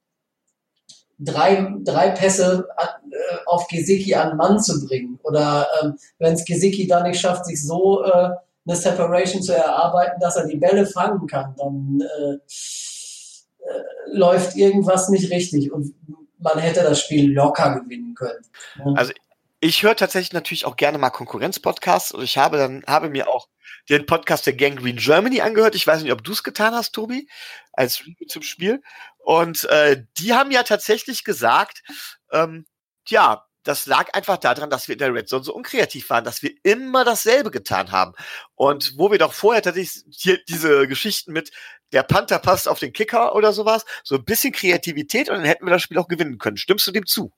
drei, 1.19 1.73
drei 1.85 2.11
Pässe 2.11 2.67
an, 2.77 2.89
äh, 3.11 3.37
auf 3.47 3.69
Gesicki 3.69 4.15
an 4.15 4.37
Mann 4.37 4.61
zu 4.61 4.85
bringen. 4.87 5.14
Oder 5.25 5.67
ähm, 5.83 5.97
wenn 6.19 6.35
es 6.35 6.45
Gesicki 6.45 6.87
dann 6.87 7.05
nicht 7.05 7.21
schafft, 7.21 7.47
sich 7.47 7.63
so 7.63 8.05
äh, 8.05 8.31
eine 8.67 8.77
Separation 8.77 9.43
zu 9.43 9.55
erarbeiten, 9.55 10.21
dass 10.21 10.37
er 10.37 10.47
die 10.47 10.57
Bälle 10.57 10.87
fangen 10.87 11.27
kann, 11.27 11.55
dann 11.57 12.01
äh, 12.01 12.35
äh, 12.35 13.83
läuft 14.13 14.57
irgendwas 14.57 15.09
nicht 15.09 15.31
richtig 15.31 15.73
und 15.73 15.95
man 16.39 16.59
hätte 16.59 16.83
das 16.83 17.01
Spiel 17.01 17.33
locker 17.33 17.81
gewinnen 17.81 18.15
können. 18.15 18.45
ne? 18.77 18.95
Also 18.97 19.13
ich 19.61 19.83
höre 19.83 19.97
tatsächlich 19.97 20.35
natürlich 20.35 20.67
auch 20.67 20.77
gerne 20.77 20.99
mal 20.99 21.09
Konkurrenz-Podcasts 21.09 22.13
und 22.13 22.23
ich 22.23 22.37
habe 22.37 22.59
dann, 22.59 22.85
habe 22.87 23.09
mir 23.09 23.29
auch 23.29 23.49
den 23.89 24.05
Podcast 24.05 24.45
der 24.47 24.53
Gang 24.53 24.79
Green 24.79 24.97
Germany 24.97 25.41
angehört. 25.41 25.75
Ich 25.75 25.87
weiß 25.87 26.03
nicht, 26.03 26.13
ob 26.13 26.23
du 26.23 26.33
es 26.33 26.43
getan 26.43 26.75
hast, 26.75 26.93
Tobi, 26.93 27.29
als 27.73 28.01
Review 28.01 28.27
zum 28.29 28.43
Spiel. 28.43 28.83
Und 29.19 29.65
äh, 29.65 30.05
die 30.19 30.35
haben 30.35 30.51
ja 30.51 30.65
tatsächlich 30.65 31.25
gesagt, 31.25 31.83
ähm, 32.31 32.67
ja, 33.09 33.47
das 33.65 33.87
lag 33.87 34.15
einfach 34.15 34.37
daran, 34.37 34.71
dass 34.71 34.89
wir 34.89 34.93
in 34.95 34.99
der 34.99 35.13
Red 35.13 35.29
Zone 35.29 35.43
so 35.43 35.55
unkreativ 35.55 36.09
waren, 36.11 36.25
dass 36.25 36.43
wir 36.43 36.53
immer 36.63 37.05
dasselbe 37.05 37.51
getan 37.51 37.91
haben. 37.91 38.13
Und 38.55 38.97
wo 38.97 39.11
wir 39.11 39.19
doch 39.19 39.33
vorher 39.33 39.63
tatsächlich 39.63 40.05
hier 40.11 40.39
diese 40.45 40.87
Geschichten 40.87 41.33
mit 41.33 41.51
der 41.93 42.03
Panther 42.03 42.39
passt 42.39 42.69
auf 42.69 42.79
den 42.79 42.93
Kicker 42.93 43.35
oder 43.35 43.53
sowas, 43.53 43.85
so 44.03 44.17
ein 44.17 44.25
bisschen 44.25 44.53
Kreativität 44.53 45.29
und 45.31 45.37
dann 45.37 45.45
hätten 45.45 45.67
wir 45.67 45.71
das 45.71 45.83
Spiel 45.83 45.99
auch 45.99 46.09
gewinnen 46.09 46.39
können. 46.39 46.57
Stimmst 46.57 46.87
du 46.87 46.93
dem 46.93 47.07
zu? 47.07 47.33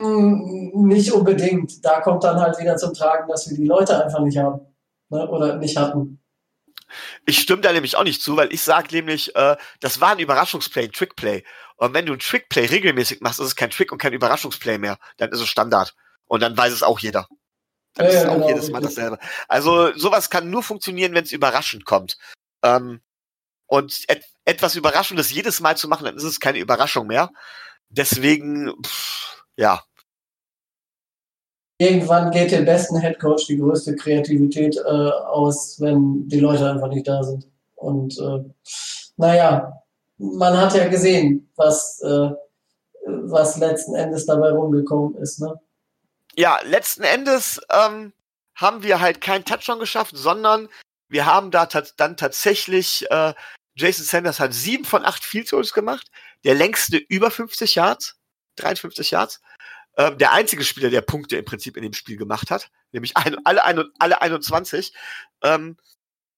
Mm, 0.00 0.86
Nicht 0.86 1.12
unbedingt. 1.12 1.84
Da 1.84 2.00
kommt 2.00 2.24
dann 2.24 2.40
halt 2.40 2.58
wieder 2.58 2.76
zum 2.76 2.94
Tragen, 2.94 3.28
dass 3.28 3.48
wir 3.50 3.56
die 3.56 3.66
Leute 3.66 4.02
einfach 4.02 4.20
nicht 4.20 4.38
haben. 4.38 4.60
Ne? 5.10 5.28
Oder 5.28 5.56
nicht 5.56 5.76
hatten. 5.76 6.20
Ich 7.26 7.38
stimme 7.38 7.60
da 7.60 7.72
nämlich 7.72 7.96
auch 7.96 8.04
nicht 8.04 8.22
zu, 8.22 8.36
weil 8.36 8.52
ich 8.52 8.62
sage 8.62 8.94
nämlich, 8.94 9.34
äh, 9.36 9.56
das 9.80 10.00
war 10.00 10.12
ein 10.12 10.18
Überraschungsplay, 10.20 10.84
ein 10.84 10.92
Trickplay. 10.92 11.44
Und 11.78 11.94
wenn 11.94 12.06
du 12.06 12.12
ein 12.12 12.18
Trickplay 12.18 12.66
regelmäßig 12.66 13.20
machst, 13.20 13.38
ist 13.38 13.46
es 13.46 13.56
kein 13.56 13.70
Trick 13.70 13.92
und 13.92 13.98
kein 13.98 14.12
Überraschungsplay 14.12 14.78
mehr. 14.78 14.98
Dann 15.16 15.30
ist 15.30 15.40
es 15.40 15.48
Standard. 15.48 15.94
Und 16.26 16.42
dann 16.42 16.56
weiß 16.56 16.72
es 16.72 16.82
auch 16.82 16.98
jeder. 16.98 17.28
Dann 17.94 18.06
ja, 18.06 18.12
ist 18.12 18.22
ja, 18.24 18.28
auch 18.28 18.34
genau, 18.34 18.48
jedes 18.48 18.70
Mal 18.70 18.80
dasselbe. 18.80 19.18
Also 19.46 19.94
sowas 19.96 20.28
kann 20.28 20.50
nur 20.50 20.64
funktionieren, 20.64 21.14
wenn 21.14 21.24
es 21.24 21.32
überraschend 21.32 21.84
kommt. 21.84 22.18
Ähm, 22.62 23.00
und 23.66 24.04
et 24.08 24.24
etwas 24.44 24.76
Überraschendes 24.76 25.30
jedes 25.30 25.60
Mal 25.60 25.76
zu 25.76 25.88
machen, 25.88 26.06
dann 26.06 26.16
ist 26.16 26.24
es 26.24 26.40
keine 26.40 26.58
Überraschung 26.58 27.06
mehr. 27.06 27.30
Deswegen, 27.90 28.72
pff, 28.82 29.44
ja. 29.56 29.84
Irgendwann 31.78 32.30
geht 32.30 32.50
dem 32.50 32.64
besten 32.64 32.98
Headcoach 32.98 33.46
die 33.46 33.58
größte 33.58 33.94
Kreativität 33.94 34.76
äh, 34.76 34.80
aus, 34.80 35.80
wenn 35.80 36.26
die 36.28 36.40
Leute 36.40 36.68
einfach 36.70 36.88
nicht 36.88 37.06
da 37.06 37.22
sind. 37.22 37.46
Und 37.76 38.18
äh, 38.18 38.42
naja, 39.16 39.82
man 40.18 40.56
hat 40.56 40.74
ja 40.74 40.88
gesehen, 40.88 41.50
was, 41.56 42.00
äh, 42.02 42.30
was 43.06 43.56
letzten 43.56 43.94
Endes 43.94 44.26
dabei 44.26 44.50
rumgekommen 44.50 45.16
ist. 45.16 45.40
Ne? 45.40 45.58
Ja, 46.34 46.60
letzten 46.64 47.04
Endes 47.04 47.60
ähm, 47.70 48.12
haben 48.54 48.82
wir 48.82 49.00
halt 49.00 49.20
keinen 49.20 49.44
Touchdown 49.44 49.78
geschafft, 49.78 50.16
sondern 50.16 50.68
wir 51.08 51.24
haben 51.24 51.50
da 51.50 51.66
dann 51.96 52.16
tatsächlich, 52.16 53.10
äh, 53.10 53.32
Jason 53.76 54.04
Sanders 54.04 54.40
hat 54.40 54.52
sieben 54.52 54.84
von 54.84 55.04
acht 55.04 55.24
Field 55.24 55.50
Goals 55.50 55.72
gemacht, 55.72 56.10
der 56.44 56.54
längste 56.54 56.96
über 56.96 57.30
50 57.30 57.76
Yards, 57.76 58.16
53 58.56 59.12
Yards. 59.12 59.40
Ähm, 59.96 60.18
der 60.18 60.32
einzige 60.32 60.64
Spieler, 60.64 60.90
der 60.90 61.00
Punkte 61.00 61.36
im 61.36 61.44
Prinzip 61.44 61.76
in 61.76 61.82
dem 61.82 61.92
Spiel 61.92 62.16
gemacht 62.16 62.50
hat, 62.50 62.70
nämlich 62.92 63.16
ein, 63.16 63.36
alle, 63.44 63.64
ein, 63.64 63.82
alle 63.98 64.20
21. 64.20 64.92
Ähm, 65.42 65.76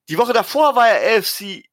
die 0.08 0.18
Woche 0.18 0.32
davor 0.32 0.76
war 0.76 0.88
er 0.88 1.18
AFC 1.18 1.64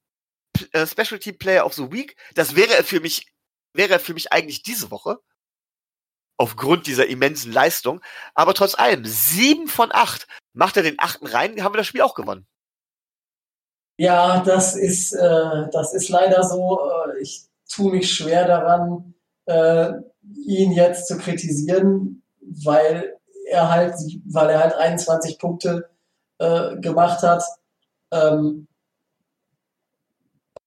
äh, 0.73 0.85
Special 0.87 1.19
Team 1.19 1.37
Player 1.37 1.65
of 1.65 1.73
the 1.73 1.91
Week. 1.91 2.15
Das 2.35 2.55
wäre 2.55 2.75
er 2.75 2.83
für 2.83 2.99
mich, 2.99 3.27
wäre 3.73 3.93
er 3.93 3.99
für 3.99 4.13
mich 4.13 4.31
eigentlich 4.31 4.63
diese 4.63 4.91
Woche. 4.91 5.19
Aufgrund 6.39 6.85
dieser 6.85 7.07
immensen 7.07 7.51
Leistung. 7.51 8.01
Aber 8.35 8.53
trotz 8.53 8.75
allem, 8.75 9.05
sieben 9.05 9.67
von 9.67 9.91
acht. 9.91 10.27
Macht 10.53 10.77
er 10.77 10.83
den 10.83 10.99
achten 10.99 11.25
rein, 11.25 11.63
haben 11.63 11.73
wir 11.73 11.77
das 11.77 11.87
Spiel 11.87 12.01
auch 12.01 12.13
gewonnen. 12.13 12.47
Ja, 13.97 14.41
das 14.41 14.75
ist, 14.75 15.13
äh, 15.13 15.69
das 15.71 15.93
ist 15.93 16.09
leider 16.09 16.43
so. 16.43 16.79
Äh, 16.79 17.21
ich 17.21 17.47
tue 17.67 17.91
mich 17.91 18.13
schwer 18.13 18.47
daran, 18.47 19.15
äh, 19.45 19.91
ihn 20.45 20.71
jetzt 20.71 21.07
zu 21.07 21.17
kritisieren, 21.17 22.23
weil 22.41 23.17
er 23.49 23.69
halt, 23.69 23.95
weil 24.25 24.49
er 24.49 24.59
halt 24.59 24.73
21 24.75 25.39
Punkte 25.39 25.89
äh, 26.37 26.77
gemacht 26.77 27.23
hat. 27.23 27.43
Ähm, 28.11 28.67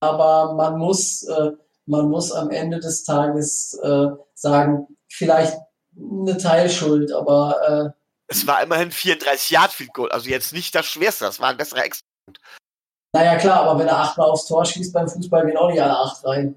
aber 0.00 0.54
man 0.54 0.78
muss, 0.78 1.22
äh, 1.24 1.52
man 1.86 2.08
muss 2.08 2.32
am 2.32 2.50
Ende 2.50 2.80
des 2.80 3.04
Tages 3.04 3.74
äh, 3.82 4.06
sagen, 4.34 4.88
vielleicht 5.08 5.58
eine 5.96 6.36
Teilschuld, 6.36 7.12
aber 7.12 7.94
äh, 7.94 8.00
es 8.28 8.46
war 8.46 8.62
immerhin 8.62 8.92
34 8.92 9.50
Yard 9.50 9.72
Field 9.72 9.92
Goal, 9.92 10.12
also 10.12 10.30
jetzt 10.30 10.52
nicht 10.52 10.74
das 10.74 10.86
Schwerste, 10.86 11.24
das 11.24 11.40
war 11.40 11.50
ein 11.50 11.56
besserer 11.56 11.84
Extrapunkt. 11.84 12.40
Naja, 13.12 13.36
klar, 13.36 13.62
aber 13.62 13.80
wenn 13.80 13.88
er 13.88 13.98
achtmal 13.98 14.30
aufs 14.30 14.46
Tor 14.46 14.64
schießt 14.64 14.92
beim 14.92 15.08
Fußball, 15.08 15.46
gehen 15.46 15.56
auch 15.56 15.68
nicht 15.68 15.82
alle 15.82 15.98
acht 15.98 16.24
rein. 16.24 16.54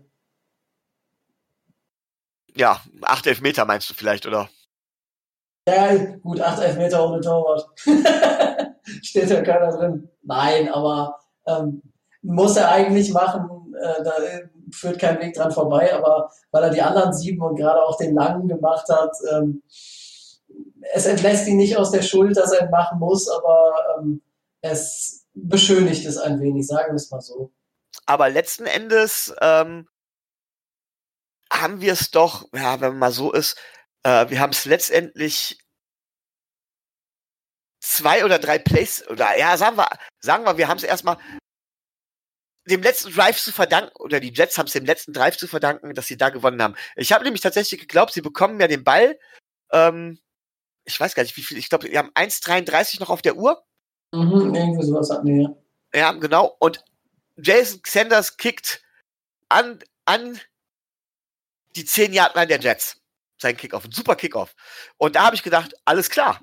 Ja, 2.55 2.79
acht 3.01 3.25
Elfmeter 3.25 3.65
meinst 3.65 3.89
du 3.89 3.95
vielleicht, 3.95 4.27
oder? 4.27 4.49
Ja, 5.67 5.95
gut, 6.21 6.39
acht 6.39 6.61
Elfmeter 6.61 7.03
ohne 7.07 7.21
Torwart. 7.21 7.67
Steht 9.01 9.31
ja 9.31 9.41
keiner 9.41 9.75
drin. 9.75 10.09
Nein, 10.21 10.71
aber 10.71 11.19
ähm, 11.47 11.81
muss 12.23 12.55
er 12.57 12.69
eigentlich 12.69 13.13
machen, 13.13 13.75
äh, 13.79 14.03
da 14.03 14.13
führt 14.71 14.99
kein 14.99 15.19
Weg 15.19 15.35
dran 15.35 15.51
vorbei, 15.51 15.93
aber 15.93 16.31
weil 16.51 16.63
er 16.63 16.69
die 16.69 16.81
anderen 16.81 17.13
sieben 17.13 17.41
und 17.41 17.55
gerade 17.55 17.83
auch 17.83 17.97
den 17.97 18.15
langen 18.15 18.47
gemacht 18.47 18.87
hat, 18.89 19.15
ähm, 19.31 19.61
es 20.93 21.05
entlässt 21.05 21.47
ihn 21.47 21.57
nicht 21.57 21.77
aus 21.77 21.91
der 21.91 22.01
Schuld, 22.01 22.35
dass 22.37 22.51
er 22.51 22.65
ihn 22.65 22.71
machen 22.71 22.99
muss, 22.99 23.29
aber 23.29 23.73
ähm, 23.97 24.21
es 24.61 25.25
beschönigt 25.33 26.05
es 26.05 26.17
ein 26.17 26.39
wenig, 26.39 26.65
sagen 26.67 26.93
wir 26.93 26.95
es 26.95 27.11
mal 27.11 27.21
so. 27.21 27.51
Aber 28.05 28.29
letzten 28.29 28.65
Endes 28.65 29.33
ähm, 29.41 29.87
haben 31.51 31.81
wir 31.81 31.93
es 31.93 32.11
doch, 32.11 32.47
ja, 32.53 32.81
wenn 32.81 32.91
man 32.91 32.99
mal 32.99 33.11
so 33.11 33.31
ist, 33.31 33.57
äh, 34.03 34.29
wir 34.29 34.39
haben 34.39 34.51
es 34.51 34.65
letztendlich 34.65 35.59
zwei 37.79 38.23
oder 38.25 38.39
drei 38.39 38.59
Plays, 38.59 39.07
oder 39.09 39.37
ja, 39.37 39.57
sagen 39.57 39.77
wir, 39.77 39.87
sagen 40.19 40.45
wir, 40.45 40.57
wir 40.57 40.67
haben 40.67 40.77
es 40.77 40.83
erstmal 40.83 41.17
dem 42.65 42.81
letzten 42.81 43.13
Drive 43.13 43.41
zu 43.41 43.51
verdanken, 43.51 43.95
oder 43.97 44.19
die 44.19 44.33
Jets 44.33 44.57
haben 44.57 44.67
es 44.67 44.73
dem 44.73 44.85
letzten 44.85 45.13
Drive 45.13 45.37
zu 45.37 45.47
verdanken, 45.47 45.93
dass 45.93 46.07
sie 46.07 46.17
da 46.17 46.29
gewonnen 46.29 46.61
haben. 46.61 46.75
Ich 46.95 47.11
habe 47.11 47.23
nämlich 47.23 47.41
tatsächlich 47.41 47.81
geglaubt, 47.81 48.13
sie 48.13 48.21
bekommen 48.21 48.59
ja 48.59 48.67
den 48.67 48.83
Ball, 48.83 49.19
ähm, 49.71 50.19
ich 50.85 50.99
weiß 50.99 51.15
gar 51.15 51.23
nicht, 51.23 51.37
wie 51.37 51.43
viel, 51.43 51.57
ich 51.57 51.69
glaube, 51.69 51.89
wir 51.89 51.99
haben 51.99 52.11
1,33 52.11 52.99
noch 52.99 53.09
auf 53.09 53.21
der 53.21 53.37
Uhr 53.37 53.63
Mhm, 54.13 54.53
irgendwie 54.53 54.85
sowas 54.85 55.09
hatten 55.09 55.27
wir. 55.27 55.57
Ja, 55.93 56.11
genau. 56.11 56.55
Und 56.59 56.83
Jason 57.35 57.81
Sanders 57.85 58.37
kickt 58.37 58.83
an, 59.49 59.79
an 60.05 60.39
die 61.75 61.83
10 61.83 62.13
Yard 62.13 62.35
Line 62.35 62.47
der 62.47 62.59
Jets. 62.59 63.01
Sein 63.41 63.57
Kickoff. 63.57 63.85
Ein 63.85 63.91
super 63.91 64.15
Kickoff. 64.15 64.55
Und 64.97 65.15
da 65.15 65.25
habe 65.25 65.35
ich 65.35 65.41
gedacht, 65.41 65.73
alles 65.83 66.11
klar. 66.11 66.39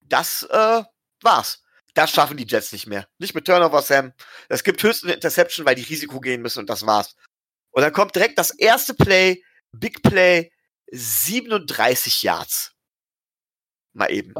Das 0.00 0.44
äh, 0.44 0.84
war's. 1.22 1.61
Das 1.94 2.10
schaffen 2.10 2.36
die 2.36 2.46
Jets 2.46 2.72
nicht 2.72 2.86
mehr. 2.86 3.06
Nicht 3.18 3.34
mit 3.34 3.46
Turnover, 3.46 3.82
Sam. 3.82 4.12
Es 4.48 4.64
gibt 4.64 4.82
höchstens 4.82 5.08
eine 5.08 5.14
Interception, 5.14 5.66
weil 5.66 5.74
die 5.74 5.82
Risiko 5.82 6.20
gehen 6.20 6.40
müssen 6.40 6.60
und 6.60 6.70
das 6.70 6.86
war's. 6.86 7.16
Und 7.70 7.82
dann 7.82 7.92
kommt 7.92 8.14
direkt 8.14 8.38
das 8.38 8.50
erste 8.50 8.94
Play, 8.94 9.42
Big 9.72 10.02
Play, 10.02 10.50
37 10.90 12.22
Yards. 12.22 12.72
Mal 13.92 14.10
eben. 14.10 14.34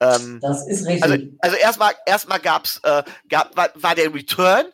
Ähm, 0.00 0.40
das 0.40 0.66
ist 0.66 0.86
richtig. 0.86 1.02
Also, 1.02 1.16
also 1.40 1.56
erstmal, 1.56 1.94
erstmal 2.06 2.40
gab's, 2.40 2.80
äh, 2.82 3.02
gab, 3.28 3.56
war, 3.56 3.70
war 3.74 3.94
der 3.94 4.12
Return, 4.12 4.66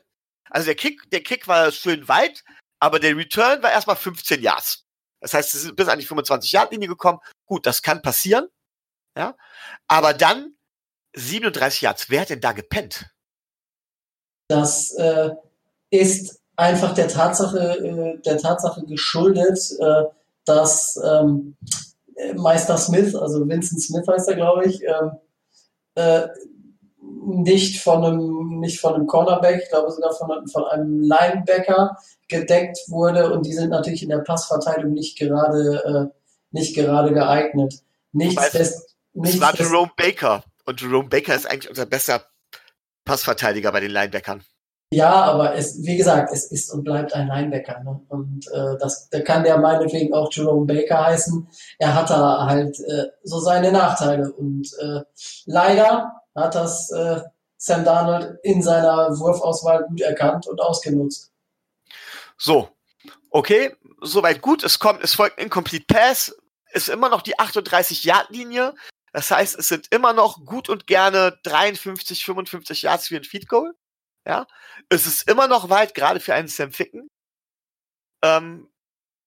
also 0.51 0.67
der 0.67 0.75
Kick, 0.75 1.09
der 1.11 1.23
Kick 1.23 1.49
war 1.49 1.71
schön 1.73 2.09
weit, 2.09 2.45
aber 2.79 2.99
der 2.99 3.17
Return 3.17 3.63
war 3.63 3.71
erstmal 3.71 3.97
15 3.97 4.43
Yards. 4.43 4.85
Das 5.21 5.35
heißt, 5.35 5.53
sie 5.53 5.59
sind 5.59 5.77
bis 5.77 5.89
an 5.89 5.99
die 5.99 6.05
25 6.05 6.51
Yard 6.53 6.73
Linie 6.73 6.89
gekommen. 6.89 7.21
Gut, 7.47 7.65
das 7.65 7.81
kann 7.83 8.03
passieren, 8.03 8.49
ja. 9.17 9.37
Aber 9.87 10.13
dann 10.15 10.57
37 11.15 11.83
Yards. 11.83 12.11
Wer 12.11 12.23
hat 12.23 12.31
denn 12.31 12.41
da 12.41 12.53
gepennt? 12.53 13.07
Das 14.49 14.93
äh, 14.93 15.31
ist 15.91 16.41
einfach 16.57 16.95
der 16.95 17.09
Tatsache, 17.09 17.59
äh, 17.59 18.21
der 18.23 18.39
Tatsache 18.39 18.85
geschuldet, 18.85 19.59
äh, 19.81 20.05
dass 20.45 21.01
ähm, 21.05 21.57
Meister 22.37 22.77
Smith, 22.77 23.15
also 23.15 23.47
Vincent 23.49 23.81
Smith 23.81 24.07
heißt 24.07 24.29
er, 24.29 24.37
glaube 24.37 24.67
ich, 24.67 24.83
ähm, 24.83 25.13
äh, 25.95 26.29
nicht 27.25 27.81
von 27.83 28.05
einem, 28.05 28.61
nicht 28.61 28.81
von 28.81 28.95
einem 28.95 29.07
Cornerback, 29.07 29.63
ich 29.63 29.69
glaube 29.69 29.91
sogar 29.91 30.13
von, 30.15 30.47
von 30.49 30.65
einem 30.65 31.01
Linebacker 31.01 31.97
gedeckt 32.29 32.79
wurde 32.89 33.33
und 33.33 33.47
die 33.47 33.53
sind 33.53 33.71
natürlich 33.71 34.03
in 34.03 34.09
der 34.09 34.19
Passverteilung 34.19 34.93
nicht 34.93 35.19
gerade, 35.19 36.11
äh, 36.13 36.19
nicht 36.51 36.75
gerade 36.75 37.13
geeignet. 37.13 37.83
Nichts 38.13 38.55
es 38.55 39.41
war 39.41 39.55
Jerome 39.55 39.91
Baker 39.97 40.43
und 40.65 40.81
Jerome 40.81 41.09
Baker 41.09 41.35
ist 41.35 41.51
eigentlich 41.51 41.71
unser 41.71 41.87
bester 41.87 42.27
Passverteidiger 43.05 43.73
bei 43.73 43.81
den 43.81 43.91
Linebackern. 43.91 44.45
Ja, 44.93 45.11
aber 45.11 45.55
es, 45.55 45.83
wie 45.85 45.97
gesagt, 45.97 46.31
es 46.35 46.53
ist 46.53 46.71
und 46.71 46.85
bleibt 46.85 47.15
ein 47.15 47.27
Linebacker. 47.27 47.81
Ne? 47.81 47.99
Und 48.09 48.47
äh, 48.49 48.77
das, 48.79 49.09
da 49.09 49.21
kann 49.21 49.43
der 49.43 49.57
meinetwegen 49.57 50.13
auch 50.13 50.31
Jerome 50.31 50.67
Baker 50.67 51.07
heißen. 51.07 51.49
Er 51.79 51.95
hat 51.95 52.11
da 52.11 52.47
halt 52.47 52.79
äh, 52.81 53.07
so 53.23 53.41
seine 53.41 53.73
Nachteile. 53.73 54.31
Und 54.31 54.69
äh, 54.81 55.01
leider 55.47 56.13
hat 56.35 56.55
das 56.55 56.91
äh, 56.91 57.23
Sam 57.57 57.87
Darnold 57.87 58.39
in 58.43 58.63
seiner 58.63 59.19
Wurfauswahl 59.19 59.85
gut 59.85 60.03
erkannt 60.03 60.47
und 60.47 60.61
ausgenutzt. 60.61 61.33
So, 62.37 62.69
okay, 63.31 63.75
soweit 64.03 64.43
gut. 64.43 64.63
Es 64.63 64.79
kommt, 64.79 65.03
es 65.03 65.15
folgt 65.15 65.39
ein 65.39 65.45
Incomplete 65.45 65.87
Pass, 65.87 66.37
ist 66.73 66.91
immer 66.91 67.09
noch 67.09 67.23
die 67.23 67.39
38-Yard-Linie. 67.39 68.75
Das 69.13 69.31
heißt, 69.31 69.59
es 69.59 69.69
sind 69.69 69.93
immer 69.93 70.13
noch 70.13 70.45
gut 70.45 70.69
und 70.69 70.87
gerne 70.87 71.39
53, 71.43 72.25
55 72.25 72.83
Yards 72.83 73.09
für 73.09 73.17
ein 73.17 73.25
Feed 73.25 73.49
Goal. 73.49 73.75
Ja, 74.27 74.47
es 74.89 75.07
ist 75.07 75.29
immer 75.29 75.49
noch 75.49 75.69
weit, 75.69 75.95
gerade 75.95 76.21
für 76.21 76.35
einen 76.35 76.49
Sam 76.49 76.73
Ficken. 76.73 77.09
Ähm, 78.23 78.71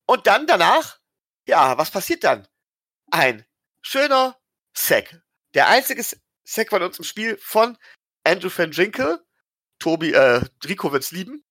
und 0.08 0.28
dann 0.28 0.48
danach, 0.48 1.00
ja, 1.48 1.78
was 1.78 1.92
passiert 1.92 2.24
dann? 2.24 2.48
Ein 3.12 3.46
schöner 3.82 4.38
Sack. 4.76 5.22
Der 5.54 5.68
einzige 5.68 6.04
Sack 6.44 6.70
von 6.70 6.82
uns 6.82 6.98
im 6.98 7.04
Spiel 7.04 7.38
von 7.38 7.78
Andrew 8.24 8.50
van 8.56 8.72
Ginkel. 8.72 9.20
Tobi, 9.80 10.14
äh, 10.14 10.42
Rico 10.64 10.92
wird's 10.92 11.12
lieben. 11.12 11.44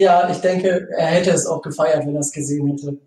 Ja, 0.00 0.30
ich 0.30 0.38
denke, 0.38 0.88
er 0.96 1.06
hätte 1.06 1.30
es 1.30 1.46
auch 1.46 1.60
gefeiert, 1.60 2.06
wenn 2.06 2.14
er 2.14 2.20
es 2.20 2.32
gesehen 2.32 2.68
hätte. 2.68 2.98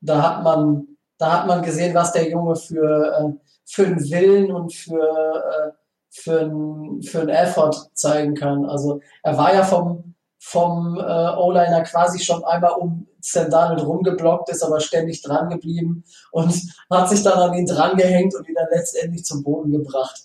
Da 0.00 0.22
hat 0.22 0.42
man, 0.42 0.96
da 1.18 1.32
hat 1.38 1.46
man 1.46 1.62
gesehen, 1.62 1.94
was 1.94 2.12
der 2.12 2.30
Junge 2.30 2.56
für, 2.56 3.36
äh, 3.38 3.49
für 3.64 3.86
einen 3.86 4.10
Willen 4.10 4.52
und 4.52 4.74
für, 4.74 4.94
äh, 4.98 5.72
für 6.10 6.40
ein, 6.40 7.02
für 7.02 7.20
ein 7.20 7.28
Effort 7.28 7.90
zeigen 7.94 8.34
kann. 8.34 8.64
Also 8.64 9.00
er 9.22 9.36
war 9.36 9.54
ja 9.54 9.64
vom, 9.64 10.14
vom 10.38 10.98
äh, 10.98 11.36
O-Liner 11.36 11.82
quasi 11.82 12.18
schon 12.18 12.42
einmal 12.44 12.72
um 12.72 13.06
Sam 13.20 13.50
Darnold 13.50 13.82
rumgeblockt, 13.82 14.48
ist 14.48 14.62
aber 14.62 14.80
ständig 14.80 15.22
dran 15.22 15.50
geblieben 15.50 16.04
und 16.32 16.52
hat 16.90 17.08
sich 17.08 17.22
dann 17.22 17.38
an 17.38 17.54
ihn 17.54 17.66
drangehängt 17.66 18.34
und 18.34 18.48
ihn 18.48 18.54
dann 18.54 18.68
letztendlich 18.70 19.24
zum 19.24 19.42
Boden 19.42 19.70
gebracht. 19.70 20.22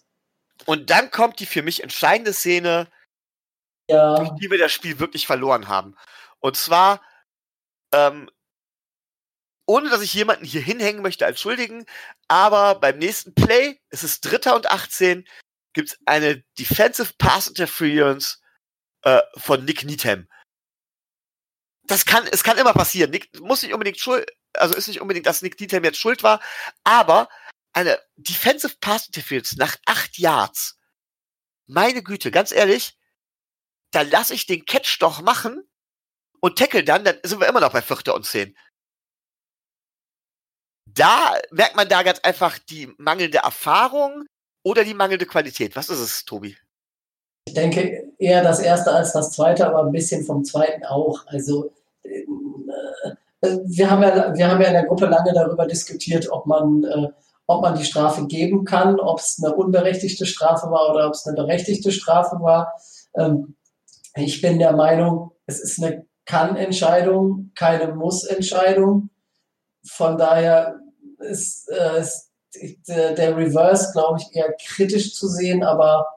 Und 0.66 0.90
dann 0.90 1.12
kommt 1.12 1.40
die 1.40 1.46
für 1.46 1.62
mich 1.62 1.84
entscheidende 1.84 2.34
Szene, 2.34 2.88
Ja, 3.90 4.16
durch 4.16 4.32
die 4.36 4.50
wir 4.50 4.58
das 4.58 4.72
Spiel 4.72 5.00
wirklich 5.00 5.28
verloren 5.28 5.68
haben. 5.68 5.96
Und 6.40 6.56
zwar, 6.56 7.02
ähm, 7.94 8.30
ohne 9.66 9.89
dass 9.89 10.01
ich 10.01 10.13
jemanden 10.13 10.45
hier 10.45 10.61
hinhängen 10.61 11.01
möchte 11.01 11.26
als 11.26 11.41
Schuldigen, 11.41 11.86
aber 12.28 12.76
beim 12.76 12.97
nächsten 12.97 13.34
Play, 13.34 13.80
es 13.89 14.03
ist 14.03 14.22
Dritter 14.22 14.55
und 14.55 14.70
18, 14.70 15.28
gibt 15.74 15.89
es 15.89 15.99
eine 16.05 16.43
Defensive 16.57 17.13
Pass 17.18 17.47
Interference 17.47 18.41
äh, 19.03 19.22
von 19.38 19.66
Nick 19.66 19.84
Needham. 19.84 20.28
Das 21.84 22.05
kann, 22.05 22.28
es 22.32 22.43
kann 22.43 22.57
immer 22.57 22.74
passieren. 22.74 23.11
Nick 23.11 23.39
muss 23.39 23.61
nicht 23.61 23.74
unbedingt 23.74 23.99
schuld, 23.99 24.30
also 24.53 24.76
ist 24.76 24.88
nicht 24.88 25.01
unbedingt, 25.01 25.26
dass 25.26 25.41
Nick 25.41 25.59
Needham 25.59 25.84
jetzt 25.84 25.99
schuld 25.99 26.24
war, 26.24 26.41
aber 26.84 27.30
eine 27.74 27.99
Defensive 28.16 28.76
Pass 28.80 29.07
Interference 29.07 29.57
nach 29.57 29.76
acht 29.86 30.18
Yards. 30.18 30.80
Meine 31.68 32.03
Güte, 32.03 32.32
ganz 32.32 32.51
ehrlich, 32.51 32.97
da 33.91 34.01
lasse 34.01 34.34
ich 34.34 34.45
den 34.45 34.66
Catch 34.66 34.97
doch 35.01 35.22
machen 35.22 35.68
und 36.39 36.57
tackle 36.57 36.84
dann, 36.84 37.03
dann 37.03 37.18
sind 37.24 37.39
wir 37.39 37.47
immer 37.47 37.59
noch 37.59 37.74
bei 37.74 37.82
Vierter 37.82 38.16
und 38.16 38.26
Zehn. 38.26 38.55
Da 40.96 41.36
merkt 41.52 41.76
man 41.76 41.88
da 41.88 42.04
ganz 42.04 42.20
einfach 42.20 42.58
die 42.58 42.93
mangelnde 42.98 43.39
Erfahrung 43.39 44.26
oder 44.64 44.84
die 44.84 44.93
mangelnde 44.93 45.26
Qualität. 45.26 45.76
Was 45.76 45.89
ist 45.89 46.00
es, 46.00 46.26
Tobi? 46.26 46.58
ich 47.48 47.54
denke 47.54 48.12
eher 48.18 48.43
das 48.43 48.60
erste 48.60 48.91
als 48.91 49.14
das 49.14 49.32
zweite, 49.32 49.68
aber 49.68 49.84
ein 49.84 49.91
bisschen 49.91 50.26
vom 50.26 50.43
zweiten 50.43 50.84
auch. 50.84 51.26
Also 51.28 51.72
äh, 52.04 52.26
wir 53.66 53.91
haben 53.91 54.02
ja, 54.02 54.34
wir 54.36 54.50
haben 54.50 54.62
ja 54.62 54.68
in 54.68 54.74
der 54.74 54.86
Gruppe 54.86 55.06
lange 55.06 55.32
darüber 55.34 55.68
diskutiert, 55.68 56.30
ob 56.32 56.48
man, 56.48 56.84
äh, 56.84 57.08
ob 57.46 57.62
man 57.62 57.78
die 57.78 57.86
Strafe 57.86 58.26
geben 58.26 58.66
kann, 58.66 59.00
ob 59.00 59.20
es 59.20 59.39
eine 59.41 59.54
unberechtigte 59.54 60.26
Strafe 60.26 60.72
war 60.72 60.89
oder 60.89 61.08
ob 61.08 61.14
es 61.14 61.28
eine 61.28 61.36
berechtigte 61.36 61.91
Strafe 61.91 62.38
war. 62.41 62.74
Ähm, 63.16 63.56
ich 64.16 64.41
bin 64.41 64.58
der 64.58 64.74
Meinung, 64.74 65.32
es 65.46 65.60
ist 65.60 65.82
eine 65.82 66.06
Kann-Entscheidung, 66.26 67.52
keine 67.54 67.93
Muss-Entscheidung. 67.93 69.10
Von 69.88 70.18
daher 70.18 70.80
ist, 71.26 71.70
äh, 71.70 72.02
ist 72.02 72.32
der, 72.88 73.14
der 73.14 73.36
Reverse, 73.36 73.92
glaube 73.92 74.20
ich, 74.20 74.36
eher 74.36 74.54
kritisch 74.54 75.14
zu 75.16 75.28
sehen, 75.28 75.64
aber 75.64 76.08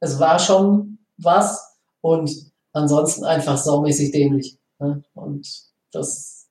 es 0.00 0.18
war 0.18 0.38
schon 0.38 0.98
was 1.18 1.76
und 2.00 2.30
ansonsten 2.72 3.24
einfach 3.24 3.56
saumäßig 3.56 4.12
dämlich. 4.12 4.58
Ne? 4.78 5.02
Und 5.14 5.48
das, 5.92 6.48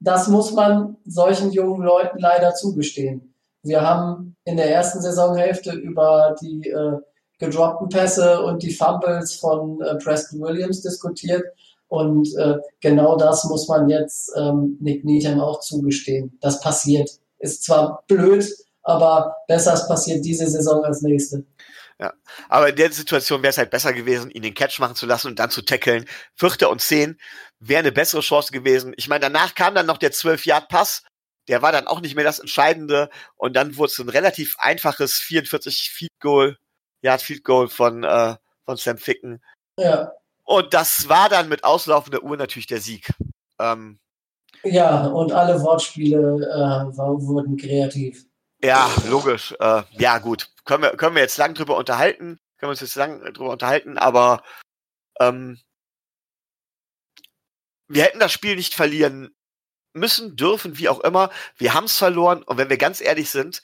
das 0.00 0.28
muss 0.28 0.52
man 0.52 0.96
solchen 1.04 1.52
jungen 1.52 1.82
Leuten 1.82 2.18
leider 2.18 2.54
zugestehen. 2.54 3.34
Wir 3.62 3.80
haben 3.80 4.36
in 4.44 4.56
der 4.56 4.70
ersten 4.70 5.00
Saisonhälfte 5.00 5.72
über 5.72 6.36
die 6.40 6.68
äh, 6.68 6.98
gedroppten 7.38 7.88
Pässe 7.88 8.42
und 8.42 8.62
die 8.62 8.72
Fumbles 8.72 9.34
von 9.34 9.80
äh, 9.80 9.96
Preston 9.96 10.40
Williams 10.40 10.82
diskutiert. 10.82 11.42
Und 11.88 12.28
äh, 12.36 12.56
genau 12.80 13.16
das 13.16 13.44
muss 13.44 13.68
man 13.68 13.88
jetzt 13.88 14.32
ähm, 14.36 14.76
Nick 14.80 15.04
Needham 15.04 15.40
auch 15.40 15.60
zugestehen. 15.60 16.36
Das 16.40 16.60
passiert. 16.60 17.10
Ist 17.38 17.64
zwar 17.64 18.04
blöd, 18.06 18.46
aber 18.82 19.34
besser 19.48 19.74
es 19.74 19.88
passiert 19.88 20.24
diese 20.24 20.46
Saison 20.46 20.84
als 20.84 21.02
nächste. 21.02 21.44
Ja. 21.98 22.12
Aber 22.48 22.68
in 22.68 22.76
der 22.76 22.92
Situation 22.92 23.42
wäre 23.42 23.50
es 23.50 23.58
halt 23.58 23.70
besser 23.70 23.92
gewesen, 23.92 24.30
ihn 24.30 24.42
den 24.42 24.54
Catch 24.54 24.78
machen 24.80 24.96
zu 24.96 25.06
lassen 25.06 25.28
und 25.28 25.38
dann 25.38 25.50
zu 25.50 25.62
tackeln. 25.62 26.06
Vierter 26.34 26.70
und 26.70 26.80
zehn 26.80 27.18
wäre 27.60 27.80
eine 27.80 27.92
bessere 27.92 28.20
Chance 28.20 28.52
gewesen. 28.52 28.92
Ich 28.96 29.08
meine, 29.08 29.20
danach 29.20 29.54
kam 29.54 29.74
dann 29.74 29.86
noch 29.86 29.98
der 29.98 30.12
12-Yard-Pass. 30.12 31.04
Der 31.48 31.62
war 31.62 31.72
dann 31.72 31.86
auch 31.86 32.00
nicht 32.00 32.14
mehr 32.14 32.24
das 32.24 32.40
Entscheidende. 32.40 33.10
Und 33.36 33.54
dann 33.54 33.76
wurde 33.76 33.92
es 33.92 33.98
ein 33.98 34.08
relativ 34.08 34.56
einfaches 34.58 35.14
44 35.14 35.90
Feed 35.92 36.12
Goal, 36.20 36.58
Yard 37.02 37.22
Feed 37.22 37.44
Goal 37.44 37.68
von, 37.68 38.02
äh, 38.02 38.36
von 38.64 38.76
Sam 38.76 38.98
Ficken. 38.98 39.42
Ja, 39.78 40.12
Und 40.44 40.74
das 40.74 41.08
war 41.08 41.28
dann 41.28 41.48
mit 41.48 41.64
auslaufender 41.64 42.22
Uhr 42.22 42.36
natürlich 42.36 42.66
der 42.66 42.80
Sieg. 42.80 43.10
Ähm, 43.58 43.98
ja 44.64 45.06
und 45.06 45.32
alle 45.32 45.60
Wortspiele 45.62 46.18
äh, 46.18 46.96
wurden 46.96 47.56
kreativ. 47.56 48.24
ja, 48.62 48.90
logisch. 49.08 49.54
Äh, 49.60 49.82
ja, 49.92 50.18
gut. 50.18 50.50
Können 50.64 50.82
wir, 50.82 50.96
können 50.96 51.14
wir 51.14 51.22
jetzt 51.22 51.38
lang 51.38 51.54
drüber 51.54 51.76
unterhalten. 51.76 52.38
Können 52.58 52.68
wir 52.68 52.70
uns 52.70 52.80
jetzt 52.80 52.94
lang 52.96 53.20
drüber 53.34 53.50
unterhalten, 53.50 53.98
aber 53.98 54.42
ähm, 55.20 55.58
wir 57.88 58.04
hätten 58.04 58.20
das 58.20 58.32
Spiel 58.32 58.56
nicht 58.56 58.74
verlieren 58.74 59.34
müssen, 59.92 60.36
dürfen, 60.36 60.78
wie 60.78 60.88
auch 60.88 61.00
immer. 61.00 61.30
Wir 61.56 61.74
haben 61.74 61.84
es 61.84 61.96
verloren 61.96 62.42
und 62.42 62.58
wenn 62.58 62.70
wir 62.70 62.78
ganz 62.78 63.00
ehrlich 63.00 63.30
sind, 63.30 63.62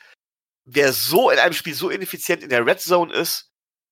wer 0.65 0.93
so 0.93 1.31
in 1.31 1.39
einem 1.39 1.55
Spiel 1.55 1.75
so 1.75 1.91
ineffizient 1.91 2.43
in 2.43 2.51
der 2.51 2.65
Red 2.65 2.81
Zone 2.81 3.13
ist 3.13 3.51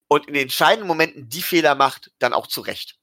und 0.08 0.26
in 0.26 0.34
den 0.34 0.44
entscheidenden 0.44 0.86
Momenten 0.86 1.28
die 1.28 1.42
Fehler 1.42 1.74
macht, 1.74 2.12
dann 2.18 2.32
auch 2.32 2.46
zu 2.46 2.60
Recht. 2.60 2.98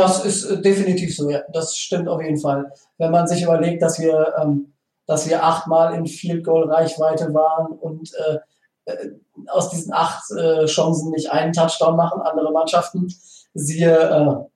Das 0.00 0.24
ist 0.24 0.44
äh, 0.44 0.60
definitiv 0.62 1.14
so, 1.14 1.28
ja. 1.28 1.42
Das 1.52 1.76
stimmt 1.76 2.08
auf 2.08 2.22
jeden 2.22 2.38
Fall. 2.38 2.72
Wenn 2.98 3.10
man 3.10 3.28
sich 3.28 3.42
überlegt, 3.42 3.82
dass 3.82 4.00
wir, 4.00 4.34
ähm, 4.40 4.72
dass 5.06 5.28
wir 5.28 5.44
achtmal 5.44 5.94
in 5.94 6.06
Field 6.06 6.44
Goal 6.44 6.70
Reichweite 6.70 7.34
waren 7.34 7.66
und 7.66 8.10
äh, 8.14 8.38
äh, 8.86 9.10
aus 9.48 9.70
diesen 9.70 9.92
acht 9.92 10.30
äh, 10.30 10.64
Chancen 10.66 11.10
nicht 11.10 11.30
einen 11.30 11.52
Touchdown 11.52 11.96
machen, 11.96 12.22
andere 12.22 12.50
Mannschaften, 12.50 13.12
siehe 13.52 14.48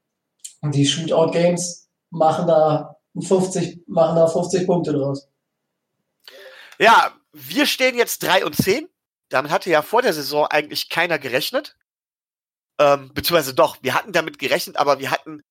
äh, 0.63 0.71
die 0.71 0.87
Shootout 0.87 1.33
Games 1.33 1.89
machen 2.11 2.47
da 2.47 2.97
50, 3.21 3.83
machen 3.87 4.17
da 4.17 4.27
50 4.27 4.67
Punkte 4.67 4.93
draus. 4.93 5.29
Ja, 6.79 7.13
wir 7.33 7.67
stehen 7.67 7.97
jetzt 7.97 8.23
3 8.23 8.47
und 8.47 8.57
10. 8.57 8.89
Damit 9.29 9.51
hatte 9.51 9.69
ja 9.69 9.83
vor 9.83 10.01
der 10.01 10.13
Saison 10.13 10.47
eigentlich 10.47 10.89
keiner 10.89 11.19
gerechnet. 11.19 11.77
Ähm, 12.79 13.12
beziehungsweise 13.14 13.55
doch, 13.55 13.79
wir 13.83 13.95
hatten 13.95 14.12
damit 14.12 14.39
gerechnet, 14.39 14.77
aber 14.77 14.99
wir 14.99 15.11
hatten 15.11 15.43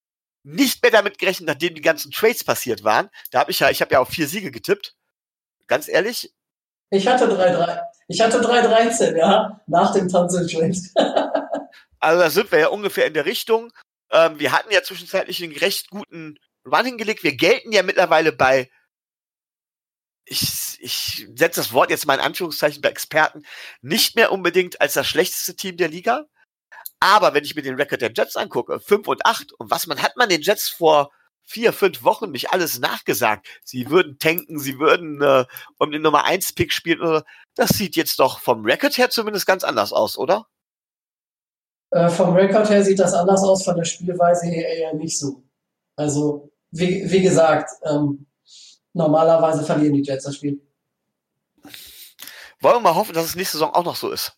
nicht 0.44 0.82
mehr 0.82 0.92
damit 0.92 1.20
gerechnet, 1.20 1.48
nachdem 1.48 1.74
die 1.74 1.82
ganzen 1.82 2.12
Trades 2.12 2.44
passiert 2.44 2.84
waren. 2.84 3.10
Da 3.32 3.40
habe 3.40 3.52
ich 3.52 3.60
ja, 3.60 3.70
ich 3.70 3.82
habe 3.82 3.94
ja 3.94 4.00
auf 4.00 4.10
vier 4.10 4.28
Siege 4.28 4.52
getippt. 4.52 4.96
Ganz 5.68 5.88
ehrlich, 5.88 6.34
Ich 6.94 7.08
hatte 7.08 7.26
3-3. 7.26 7.82
Ich 8.08 8.22
hatte 8.22 8.40
3-13, 8.40 9.18
ja, 9.18 9.60
nach 9.66 9.94
dem 9.94 10.08
Tanzel 10.08 10.48
Trade. 10.48 10.78
also 12.00 12.22
da 12.22 12.30
sind 12.30 12.52
wir 12.52 12.60
ja 12.60 12.68
ungefähr 12.68 13.08
in 13.08 13.16
der 13.16 13.26
Richtung. 13.26 13.72
Ähm, 14.12 14.38
wir 14.38 14.52
hatten 14.52 14.72
ja 14.72 14.84
zwischenzeitlich 14.84 15.42
einen 15.42 15.58
recht 15.58 15.90
guten 15.90 16.38
Run 16.66 16.86
hingelegt. 16.86 17.24
Wir 17.24 17.36
gelten 17.36 17.72
ja 17.72 17.82
mittlerweile 17.82 18.32
bei, 18.32 18.70
ich, 20.26 20.78
ich 20.82 21.28
setze 21.36 21.62
das 21.62 21.74
Wort 21.74 21.90
jetzt 21.90 22.06
mal 22.06 22.14
in 22.14 22.20
Anführungszeichen 22.20 22.82
bei 22.82 22.90
Experten, 22.90 23.44
nicht 23.82 24.16
mehr 24.16 24.32
unbedingt 24.32 24.80
als 24.80 24.94
das 24.94 25.08
schlechteste 25.08 25.56
Team 25.56 25.78
der 25.78 25.88
Liga. 25.88 26.26
Aber 27.04 27.34
wenn 27.34 27.44
ich 27.44 27.54
mir 27.54 27.62
den 27.62 27.76
Rekord 27.76 28.00
der 28.00 28.14
Jets 28.16 28.38
angucke, 28.38 28.80
5 28.80 29.10
und 29.10 29.26
8, 29.26 29.52
und 29.60 29.70
was 29.70 29.88
man 29.88 30.02
hat 30.02 30.16
man 30.16 30.30
den 30.30 30.42
Jets 30.42 30.70
vor 30.70 31.12
vier, 31.42 31.74
fünf 31.74 32.02
Wochen 32.06 32.32
mich 32.32 32.52
alles 32.52 32.80
nachgesagt. 32.80 33.46
Sie 33.66 33.90
würden 33.90 34.20
tanken, 34.20 34.58
sie 34.58 34.80
würden 34.80 35.22
äh, 35.22 35.44
um 35.80 35.92
den 35.92 36.02
Nummer 36.02 36.24
1 36.24 36.54
Pick 36.54 36.72
spielen. 36.72 37.02
Oder, 37.02 37.26
das 37.56 37.72
sieht 37.72 37.98
jetzt 37.98 38.20
doch 38.20 38.40
vom 38.40 38.64
Rekord 38.64 38.98
her 38.98 39.10
zumindest 39.10 39.46
ganz 39.46 39.66
anders 39.66 39.92
aus, 39.92 40.18
oder? 40.18 40.48
Äh, 41.90 42.08
vom 42.08 42.38
Rekord 42.38 42.70
her 42.70 42.86
sieht 42.86 43.00
das 43.00 43.14
anders 43.14 43.44
aus, 43.44 43.66
von 43.66 43.76
der 43.76 43.84
Spielweise 43.84 44.46
her 44.46 44.70
eher 44.70 44.94
nicht 44.94 45.20
so. 45.20 45.44
Also, 45.98 46.54
wie, 46.72 47.12
wie 47.12 47.22
gesagt, 47.22 47.70
ähm, 47.84 48.28
normalerweise 48.94 49.66
verlieren 49.66 49.96
die 49.96 50.04
Jets 50.04 50.24
das 50.24 50.38
Spiel. 50.38 50.66
Wollen 52.62 52.76
wir 52.78 52.80
mal 52.80 52.96
hoffen, 52.96 53.14
dass 53.14 53.26
es 53.26 53.36
nächste 53.36 53.58
Saison 53.58 53.74
auch 53.74 53.84
noch 53.84 53.98
so 53.98 54.10
ist. 54.10 54.38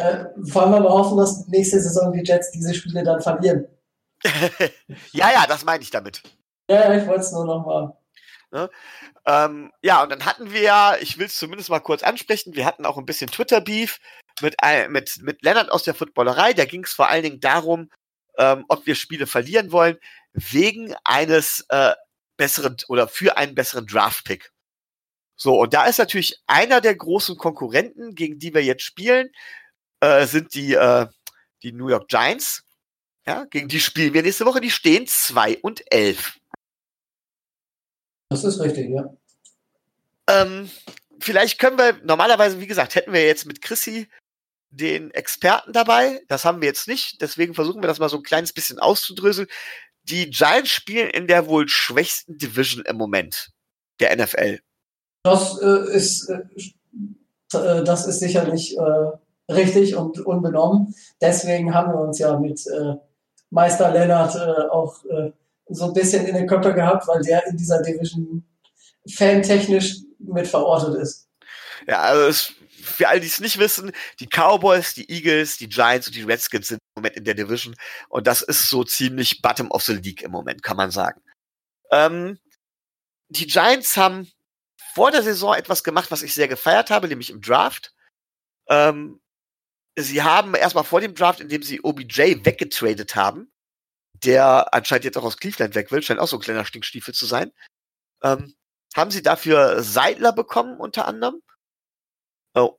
Äh, 0.00 0.24
wollen 0.36 0.72
wir 0.72 0.80
mal 0.80 0.88
hoffen, 0.88 1.18
dass 1.18 1.46
nächste 1.48 1.80
Saison 1.80 2.10
die 2.12 2.22
Jets 2.24 2.50
diese 2.52 2.72
Spiele 2.72 3.02
dann 3.02 3.20
verlieren. 3.20 3.66
ja, 5.12 5.30
ja, 5.30 5.46
das 5.46 5.64
meine 5.64 5.82
ich 5.82 5.90
damit. 5.90 6.22
Ja, 6.70 6.94
ich 6.94 7.06
wollte 7.06 7.20
es 7.20 7.32
nur 7.32 7.44
nochmal. 7.44 7.92
Ähm, 9.26 9.70
ja, 9.82 10.02
und 10.02 10.10
dann 10.10 10.24
hatten 10.24 10.52
wir 10.52 10.62
ja, 10.62 10.96
ich 11.00 11.18
will 11.18 11.26
es 11.26 11.36
zumindest 11.36 11.70
mal 11.70 11.80
kurz 11.80 12.02
ansprechen, 12.02 12.54
wir 12.54 12.64
hatten 12.64 12.86
auch 12.86 12.98
ein 12.98 13.06
bisschen 13.06 13.30
Twitter-Beef 13.30 13.98
mit, 14.40 14.56
mit, 14.88 15.18
mit 15.22 15.42
Lennart 15.42 15.70
aus 15.70 15.84
der 15.84 15.94
Footballerei. 15.94 16.54
Da 16.54 16.64
ging 16.64 16.84
es 16.84 16.92
vor 16.92 17.08
allen 17.08 17.22
Dingen 17.22 17.40
darum, 17.40 17.90
ähm, 18.38 18.64
ob 18.68 18.86
wir 18.86 18.94
Spiele 18.94 19.26
verlieren 19.26 19.70
wollen, 19.70 19.98
wegen 20.32 20.94
eines 21.04 21.66
äh, 21.68 21.92
besseren 22.36 22.76
oder 22.88 23.06
für 23.06 23.36
einen 23.36 23.54
besseren 23.54 23.86
Draft-Pick. 23.86 24.50
So, 25.36 25.58
und 25.60 25.74
da 25.74 25.86
ist 25.86 25.98
natürlich 25.98 26.42
einer 26.46 26.80
der 26.80 26.94
großen 26.94 27.36
Konkurrenten, 27.36 28.14
gegen 28.14 28.38
die 28.38 28.52
wir 28.52 28.62
jetzt 28.62 28.82
spielen, 28.82 29.30
äh, 30.00 30.26
sind 30.26 30.54
die, 30.54 30.74
äh, 30.74 31.06
die 31.62 31.72
New 31.72 31.88
York 31.88 32.08
Giants. 32.08 32.64
Ja, 33.26 33.44
gegen 33.44 33.68
die 33.68 33.80
spielen 33.80 34.14
wir 34.14 34.22
nächste 34.22 34.46
Woche. 34.46 34.60
Die 34.60 34.70
stehen 34.70 35.06
2 35.06 35.58
und 35.58 35.82
11. 35.92 36.38
Das 38.30 38.44
ist 38.44 38.60
richtig, 38.60 38.90
ja. 38.90 39.12
Ähm, 40.28 40.70
vielleicht 41.18 41.58
können 41.58 41.78
wir, 41.78 42.00
normalerweise, 42.04 42.60
wie 42.60 42.66
gesagt, 42.66 42.94
hätten 42.94 43.12
wir 43.12 43.26
jetzt 43.26 43.46
mit 43.46 43.60
Chrissy 43.60 44.08
den 44.70 45.10
Experten 45.10 45.72
dabei. 45.72 46.22
Das 46.28 46.44
haben 46.44 46.60
wir 46.60 46.68
jetzt 46.68 46.88
nicht. 46.88 47.20
Deswegen 47.20 47.54
versuchen 47.54 47.82
wir 47.82 47.88
das 47.88 47.98
mal 47.98 48.08
so 48.08 48.18
ein 48.18 48.22
kleines 48.22 48.52
bisschen 48.52 48.78
auszudröseln. 48.78 49.48
Die 50.04 50.30
Giants 50.30 50.70
spielen 50.70 51.10
in 51.10 51.26
der 51.26 51.46
wohl 51.46 51.68
schwächsten 51.68 52.38
Division 52.38 52.84
im 52.84 52.96
Moment 52.96 53.50
der 53.98 54.16
NFL. 54.16 54.60
Das 55.24 55.60
äh, 55.60 55.94
ist, 55.94 56.28
äh, 56.28 57.58
äh, 57.58 57.84
das 57.84 58.06
ist 58.06 58.20
sicherlich 58.20 58.76
äh, 58.78 59.10
richtig 59.50 59.96
und 59.96 60.20
unbenommen. 60.20 60.94
Deswegen 61.20 61.74
haben 61.74 61.92
wir 61.92 62.00
uns 62.00 62.18
ja 62.18 62.38
mit 62.38 62.66
äh, 62.66 62.94
Meister 63.50 63.90
Lennart 63.90 64.36
äh, 64.36 64.68
auch 64.70 65.02
so 65.70 65.86
ein 65.86 65.92
bisschen 65.92 66.26
in 66.26 66.34
den 66.34 66.46
Köpfe 66.46 66.74
gehabt, 66.74 67.06
weil 67.08 67.22
der 67.22 67.46
in 67.46 67.56
dieser 67.56 67.82
Division 67.82 68.44
fantechnisch 69.08 69.98
mit 70.18 70.46
verortet 70.46 70.96
ist. 70.96 71.28
Ja, 71.86 72.00
also 72.00 72.22
es, 72.26 72.52
für 72.82 73.08
alle, 73.08 73.20
die 73.20 73.26
es 73.26 73.40
nicht 73.40 73.58
wissen, 73.58 73.92
die 74.18 74.26
Cowboys, 74.26 74.94
die 74.94 75.10
Eagles, 75.10 75.56
die 75.56 75.68
Giants 75.68 76.08
und 76.08 76.16
die 76.16 76.22
Redskins 76.22 76.68
sind 76.68 76.78
im 76.78 77.02
Moment 77.02 77.16
in 77.16 77.24
der 77.24 77.34
Division 77.34 77.74
und 78.08 78.26
das 78.26 78.42
ist 78.42 78.68
so 78.68 78.84
ziemlich 78.84 79.42
Bottom 79.42 79.70
of 79.70 79.82
the 79.82 79.94
League 79.94 80.22
im 80.22 80.32
Moment, 80.32 80.62
kann 80.62 80.76
man 80.76 80.90
sagen. 80.90 81.22
Ähm, 81.90 82.38
die 83.28 83.46
Giants 83.46 83.96
haben 83.96 84.30
vor 84.94 85.10
der 85.10 85.22
Saison 85.22 85.54
etwas 85.54 85.84
gemacht, 85.84 86.10
was 86.10 86.22
ich 86.22 86.34
sehr 86.34 86.48
gefeiert 86.48 86.90
habe, 86.90 87.08
nämlich 87.08 87.30
im 87.30 87.40
Draft. 87.40 87.94
Ähm, 88.68 89.20
sie 90.02 90.22
haben 90.22 90.54
erstmal 90.54 90.84
vor 90.84 91.00
dem 91.00 91.14
Draft, 91.14 91.40
indem 91.40 91.62
sie 91.62 91.80
OBJ 91.82 92.44
weggetradet 92.44 93.16
haben, 93.16 93.50
der 94.24 94.74
anscheinend 94.74 95.04
jetzt 95.04 95.18
auch 95.18 95.24
aus 95.24 95.38
Cleveland 95.38 95.74
weg 95.74 95.90
will, 95.90 96.02
scheint 96.02 96.20
auch 96.20 96.28
so 96.28 96.36
ein 96.36 96.42
kleiner 96.42 96.64
Stinkstiefel 96.64 97.14
zu 97.14 97.26
sein, 97.26 97.52
ähm, 98.22 98.54
haben 98.96 99.10
sie 99.10 99.22
dafür 99.22 99.82
Seidler 99.82 100.32
bekommen, 100.32 100.78
unter 100.78 101.06
anderem. 101.06 101.40
Oh, 102.54 102.78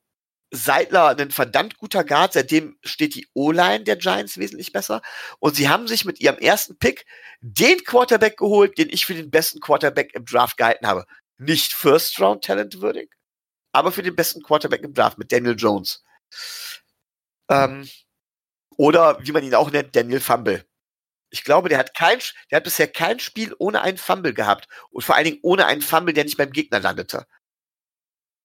Seidler, 0.53 1.17
ein 1.17 1.31
verdammt 1.31 1.77
guter 1.77 2.03
Guard, 2.03 2.33
seitdem 2.33 2.77
steht 2.83 3.15
die 3.15 3.27
O-Line 3.33 3.85
der 3.85 3.95
Giants 3.95 4.37
wesentlich 4.37 4.73
besser. 4.73 5.01
Und 5.39 5.55
sie 5.55 5.69
haben 5.69 5.87
sich 5.87 6.03
mit 6.03 6.19
ihrem 6.19 6.37
ersten 6.37 6.77
Pick 6.77 7.05
den 7.39 7.83
Quarterback 7.85 8.37
geholt, 8.37 8.77
den 8.77 8.89
ich 8.89 9.05
für 9.05 9.13
den 9.13 9.31
besten 9.31 9.61
Quarterback 9.61 10.13
im 10.13 10.25
Draft 10.25 10.57
gehalten 10.57 10.87
habe. 10.87 11.05
Nicht 11.37 11.73
First 11.73 12.19
Round 12.19 12.43
Talent 12.43 12.81
würdig, 12.81 13.13
aber 13.71 13.91
für 13.91 14.03
den 14.03 14.15
besten 14.15 14.43
Quarterback 14.43 14.83
im 14.83 14.93
Draft 14.93 15.17
mit 15.17 15.31
Daniel 15.31 15.55
Jones. 15.57 16.03
Ähm, 17.51 17.87
oder 18.77 19.19
wie 19.21 19.31
man 19.31 19.43
ihn 19.43 19.55
auch 19.55 19.71
nennt, 19.71 19.95
Daniel 19.95 20.19
Fumble. 20.19 20.65
Ich 21.29 21.43
glaube, 21.43 21.69
der 21.69 21.77
hat 21.77 21.93
kein, 21.93 22.19
der 22.49 22.57
hat 22.57 22.63
bisher 22.63 22.87
kein 22.87 23.19
Spiel 23.19 23.55
ohne 23.59 23.81
einen 23.81 23.97
Fumble 23.97 24.33
gehabt 24.33 24.67
und 24.89 25.03
vor 25.03 25.15
allen 25.15 25.25
Dingen 25.25 25.39
ohne 25.43 25.65
einen 25.65 25.81
Fumble, 25.81 26.13
der 26.13 26.23
nicht 26.23 26.37
beim 26.37 26.51
Gegner 26.51 26.79
landete. 26.79 27.25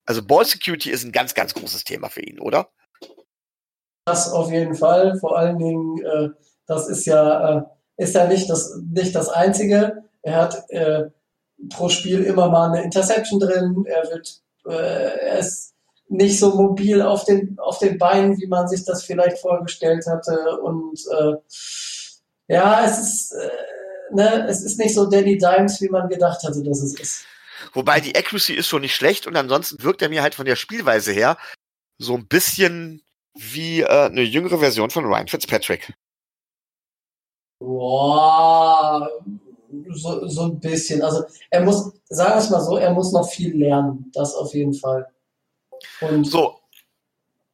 Also 0.05 0.25
Ball 0.25 0.45
Security 0.45 0.91
ist 0.91 1.05
ein 1.05 1.13
ganz, 1.13 1.35
ganz 1.35 1.55
großes 1.55 1.85
Thema 1.85 2.09
für 2.09 2.23
ihn, 2.23 2.39
oder? 2.39 2.71
Das 4.05 4.31
auf 4.31 4.53
jeden 4.53 4.77
Fall. 4.77 5.19
Vor 5.19 5.37
allen 5.37 5.59
Dingen, 5.59 5.99
äh, 6.05 6.29
das 6.67 6.89
ist 6.89 7.07
ja, 7.07 7.59
äh, 7.59 7.63
ist 7.97 8.15
ja 8.15 8.27
nicht 8.27 8.49
das, 8.49 8.79
nicht 8.93 9.15
das 9.15 9.29
Einzige. 9.29 10.05
Er 10.23 10.37
hat 10.43 10.71
äh, 10.71 11.11
pro 11.71 11.89
Spiel 11.89 12.23
immer 12.23 12.49
mal 12.49 12.71
eine 12.71 12.85
Interception 12.85 13.41
drin. 13.41 13.85
Er 13.87 14.11
wird, 14.11 14.43
äh, 14.67 14.73
er 14.73 15.39
ist 15.39 15.75
nicht 16.09 16.39
so 16.39 16.55
mobil 16.55 17.03
auf 17.03 17.25
den, 17.25 17.59
auf 17.59 17.79
den 17.79 17.99
Beinen, 17.99 18.39
wie 18.39 18.47
man 18.47 18.69
sich 18.69 18.85
das 18.85 19.05
vielleicht 19.05 19.39
vorgestellt 19.39 20.07
hatte. 20.07 20.61
Und 20.61 21.01
äh, 21.19 21.35
ja, 22.49 22.85
es 22.85 22.99
ist, 22.99 23.33
äh, 23.33 24.15
ne, 24.15 24.47
es 24.49 24.63
ist 24.63 24.79
nicht 24.79 24.95
so 24.95 25.07
Danny 25.07 25.37
Dimes, 25.37 25.81
wie 25.81 25.89
man 25.89 26.09
gedacht 26.09 26.43
hatte, 26.45 26.63
dass 26.63 26.81
es 26.81 26.99
ist. 26.99 27.25
Wobei 27.73 28.01
die 28.01 28.15
Accuracy 28.15 28.55
ist 28.55 28.69
schon 28.69 28.83
nicht 28.83 28.95
schlecht 28.95 29.27
und 29.27 29.37
ansonsten 29.37 29.83
wirkt 29.83 30.03
er 30.03 30.09
mir 30.09 30.23
halt 30.23 30.35
von 30.35 30.47
der 30.47 30.57
Spielweise 30.57 31.13
her 31.13 31.37
so 31.99 32.15
ein 32.15 32.27
bisschen 32.27 33.03
wie 33.35 33.81
äh, 33.81 34.07
eine 34.07 34.23
jüngere 34.23 34.59
Version 34.59 34.91
von 34.91 35.05
Ryan 35.05 35.29
Fitzpatrick. 35.29 35.95
Boah, 37.59 39.09
so, 39.91 40.27
so 40.29 40.43
ein 40.43 40.61
bisschen. 40.61 41.03
Also 41.03 41.25
er 41.51 41.65
muss, 41.65 41.93
sagen 42.09 42.35
wir 42.35 42.39
es 42.39 42.51
mal 42.51 42.61
so, 42.61 42.77
er 42.77 42.93
muss 42.93 43.13
noch 43.13 43.29
viel 43.29 43.57
lernen. 43.57 44.11
Das 44.15 44.35
auf 44.35 44.55
jeden 44.55 44.75
Fall. 44.75 45.07
Und 46.01 46.25
so. 46.25 46.61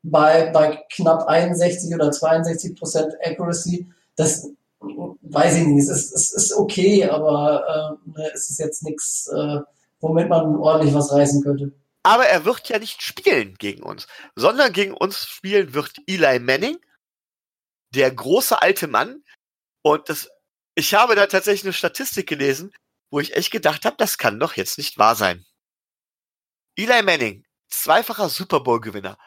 bei, 0.03 0.51
bei 0.51 0.85
knapp 0.93 1.27
61 1.29 1.95
oder 1.95 2.11
62 2.11 2.77
Prozent 2.77 3.15
Accuracy, 3.25 3.93
das 4.17 4.49
weiß 4.81 5.57
ich 5.57 5.67
nicht, 5.67 5.83
es 5.83 5.89
ist, 5.89 6.13
es 6.13 6.33
ist 6.33 6.53
okay, 6.55 7.09
aber 7.09 7.99
äh, 8.07 8.11
ne, 8.11 8.31
es 8.35 8.51
ist 8.51 8.59
jetzt 8.59 8.83
nichts, 8.83 9.29
äh, 9.29 9.61
womit 10.01 10.29
man 10.29 10.57
ordentlich 10.57 10.95
was 10.95 11.13
reißen 11.13 11.43
könnte. 11.43 11.73
Aber 12.03 12.27
er 12.27 12.45
wird 12.45 12.69
ja 12.69 12.79
nicht 12.79 13.03
spielen 13.03 13.55
gegen 13.59 13.83
uns, 13.83 14.09
sondern 14.35 14.73
gegen 14.73 14.93
uns 14.93 15.25
spielen 15.27 15.73
wird 15.73 15.93
Eli 16.07 16.41
Manning, 16.41 16.79
der 17.95 18.11
große 18.11 18.61
alte 18.61 18.89
Mann. 18.89 19.23
Und 19.83 20.09
das, 20.09 20.29
ich 20.75 20.95
habe 20.95 21.15
da 21.15 21.27
tatsächlich 21.27 21.65
eine 21.65 21.73
Statistik 21.73 22.29
gelesen, 22.29 22.73
wo 23.11 23.21
ich 23.21 23.37
echt 23.37 23.53
gedacht 23.53 23.85
habe, 23.85 23.97
das 23.99 24.19
kann 24.19 24.41
doch 24.41 24.57
jetzt 24.57 24.79
nicht 24.79 24.99
wahr 24.99 25.15
sein. 25.15 25.45
Eli 26.77 27.03
Manning, 27.03 27.45
zweifacher 27.73 28.29
Super 28.29 28.61
Bowl-Gewinner, 28.61 29.19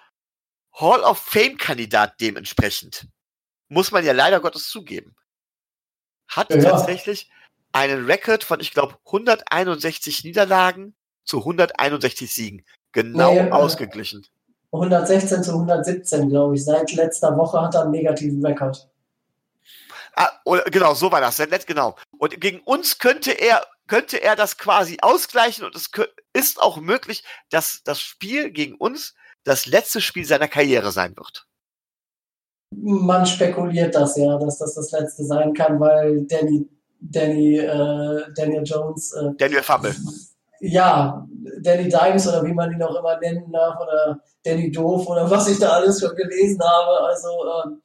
Hall 0.74 1.02
of 1.02 1.18
Fame-Kandidat 1.18 2.20
dementsprechend, 2.20 3.08
muss 3.68 3.92
man 3.92 4.06
ja 4.06 4.14
leider 4.14 4.40
Gottes 4.40 4.70
zugeben, 4.70 5.16
hat 6.28 6.50
ja. 6.52 6.62
tatsächlich 6.62 7.30
einen 7.72 8.06
Rekord 8.06 8.44
von, 8.44 8.60
ich 8.60 8.72
glaube, 8.72 8.98
161 9.06 10.24
Niederlagen 10.24 10.96
zu 11.26 11.40
161 11.40 12.34
Siegen. 12.34 12.66
Genau 12.92 13.34
nee, 13.34 13.52
ausgeglichen. 13.52 14.26
116 14.72 15.44
zu 15.44 15.52
117, 15.52 16.30
glaube 16.30 16.56
ich. 16.56 16.64
Seit 16.64 16.94
letzter 16.94 17.36
Woche 17.36 17.62
hat 17.62 17.76
er 17.76 17.82
einen 17.82 17.92
negativen 17.92 18.46
Rekord. 18.46 18.90
Ah, 20.16 20.32
genau, 20.72 20.94
so 20.94 21.12
war 21.12 21.20
das. 21.20 21.42
Genau. 21.66 21.96
Und 22.18 22.40
gegen 22.40 22.62
uns 22.62 23.00
könnte 23.00 23.32
er, 23.32 23.66
könnte 23.88 24.22
er 24.22 24.36
das 24.36 24.58
quasi 24.58 24.98
ausgleichen 25.02 25.66
und 25.66 25.76
es 25.76 25.90
ist 26.34 26.62
auch 26.62 26.78
möglich, 26.78 27.24
dass 27.50 27.82
das 27.84 28.00
Spiel 28.00 28.52
gegen 28.52 28.76
uns 28.76 29.16
das 29.44 29.66
letzte 29.66 30.02
Spiel 30.02 30.26
seiner 30.26 30.48
Karriere 30.48 30.92
sein 30.92 31.16
wird. 31.16 31.48
Man 32.72 33.26
spekuliert 33.26 33.96
das 33.96 34.18
ja, 34.18 34.38
dass 34.38 34.58
das 34.58 34.76
das 34.76 34.92
letzte 34.92 35.24
sein 35.24 35.54
kann, 35.54 35.80
weil 35.80 36.26
Danny 36.26 36.68
Danny, 37.12 37.58
äh, 37.58 38.22
Daniel 38.36 38.64
Jones. 38.64 39.14
Äh, 39.14 39.32
Daniel 39.38 39.64
Fumble. 39.64 39.96
Ja, 40.62 41.28
Danny 41.62 41.90
Dimes 41.90 42.28
oder 42.28 42.44
wie 42.44 42.54
man 42.54 42.72
ihn 42.72 42.82
auch 42.82 42.96
immer 42.96 43.20
nennen 43.20 43.52
darf 43.52 43.80
oder 43.80 44.20
Danny 44.44 44.72
Doof 44.72 45.08
oder 45.08 45.30
was 45.30 45.48
ich 45.50 45.60
da 45.60 45.72
alles 45.72 46.00
schon 46.00 46.16
gelesen 46.16 46.62
habe. 46.62 47.02
Also, 47.02 47.28
äh, 47.28 47.76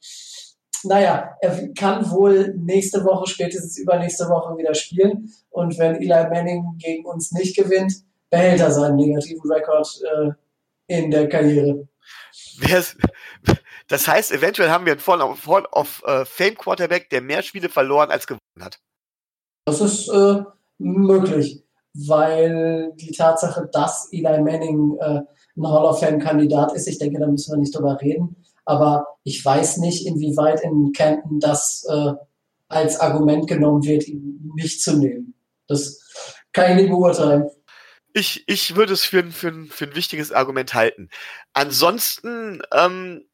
naja, 0.85 1.37
er 1.41 1.73
kann 1.75 2.11
wohl 2.11 2.55
nächste 2.57 3.05
Woche, 3.05 3.29
spätestens 3.29 3.79
übernächste 3.79 4.29
Woche 4.29 4.57
wieder 4.57 4.75
spielen. 4.75 5.33
Und 5.51 5.79
wenn 5.79 5.97
Eli 5.97 6.29
Manning 6.31 6.65
gegen 6.79 7.05
uns 7.05 7.33
nicht 7.33 7.57
gewinnt, 7.57 7.93
behält 8.31 8.61
er 8.61 8.71
seinen 8.71 8.97
negativen 8.97 9.51
Rekord 9.51 9.89
äh, 10.05 10.31
in 10.87 11.11
der 11.11 11.29
Karriere. 11.29 11.89
Das 13.89 14.07
heißt, 14.07 14.31
eventuell 14.31 14.71
haben 14.71 14.85
wir 14.87 14.93
einen 14.93 15.01
Fall 15.01 15.21
of, 15.21 15.41
Fall 15.41 15.67
of 15.73 16.01
uh, 16.07 16.25
Fame 16.25 16.55
Quarterback, 16.55 17.11
der 17.11 17.21
mehr 17.21 17.43
Spiele 17.43 17.69
verloren 17.69 18.09
als 18.13 18.25
gewonnen 18.29 18.41
hat. 18.61 18.79
Das 19.65 19.81
ist 19.81 20.09
äh, 20.09 20.45
möglich, 20.79 21.65
weil 21.95 22.93
die 22.95 23.11
Tatsache, 23.11 23.69
dass 23.73 24.09
Eli 24.13 24.41
Manning 24.43 24.97
äh, 25.01 25.23
ein 25.57 25.67
Hall 25.67 25.85
of 25.87 25.99
Fame-Kandidat 25.99 26.73
ist, 26.75 26.87
ich 26.87 26.99
denke, 26.99 27.19
da 27.19 27.27
müssen 27.27 27.53
wir 27.53 27.59
nicht 27.59 27.77
drüber 27.77 27.99
reden. 28.01 28.37
Aber 28.65 29.07
ich 29.25 29.45
weiß 29.45 29.79
nicht, 29.79 30.07
inwieweit 30.07 30.61
in 30.61 30.93
Canton 30.93 31.41
das 31.41 31.85
äh, 31.89 32.13
als 32.69 32.99
Argument 33.01 33.49
genommen 33.49 33.85
wird, 33.85 34.07
ihn 34.07 34.53
nicht 34.55 34.83
zu 34.83 34.97
nehmen. 34.97 35.35
Das 35.67 36.01
kann 36.53 36.71
ich 36.71 36.83
nicht 36.83 36.91
beurteilen. 36.91 37.49
Ich, 38.13 38.45
ich 38.49 38.75
würde 38.75 38.93
es 38.93 39.05
für, 39.05 39.25
für, 39.31 39.67
für 39.67 39.85
ein 39.85 39.95
wichtiges 39.95 40.33
Argument 40.33 40.75
halten. 40.75 41.09
Ansonsten, 41.53 42.63
ähm, 42.73 43.25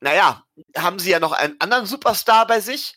naja, 0.00 0.44
haben 0.76 0.98
sie 0.98 1.10
ja 1.10 1.20
noch 1.20 1.32
einen 1.32 1.56
anderen 1.60 1.86
Superstar 1.86 2.46
bei 2.46 2.60
sich, 2.60 2.96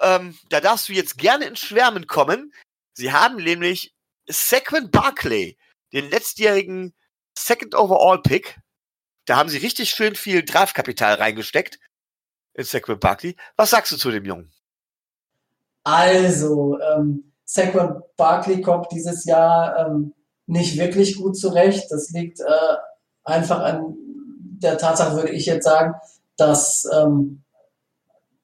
ähm, 0.00 0.36
da 0.48 0.60
darfst 0.60 0.88
du 0.88 0.92
jetzt 0.92 1.18
gerne 1.18 1.46
ins 1.46 1.60
Schwärmen 1.60 2.06
kommen. 2.06 2.52
Sie 2.94 3.12
haben 3.12 3.36
nämlich 3.36 3.94
Saquon 4.28 4.90
Barkley, 4.90 5.56
den 5.92 6.10
letztjährigen 6.10 6.94
Second 7.36 7.74
Overall 7.74 8.20
Pick. 8.22 8.58
Da 9.26 9.36
haben 9.36 9.48
sie 9.48 9.58
richtig 9.58 9.90
schön 9.90 10.14
viel 10.14 10.44
Draftkapital 10.44 11.14
reingesteckt 11.14 11.78
in 12.54 12.64
Saquon 12.64 12.98
Barkley. 12.98 13.36
Was 13.56 13.70
sagst 13.70 13.92
du 13.92 13.96
zu 13.96 14.10
dem 14.10 14.24
Jungen? 14.24 14.52
Also, 15.82 16.78
ähm, 16.80 17.32
Saquon 17.44 18.02
Barkley 18.16 18.60
kommt 18.60 18.92
dieses 18.92 19.24
Jahr 19.24 19.86
ähm, 19.86 20.14
nicht 20.46 20.78
wirklich 20.78 21.16
gut 21.16 21.36
zurecht. 21.36 21.90
Das 21.90 22.10
liegt 22.10 22.40
äh, 22.40 22.76
einfach 23.24 23.60
an 23.60 23.94
der 24.62 24.78
Tatsache, 24.78 25.16
würde 25.16 25.32
ich 25.32 25.46
jetzt 25.46 25.64
sagen, 25.64 25.94
dass 26.36 26.88
ähm, 26.92 27.42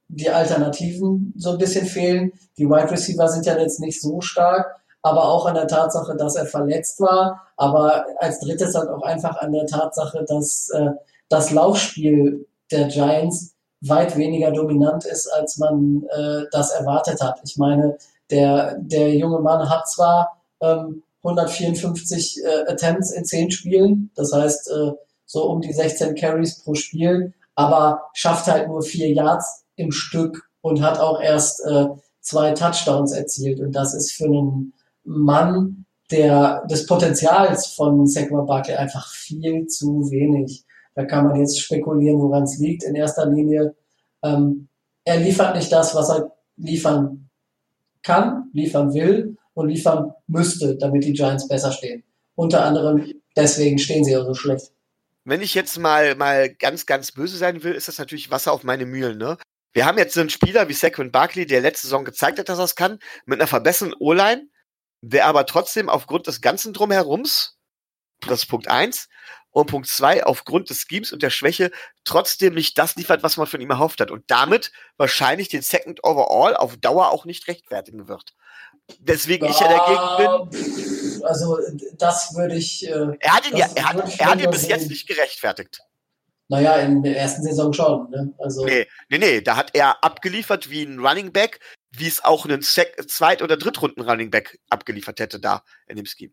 die 0.09 0.31
Alternativen 0.31 1.33
so 1.37 1.53
ein 1.53 1.59
bisschen 1.59 1.87
fehlen. 1.87 2.33
Die 2.59 2.67
Wide 2.67 2.91
Receiver 2.91 3.29
sind 3.29 3.47
ja 3.47 3.57
jetzt 3.59 3.81
nicht 3.81 4.01
so 4.01 4.21
stark, 4.21 4.80
aber 5.03 5.29
auch 5.29 5.47
an 5.47 5.55
der 5.55 5.67
Tatsache, 5.67 6.17
dass 6.17 6.37
er 6.37 6.47
verletzt 6.47 7.01
war. 7.01 7.47
Aber 7.57 8.05
als 8.19 8.41
drittes 8.41 8.75
halt 8.75 8.89
auch 8.89 9.03
einfach 9.03 9.41
an 9.41 9.53
der 9.53 9.67
Tatsache, 9.67 10.25
dass 10.27 10.69
äh, 10.71 10.91
das 11.29 11.51
Laufspiel 11.51 12.47
der 12.71 12.89
Giants 12.89 13.55
weit 13.81 14.17
weniger 14.17 14.51
dominant 14.51 15.05
ist, 15.05 15.27
als 15.29 15.57
man 15.57 16.05
äh, 16.11 16.43
das 16.53 16.71
erwartet 16.71 17.23
hat. 17.23 17.41
Ich 17.45 17.57
meine, 17.57 17.97
der, 18.31 18.77
der 18.79 19.15
junge 19.15 19.41
Mann 19.41 19.69
hat 19.69 19.89
zwar 19.89 20.43
ähm, 20.61 21.03
154 21.23 22.43
äh, 22.45 22.71
Attempts 22.71 23.11
in 23.11 23.25
10 23.25 23.51
Spielen, 23.51 24.11
das 24.15 24.33
heißt 24.33 24.71
äh, 24.71 24.93
so 25.25 25.45
um 25.45 25.61
die 25.61 25.73
16 25.73 26.15
Carries 26.15 26.63
pro 26.63 26.75
Spiel, 26.75 27.33
aber 27.55 28.03
schafft 28.15 28.47
halt 28.47 28.69
nur 28.69 28.83
vier 28.83 29.09
Yards 29.11 29.65
im 29.77 29.93
Stück 29.93 30.49
und 30.61 30.83
hat 30.83 30.99
auch 30.99 31.21
erst 31.21 31.65
äh, 31.65 31.87
zwei 32.21 32.53
Touchdowns 32.53 33.13
erzielt. 33.13 33.61
Und 33.61 33.73
das 33.73 33.95
ist 33.95 34.13
für 34.13 34.25
einen 34.25 34.73
Mann, 35.11 35.85
der 36.11 36.65
des 36.67 36.87
Potenzials 36.87 37.67
von 37.67 38.07
Saquon 38.07 38.47
Barkley 38.47 38.77
einfach 38.77 39.13
viel 39.13 39.67
zu 39.67 40.11
wenig. 40.11 40.65
Da 40.95 41.05
kann 41.05 41.27
man 41.27 41.41
jetzt 41.41 41.61
spekulieren, 41.61 42.21
woran 42.21 42.45
es 42.45 42.59
liegt. 42.59 42.85
In 42.85 42.95
erster 42.95 43.27
Linie, 43.27 43.75
ähm, 44.23 44.69
er 45.05 45.19
liefert 45.19 45.57
nicht 45.57 45.71
das, 45.73 45.95
was 45.95 46.11
er 46.11 46.33
liefern 46.57 47.29
kann, 48.03 48.51
liefern 48.53 48.93
will 48.93 49.37
und 49.55 49.69
liefern 49.69 50.13
müsste, 50.27 50.77
damit 50.77 51.05
die 51.05 51.13
Giants 51.13 51.49
besser 51.49 51.73
stehen. 51.73 52.03
Unter 52.35 52.65
anderem 52.65 53.13
deswegen 53.37 53.79
stehen 53.79 54.05
sie 54.05 54.13
ja 54.13 54.25
so 54.25 54.35
schlecht. 54.35 54.73
Wenn 55.25 55.43
ich 55.43 55.55
jetzt 55.55 55.79
mal, 55.79 56.15
mal 56.15 56.49
ganz, 56.49 56.87
ganz 56.87 57.13
böse 57.13 57.37
sein 57.37 57.63
will, 57.63 57.75
ist 57.75 57.89
das 57.89 57.99
natürlich 57.99 58.31
Wasser 58.31 58.53
auf 58.53 58.65
meine 58.65 58.87
Mühlen, 58.87 59.19
ne? 59.19 59.37
Wir 59.73 59.87
haben 59.87 59.99
jetzt 59.99 60.19
einen 60.19 60.31
Spieler 60.31 60.69
wie 60.69 60.73
Saquon 60.73 61.13
Barkley, 61.13 61.47
der 61.47 61.61
letzte 61.61 61.87
Saison 61.87 62.05
gezeigt 62.05 62.41
hat, 62.41 62.49
dass 62.49 62.59
er 62.59 62.65
es 62.65 62.75
kann, 62.75 62.99
mit 63.25 63.39
einer 63.39 63.47
verbesserten 63.47 63.95
O-Line, 64.01 64.49
der 65.03 65.27
aber 65.27 65.47
trotzdem 65.47 65.89
aufgrund 65.89 66.27
des 66.27 66.41
ganzen 66.41 66.73
Drumherums, 66.73 67.59
das 68.21 68.43
ist 68.43 68.47
Punkt 68.47 68.69
eins 68.69 69.09
und 69.51 69.67
Punkt 69.67 69.89
zwei 69.89 70.25
aufgrund 70.25 70.71
des 70.71 70.83
Schemes 70.83 71.13
und 71.13 71.23
der 71.23 71.31
Schwäche 71.31 71.71
trotzdem 72.05 72.55
nicht 72.55 72.79
das 72.79 72.97
liefert, 72.97 73.23
was 73.23 73.37
man 73.37 73.47
von 73.47 73.61
ihm 73.61 73.71
erhofft 73.71 74.01
hat 74.01 74.11
und 74.11 74.25
damit 74.29 74.73
wahrscheinlich 74.97 75.49
den 75.49 75.63
Second 75.63 76.05
Overall 76.05 76.57
auf 76.57 76.77
Dauer 76.77 77.11
auch 77.11 77.25
nicht 77.25 77.49
rechtfertigen 77.49 78.09
wird. 78.09 78.35
Deswegen 78.99 79.47
ja, 79.47 79.51
ich 79.51 79.61
ja 79.61 79.69
dagegen 79.69 80.51
bin. 80.51 81.25
Also 81.25 81.59
das 81.95 82.35
würde 82.35 82.57
ich. 82.57 82.87
Äh, 82.89 83.17
er 83.21 83.35
hat 83.35 83.51
ihn 83.51 83.57
ja, 83.57 83.69
er 83.75 83.89
hat, 83.89 84.21
er 84.21 84.31
hat 84.31 84.41
ihn 84.41 84.51
bis 84.51 84.69
jetzt 84.69 84.89
nicht 84.89 85.07
gerechtfertigt. 85.07 85.81
Naja, 86.49 86.77
in 86.79 87.03
der 87.03 87.17
ersten 87.17 87.45
Saison 87.45 87.73
schon. 87.73 88.11
Ne? 88.11 88.35
Also 88.39 88.65
nee, 88.65 88.89
nee, 89.09 89.19
nee, 89.19 89.41
da 89.41 89.55
hat 89.55 89.71
er 89.75 90.03
abgeliefert 90.03 90.69
wie 90.69 90.83
ein 90.83 90.99
Running 90.99 91.33
Back, 91.33 91.61
wie 91.91 92.07
es 92.07 92.25
auch 92.25 92.47
ein 92.47 92.63
Zweit- 92.63 93.43
oder 93.43 93.57
Drittrunden 93.57 94.03
Running 94.03 94.31
Back 94.31 94.59
abgeliefert 94.69 95.21
hätte 95.21 95.41
da 95.41 95.63
in 95.89 95.97
dem 95.97 96.07
Scheme. 96.07 96.33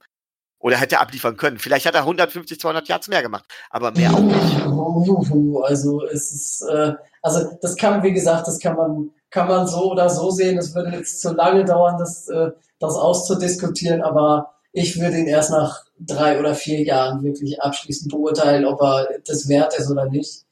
Oder 0.60 0.78
hätte 0.78 0.96
er 0.96 1.02
abliefern 1.02 1.38
können. 1.38 1.60
Vielleicht 1.60 1.86
hat 1.86 1.94
er 1.94 2.02
150, 2.02 2.60
200 2.60 2.88
Yards 2.88 3.08
mehr 3.08 3.22
gemacht, 3.22 3.46
aber 3.70 3.92
mehr 3.92 4.12
auch 4.12 4.20
nicht. 4.20 5.64
Also 5.64 6.04
es 6.06 6.32
ist, 6.32 6.62
äh, 6.62 6.94
also 7.22 7.58
das 7.62 7.76
kann, 7.76 8.02
wie 8.02 8.14
gesagt, 8.14 8.48
das 8.48 8.60
kann 8.60 8.76
man, 8.76 9.12
kann 9.30 9.48
man 9.48 9.68
so 9.68 9.92
oder 9.92 10.10
so 10.10 10.32
sehen. 10.32 10.58
Es 10.58 10.74
würde 10.74 10.98
jetzt 10.98 11.22
zu 11.22 11.34
lange 11.34 11.64
dauern, 11.64 11.98
das, 12.00 12.28
äh, 12.30 12.52
das 12.80 12.96
auszudiskutieren, 12.96 14.02
aber 14.02 14.56
ich 14.72 15.00
würde 15.00 15.18
ihn 15.18 15.28
erst 15.28 15.52
nach 15.52 15.86
drei 16.00 16.40
oder 16.40 16.56
vier 16.56 16.82
Jahren 16.84 17.24
wirklich 17.24 17.62
abschließend 17.62 18.12
beurteilen, 18.12 18.66
ob 18.66 18.82
er 18.82 19.08
das 19.26 19.48
wert 19.48 19.78
ist 19.78 19.90
oder 19.90 20.06
nicht. 20.06 20.47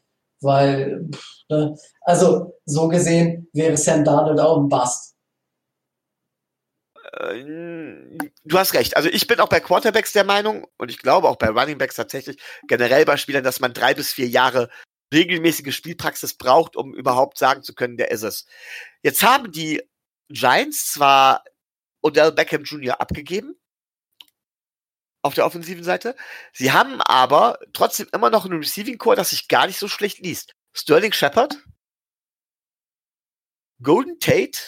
Weil, 0.46 1.10
ne, 1.50 1.76
also 2.02 2.54
so 2.66 2.88
gesehen 2.88 3.50
wäre 3.54 3.76
Sam 3.78 4.04
Darnold 4.04 4.40
auch 4.40 4.62
ein 4.62 4.70
Bust. 4.70 5.16
Äh, 7.14 7.44
du 8.44 8.58
hast 8.58 8.74
recht. 8.74 8.96
Also 8.96 9.10
ich 9.10 9.28
bin 9.28 9.40
auch 9.40 9.50
bei 9.50 9.60
Quarterbacks 9.60 10.14
der 10.14 10.24
Meinung 10.24 10.68
und 10.78 10.92
ich 10.92 11.00
glaube 11.00 11.28
auch 11.28 11.38
bei 11.38 11.50
Runningbacks 11.50 11.96
tatsächlich 11.96 12.38
generell 12.68 13.06
bei 13.06 13.18
Spielern, 13.18 13.44
dass 13.44 13.60
man 13.60 13.74
drei 13.74 13.94
bis 13.94 14.12
vier 14.14 14.28
Jahre 14.28 14.70
regelmäßige 15.14 15.76
Spielpraxis 15.76 16.36
braucht, 16.36 16.76
um 16.76 16.94
überhaupt 16.94 17.38
sagen 17.38 17.64
zu 17.64 17.74
können, 17.74 17.98
der 17.98 18.12
ist 18.12 18.24
es. 18.24 18.46
Jetzt 19.02 19.24
haben 19.24 19.52
die 19.52 19.82
Giants 20.30 20.92
zwar 20.92 21.44
Odell 22.02 22.32
Beckham 22.32 22.64
Jr. 22.64 23.00
abgegeben, 23.00 23.56
auf 25.26 25.34
der 25.34 25.46
offensiven 25.46 25.84
Seite. 25.84 26.16
Sie 26.54 26.72
haben 26.72 27.02
aber 27.02 27.58
trotzdem 27.74 28.08
immer 28.14 28.30
noch 28.30 28.46
einen 28.46 28.60
Receiving 28.60 29.00
Core, 29.00 29.16
das 29.16 29.32
sich 29.32 29.48
gar 29.48 29.66
nicht 29.66 29.80
so 29.80 29.88
schlecht 29.88 30.20
liest. 30.20 30.54
Sterling 30.72 31.14
Shepard, 31.14 31.58
Golden 33.82 34.20
Tate, 34.20 34.60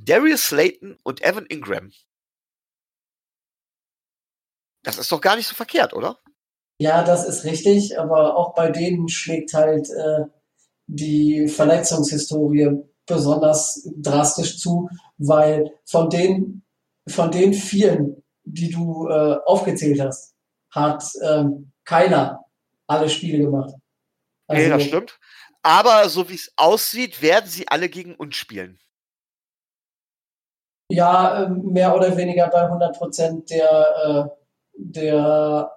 Darius 0.00 0.46
Slayton 0.46 0.96
und 1.02 1.20
Evan 1.22 1.46
Ingram. 1.46 1.90
Das 4.84 4.98
ist 4.98 5.10
doch 5.10 5.20
gar 5.20 5.34
nicht 5.34 5.48
so 5.48 5.54
verkehrt, 5.56 5.94
oder? 5.94 6.20
Ja, 6.78 7.02
das 7.02 7.26
ist 7.26 7.44
richtig, 7.44 7.98
aber 7.98 8.36
auch 8.36 8.54
bei 8.54 8.70
denen 8.70 9.08
schlägt 9.08 9.52
halt 9.52 9.88
äh, 9.90 10.26
die 10.86 11.48
Verletzungshistorie 11.48 12.84
besonders 13.06 13.88
drastisch 13.96 14.60
zu, 14.60 14.88
weil 15.18 15.72
von 15.86 16.08
den 16.08 16.62
von 17.08 17.30
den 17.30 17.52
vielen 17.52 18.23
die 18.44 18.70
du 18.70 19.08
äh, 19.08 19.36
aufgezählt 19.46 20.00
hast, 20.00 20.34
hat 20.70 21.04
ähm, 21.22 21.72
keiner 21.84 22.44
alle 22.86 23.08
Spiele 23.08 23.38
gemacht. 23.38 23.74
Also, 24.46 24.62
nee, 24.62 24.68
das 24.68 24.82
stimmt. 24.84 25.18
Aber 25.62 26.08
so 26.08 26.28
wie 26.28 26.34
es 26.34 26.52
aussieht, 26.56 27.22
werden 27.22 27.48
sie 27.48 27.66
alle 27.68 27.88
gegen 27.88 28.14
uns 28.14 28.36
spielen. 28.36 28.78
Ja, 30.90 31.44
ähm, 31.44 31.72
mehr 31.72 31.96
oder 31.96 32.14
weniger 32.16 32.48
bei 32.48 32.60
100 32.60 32.98
Prozent 32.98 33.50
der, 33.50 33.96
äh, 34.04 34.24
der, 34.74 35.72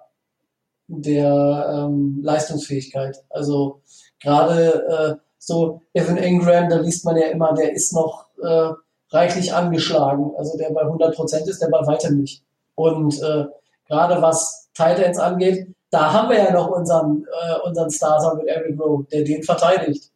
der 0.88 1.86
ähm, 1.86 2.20
Leistungsfähigkeit. 2.22 3.24
Also 3.30 3.82
gerade 4.20 5.18
äh, 5.18 5.28
so 5.38 5.80
Evan 5.94 6.18
Ingram, 6.18 6.68
da 6.68 6.76
liest 6.76 7.06
man 7.06 7.16
ja 7.16 7.28
immer, 7.28 7.54
der 7.54 7.72
ist 7.72 7.94
noch 7.94 8.26
äh, 8.42 8.72
reichlich 9.10 9.54
angeschlagen. 9.54 10.32
Also 10.36 10.58
der 10.58 10.70
bei 10.70 10.82
100 10.82 11.14
Prozent 11.14 11.48
ist, 11.48 11.62
der 11.62 11.68
bei 11.68 11.86
weitem 11.86 12.20
nicht. 12.20 12.44
Und 12.78 13.20
äh, 13.20 13.44
gerade 13.88 14.22
was 14.22 14.70
Titans 14.72 15.18
angeht, 15.18 15.74
da 15.90 16.12
haben 16.12 16.28
wir 16.28 16.38
ja 16.38 16.52
noch 16.52 16.68
unseren, 16.68 17.26
äh, 17.26 17.58
unseren 17.64 17.90
Starter 17.90 18.36
mit 18.36 18.46
Eric 18.46 18.78
Rowe, 18.78 19.04
der 19.10 19.24
den 19.24 19.42
verteidigt. 19.42 20.12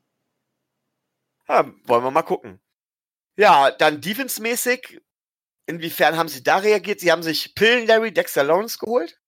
Ja, 1.49 1.65
wollen 1.87 2.05
wir 2.05 2.11
mal 2.13 2.23
gucken. 2.23 2.61
Ja, 3.37 3.73
dann 3.73 4.01
defense-mäßig, 4.01 5.01
inwiefern 5.67 6.17
haben 6.17 6.29
sie 6.29 6.45
da 6.45 6.59
reagiert? 6.59 7.01
Sie 7.01 7.11
haben 7.11 7.25
sich 7.25 7.57
Pillen 7.57 7.89
Larry, 7.89 8.13
Dexter 8.13 8.45
Lawrence 8.45 8.79
geholt? 8.79 9.19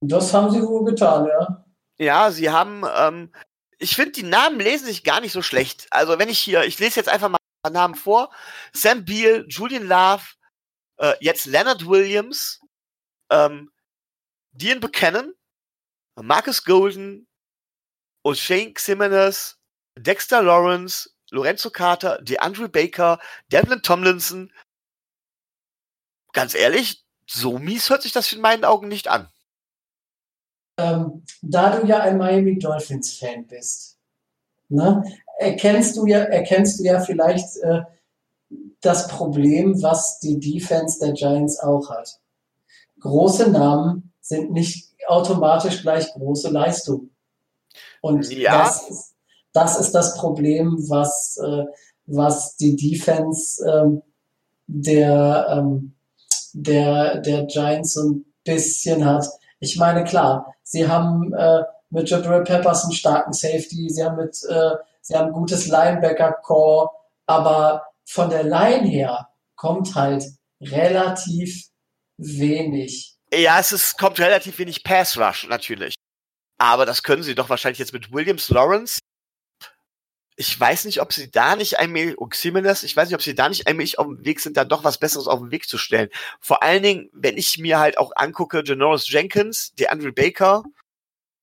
Das 0.00 0.32
haben 0.32 0.50
sie 0.52 0.62
wohl 0.62 0.84
getan, 0.84 1.26
ja. 1.26 1.64
Ja, 1.98 2.30
sie 2.30 2.50
haben, 2.50 2.84
ähm, 2.96 3.32
ich 3.78 3.96
finde, 3.96 4.12
die 4.12 4.22
Namen 4.22 4.60
lesen 4.60 4.86
sich 4.86 5.02
gar 5.02 5.20
nicht 5.20 5.32
so 5.32 5.42
schlecht. 5.42 5.88
Also 5.90 6.20
wenn 6.20 6.28
ich 6.28 6.38
hier, 6.38 6.62
ich 6.62 6.78
lese 6.78 7.00
jetzt 7.00 7.08
einfach 7.08 7.30
mal 7.30 7.38
Namen 7.68 7.96
vor. 7.96 8.30
Sam 8.72 9.04
Beal, 9.04 9.44
Julian 9.48 9.88
Love, 9.88 10.22
äh, 10.98 11.14
jetzt 11.20 11.46
Leonard 11.46 11.86
Williams, 11.86 12.60
ähm, 13.30 13.70
Dean 14.52 14.80
Buchanan, 14.80 15.32
Marcus 16.16 16.64
Golden, 16.64 17.26
O'Shane 18.24 18.74
Ximenez, 18.74 19.58
Dexter 19.96 20.42
Lawrence, 20.42 21.10
Lorenzo 21.30 21.70
Carter, 21.70 22.20
DeAndre 22.22 22.68
Baker, 22.68 23.18
Devlin 23.52 23.82
Tomlinson. 23.82 24.52
Ganz 26.32 26.54
ehrlich, 26.54 27.04
so 27.26 27.58
mies 27.58 27.90
hört 27.90 28.02
sich 28.02 28.12
das 28.12 28.32
in 28.32 28.40
meinen 28.40 28.64
Augen 28.64 28.88
nicht 28.88 29.08
an. 29.08 29.28
Ähm, 30.78 31.24
da 31.42 31.78
du 31.78 31.86
ja 31.86 32.00
ein 32.00 32.18
Miami 32.18 32.58
Dolphins 32.58 33.18
Fan 33.18 33.46
bist, 33.46 33.98
ne, 34.68 35.02
erkennst 35.38 35.96
du 35.96 36.06
ja, 36.06 36.18
erkennst 36.18 36.78
du 36.78 36.84
ja 36.84 37.00
vielleicht 37.00 37.56
äh, 37.58 37.82
das 38.80 39.08
Problem, 39.08 39.82
was 39.82 40.18
die 40.20 40.38
Defense 40.38 40.98
der 41.00 41.12
Giants 41.12 41.60
auch 41.60 41.90
hat. 41.90 42.20
Große 43.00 43.50
Namen 43.50 44.12
sind 44.20 44.52
nicht 44.52 44.94
automatisch 45.08 45.82
gleich 45.82 46.12
große 46.12 46.50
Leistung. 46.50 47.10
Und 48.00 48.30
ja. 48.30 48.58
das, 48.58 48.88
ist, 48.88 49.14
das 49.52 49.80
ist 49.80 49.92
das 49.92 50.16
Problem, 50.16 50.76
was, 50.88 51.38
äh, 51.38 51.64
was 52.06 52.56
die 52.56 52.76
Defense 52.76 53.64
ähm, 53.68 54.02
der, 54.66 55.46
ähm, 55.50 55.94
der, 56.52 57.20
der 57.20 57.44
Giants 57.44 57.94
so 57.94 58.10
ein 58.10 58.24
bisschen 58.44 59.04
hat. 59.04 59.28
Ich 59.60 59.76
meine, 59.76 60.04
klar, 60.04 60.54
sie 60.62 60.88
haben 60.88 61.32
äh, 61.34 61.62
mit 61.90 62.08
Jabril 62.08 62.42
Peppers 62.42 62.84
einen 62.84 62.92
starken 62.92 63.32
Safety, 63.32 63.88
sie 63.90 64.04
haben 64.04 64.16
mit, 64.16 64.36
äh, 64.48 64.76
sie 65.00 65.14
haben 65.14 65.28
ein 65.28 65.32
gutes 65.32 65.66
Linebacker-Core, 65.66 66.90
aber 67.26 67.82
von 68.06 68.30
der 68.30 68.44
Line 68.44 68.88
her 68.88 69.28
kommt 69.56 69.94
halt 69.94 70.24
relativ 70.60 71.66
wenig. 72.16 73.16
Ja, 73.32 73.58
es 73.58 73.72
ist, 73.72 73.98
kommt 73.98 74.20
relativ 74.20 74.58
wenig 74.58 74.84
Pass 74.84 75.18
Rush, 75.18 75.46
natürlich. 75.48 75.94
Aber 76.58 76.86
das 76.86 77.02
können 77.02 77.22
sie 77.22 77.34
doch 77.34 77.50
wahrscheinlich 77.50 77.78
jetzt 77.78 77.92
mit 77.92 78.12
Williams 78.12 78.48
Lawrence. 78.48 79.00
Ich 80.38 80.58
weiß 80.58 80.84
nicht, 80.84 81.00
ob 81.00 81.12
sie 81.12 81.30
da 81.30 81.56
nicht 81.56 81.78
einmal, 81.78 82.14
und 82.14 82.30
Ximenez, 82.30 82.82
ich 82.82 82.96
weiß 82.96 83.08
nicht, 83.08 83.14
ob 83.14 83.22
sie 83.22 83.34
da 83.34 83.48
nicht 83.48 83.66
einmal 83.66 83.86
auf 83.96 84.06
dem 84.06 84.24
Weg 84.24 84.40
sind, 84.40 84.56
da 84.56 84.64
doch 84.64 84.84
was 84.84 84.98
Besseres 84.98 85.28
auf 85.28 85.40
den 85.40 85.50
Weg 85.50 85.66
zu 85.66 85.78
stellen. 85.78 86.10
Vor 86.40 86.62
allen 86.62 86.82
Dingen, 86.82 87.10
wenn 87.12 87.38
ich 87.38 87.58
mir 87.58 87.78
halt 87.78 87.98
auch 87.98 88.12
angucke, 88.14 88.62
Janoris 88.64 89.10
Jenkins, 89.10 89.74
der 89.74 89.92
Andrew 89.92 90.12
Baker, 90.12 90.62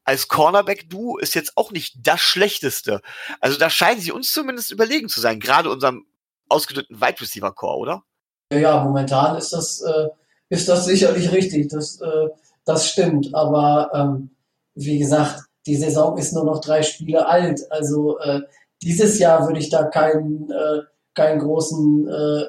als 0.05 0.27
Cornerback-Duo 0.27 1.17
ist 1.17 1.33
jetzt 1.33 1.57
auch 1.57 1.71
nicht 1.71 1.95
das 2.03 2.21
Schlechteste. 2.21 3.01
Also 3.39 3.57
da 3.57 3.69
scheinen 3.69 4.01
sie 4.01 4.11
uns 4.11 4.31
zumindest 4.31 4.71
überlegen 4.71 5.09
zu 5.09 5.21
sein, 5.21 5.39
gerade 5.39 5.69
unserem 5.69 6.05
ausgedrückten 6.49 6.99
Wide 6.99 7.21
Receiver 7.21 7.51
Core, 7.51 7.77
oder? 7.77 8.03
Ja, 8.51 8.83
momentan 8.83 9.37
ist 9.37 9.53
das, 9.53 9.81
äh, 9.81 10.09
ist 10.49 10.69
das 10.69 10.85
sicherlich 10.85 11.31
richtig. 11.31 11.69
Das, 11.69 11.99
äh, 12.01 12.29
das 12.65 12.89
stimmt. 12.89 13.33
Aber 13.33 13.91
ähm, 13.93 14.31
wie 14.75 14.99
gesagt, 14.99 15.43
die 15.65 15.75
Saison 15.75 16.17
ist 16.17 16.33
nur 16.33 16.45
noch 16.45 16.61
drei 16.61 16.83
Spiele 16.83 17.25
alt. 17.25 17.61
Also 17.71 18.19
äh, 18.19 18.41
dieses 18.81 19.19
Jahr 19.19 19.47
würde 19.47 19.59
ich 19.59 19.69
da 19.69 19.85
keinen, 19.85 20.51
äh, 20.51 20.81
keinen 21.15 21.39
großen 21.39 22.07
äh, 22.07 22.45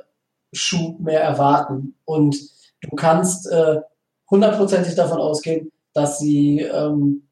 Schub 0.53 1.01
mehr 1.01 1.21
erwarten. 1.21 1.97
Und 2.05 2.37
du 2.83 2.91
kannst 2.97 3.47
äh, 3.47 3.81
hundertprozentig 4.31 4.95
davon 4.95 5.21
ausgehen, 5.21 5.71
dass 5.93 6.19
sie 6.19 6.61
ähm, 6.61 7.29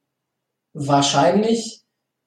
wahrscheinlich, 0.73 1.82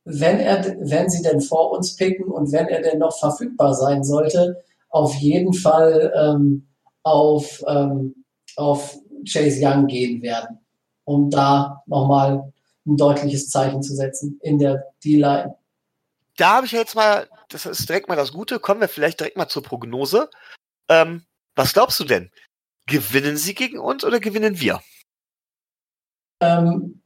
wenn 0.06 0.40
er, 0.40 0.64
wenn 0.80 1.10
sie 1.10 1.24
denn 1.24 1.42
vor 1.42 1.72
uns 1.72 1.96
picken 1.96 2.26
und 2.26 2.52
wenn 2.52 2.68
er 2.68 2.82
denn 2.82 3.00
noch 3.00 3.18
verfügbar 3.18 3.74
sein 3.74 4.04
sollte, 4.04 4.64
auf 4.90 5.16
jeden 5.16 5.54
Fall 5.54 6.14
ähm, 6.16 6.68
auf, 7.04 7.64
ähm, 7.68 8.24
auf 8.56 8.98
Chase 9.28 9.60
Young 9.62 9.88
gehen 9.88 10.22
werden, 10.22 10.60
um 11.04 11.30
da 11.30 11.84
nochmal 11.88 12.54
ein 12.86 12.98
deutliches 12.98 13.50
Zeichen 13.50 13.82
zu 13.82 13.96
setzen 13.96 14.40
in 14.44 14.60
der 14.60 14.86
D-Line. 15.04 15.56
Da 16.38 16.58
habe 16.58 16.66
ich 16.68 16.72
jetzt 16.72 16.96
mal, 16.96 17.28
das 17.50 17.66
ist 17.66 17.90
direkt 17.90 18.08
mal 18.08 18.16
das 18.16 18.32
Gute, 18.32 18.60
kommen 18.60 18.82
wir 18.82 18.88
vielleicht 18.88 19.20
direkt 19.20 19.38
mal 19.38 19.48
zur 19.48 19.64
Prognose. 19.64 20.30
Ähm, 20.88 21.26
was 21.56 21.74
glaubst 21.74 22.00
du 22.00 22.04
denn? 22.04 22.30
Gewinnen 22.86 23.38
sie 23.38 23.56
gegen 23.56 23.80
uns 23.80 24.04
oder 24.04 24.20
gewinnen 24.20 24.60
wir? 24.60 24.82
Ähm, 26.42 27.02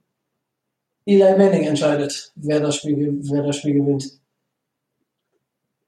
Eli 1.09 1.35
Manning 1.37 1.63
entscheidet, 1.63 2.31
wer 2.35 2.59
das 2.59 2.75
Spiel, 2.75 3.19
wer 3.23 3.41
das 3.41 3.57
Spiel 3.57 3.73
gewinnt. 3.73 4.11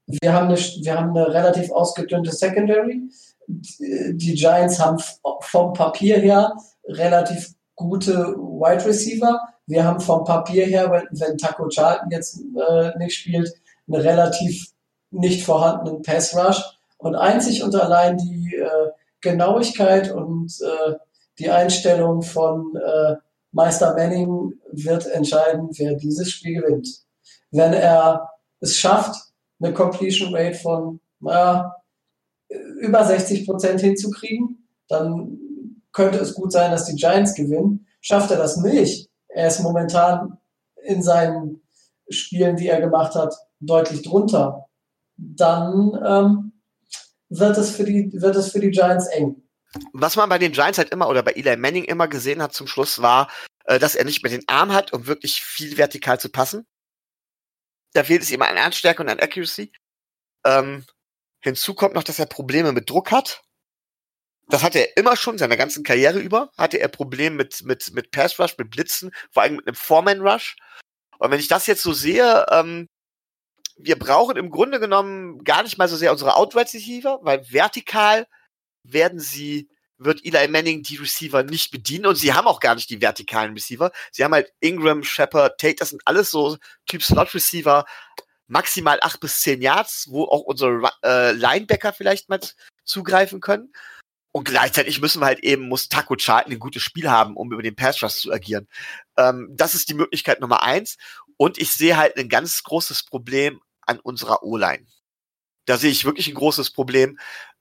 Wir 0.06 0.32
haben, 0.32 0.48
eine, 0.48 0.56
wir 0.56 0.98
haben 0.98 1.16
eine 1.16 1.32
relativ 1.32 1.70
ausgedünnte 1.70 2.32
Secondary. 2.32 3.02
Die 3.46 4.34
Giants 4.34 4.80
haben 4.80 4.98
vom 5.40 5.72
Papier 5.74 6.18
her 6.18 6.56
relativ 6.86 7.54
gute 7.76 8.12
Wide 8.36 8.84
Receiver. 8.84 9.40
Wir 9.66 9.84
haben 9.84 10.00
vom 10.00 10.24
Papier 10.24 10.66
her, 10.66 10.90
wenn, 10.90 11.06
wenn 11.12 11.38
Taco 11.38 11.68
Charlton 11.68 12.10
jetzt 12.10 12.40
äh, 12.40 12.98
nicht 12.98 13.14
spielt, 13.14 13.48
einen 13.86 14.02
relativ 14.02 14.72
nicht 15.12 15.44
vorhandenen 15.44 16.02
Pass 16.02 16.36
Rush. 16.36 16.60
Und 16.98 17.14
einzig 17.14 17.62
und 17.62 17.76
allein 17.76 18.16
die 18.16 18.56
äh, 18.56 18.90
Genauigkeit 19.20 20.10
und 20.10 20.52
äh, 20.60 20.94
die 21.38 21.48
Einstellung 21.48 22.22
von 22.22 22.74
äh, 22.76 23.14
Meister 23.52 23.94
Manning 23.94 24.54
wird 24.72 25.06
entscheiden, 25.06 25.68
wer 25.76 25.94
dieses 25.94 26.30
Spiel 26.30 26.60
gewinnt. 26.60 26.88
Wenn 27.50 27.74
er 27.74 28.30
es 28.60 28.76
schafft, 28.76 29.14
eine 29.60 29.74
Completion 29.74 30.34
Rate 30.34 30.54
von 30.54 31.00
naja, 31.20 31.76
über 32.80 33.04
60 33.04 33.46
Prozent 33.46 33.80
hinzukriegen, 33.80 34.66
dann 34.88 35.38
könnte 35.92 36.18
es 36.18 36.34
gut 36.34 36.52
sein, 36.52 36.70
dass 36.70 36.86
die 36.86 36.96
Giants 36.96 37.34
gewinnen. 37.34 37.86
Schafft 38.00 38.30
er 38.30 38.38
das 38.38 38.56
nicht? 38.56 39.10
Er 39.28 39.48
ist 39.48 39.60
momentan 39.60 40.38
in 40.84 41.02
seinen 41.02 41.62
Spielen, 42.08 42.56
die 42.56 42.68
er 42.68 42.80
gemacht 42.80 43.14
hat, 43.14 43.34
deutlich 43.60 44.02
drunter. 44.02 44.66
Dann 45.16 45.98
ähm, 46.04 46.52
wird, 47.28 47.56
es 47.58 47.70
für 47.70 47.84
die, 47.84 48.10
wird 48.14 48.36
es 48.36 48.50
für 48.50 48.60
die 48.60 48.70
Giants 48.70 49.06
eng 49.06 49.42
was 49.92 50.16
man 50.16 50.28
bei 50.28 50.38
den 50.38 50.52
Giants 50.52 50.78
halt 50.78 50.90
immer 50.90 51.08
oder 51.08 51.22
bei 51.22 51.32
Eli 51.32 51.56
Manning 51.56 51.84
immer 51.84 52.08
gesehen 52.08 52.42
hat 52.42 52.54
zum 52.54 52.66
Schluss 52.66 53.00
war, 53.00 53.30
äh, 53.64 53.78
dass 53.78 53.94
er 53.94 54.04
nicht 54.04 54.22
mehr 54.22 54.30
den 54.30 54.48
Arm 54.48 54.72
hat, 54.72 54.92
um 54.92 55.06
wirklich 55.06 55.42
viel 55.42 55.76
vertikal 55.76 56.20
zu 56.20 56.28
passen. 56.28 56.66
Da 57.92 58.04
fehlt 58.04 58.22
es 58.22 58.30
ihm 58.30 58.42
an 58.42 58.56
Ernststärke 58.56 59.02
und 59.02 59.08
an 59.08 59.20
Accuracy. 59.20 59.72
Ähm, 60.44 60.84
hinzu 61.40 61.74
kommt 61.74 61.94
noch, 61.94 62.04
dass 62.04 62.18
er 62.18 62.26
Probleme 62.26 62.72
mit 62.72 62.88
Druck 62.88 63.10
hat. 63.10 63.42
Das 64.48 64.62
hatte 64.62 64.80
er 64.80 64.96
immer 64.96 65.16
schon, 65.16 65.38
seine 65.38 65.56
ganzen 65.56 65.84
Karriere 65.84 66.18
über, 66.18 66.50
hatte 66.58 66.78
er 66.78 66.88
Probleme 66.88 67.36
mit, 67.36 67.62
mit, 67.62 67.92
mit 67.94 68.10
Pass 68.10 68.38
Rush, 68.38 68.56
mit 68.58 68.70
Blitzen, 68.70 69.12
vor 69.30 69.42
allem 69.42 69.56
mit 69.56 69.66
einem 69.66 69.76
Foreman 69.76 70.20
Rush. 70.20 70.56
Und 71.18 71.30
wenn 71.30 71.40
ich 71.40 71.48
das 71.48 71.66
jetzt 71.66 71.82
so 71.82 71.92
sehe, 71.92 72.46
ähm, 72.50 72.88
wir 73.76 73.98
brauchen 73.98 74.36
im 74.36 74.50
Grunde 74.50 74.80
genommen 74.80 75.44
gar 75.44 75.62
nicht 75.62 75.78
mal 75.78 75.88
so 75.88 75.96
sehr 75.96 76.12
unsere 76.12 76.36
Outright 76.36 76.74
Receiver, 76.74 77.20
weil 77.22 77.50
vertikal 77.50 78.26
werden 78.84 79.20
sie, 79.20 79.68
wird 79.98 80.24
Eli 80.24 80.48
Manning 80.48 80.82
die 80.82 80.96
Receiver 80.96 81.42
nicht 81.42 81.70
bedienen 81.70 82.06
und 82.06 82.16
sie 82.16 82.32
haben 82.32 82.46
auch 82.46 82.60
gar 82.60 82.74
nicht 82.74 82.90
die 82.90 83.00
vertikalen 83.00 83.54
Receiver. 83.54 83.92
Sie 84.10 84.24
haben 84.24 84.34
halt 84.34 84.52
Ingram, 84.60 85.04
Shepard, 85.04 85.58
Tate, 85.60 85.76
das 85.76 85.90
sind 85.90 86.02
alles 86.04 86.30
so 86.30 86.56
Typ 86.86 87.02
Slot 87.02 87.34
Receiver, 87.34 87.84
maximal 88.46 88.98
acht 89.02 89.20
bis 89.20 89.40
zehn 89.40 89.62
Yards, 89.62 90.08
wo 90.10 90.24
auch 90.24 90.40
unsere 90.40 90.90
äh, 91.04 91.32
Linebacker 91.32 91.92
vielleicht 91.92 92.28
mal 92.28 92.40
zugreifen 92.84 93.40
können. 93.40 93.72
Und 94.32 94.44
gleichzeitig 94.44 95.00
müssen 95.00 95.20
wir 95.20 95.26
halt 95.26 95.40
eben, 95.40 95.68
muss 95.68 95.88
Taco 95.88 96.16
Charlton 96.16 96.54
ein 96.54 96.58
gutes 96.58 96.82
Spiel 96.82 97.10
haben, 97.10 97.36
um 97.36 97.52
über 97.52 97.62
den 97.62 97.76
Pass 97.76 98.02
Rush 98.02 98.14
zu 98.14 98.32
agieren. 98.32 98.66
Ähm, 99.18 99.48
das 99.52 99.74
ist 99.74 99.90
die 99.90 99.94
Möglichkeit 99.94 100.40
Nummer 100.40 100.62
eins. 100.62 100.96
Und 101.36 101.58
ich 101.58 101.70
sehe 101.72 101.98
halt 101.98 102.16
ein 102.16 102.30
ganz 102.30 102.62
großes 102.62 103.04
Problem 103.04 103.60
an 103.82 104.00
unserer 104.00 104.42
O-Line. 104.42 104.86
Da 105.66 105.76
sehe 105.76 105.90
ich 105.90 106.04
wirklich 106.04 106.28
ein 106.28 106.34
großes 106.34 106.70
Problem. 106.70 107.18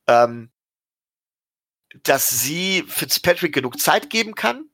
Ähm, 0.07 0.51
dass 2.03 2.29
sie 2.29 2.83
Fitzpatrick 2.87 3.53
genug 3.53 3.79
Zeit 3.79 4.09
geben 4.09 4.35
kann. 4.35 4.69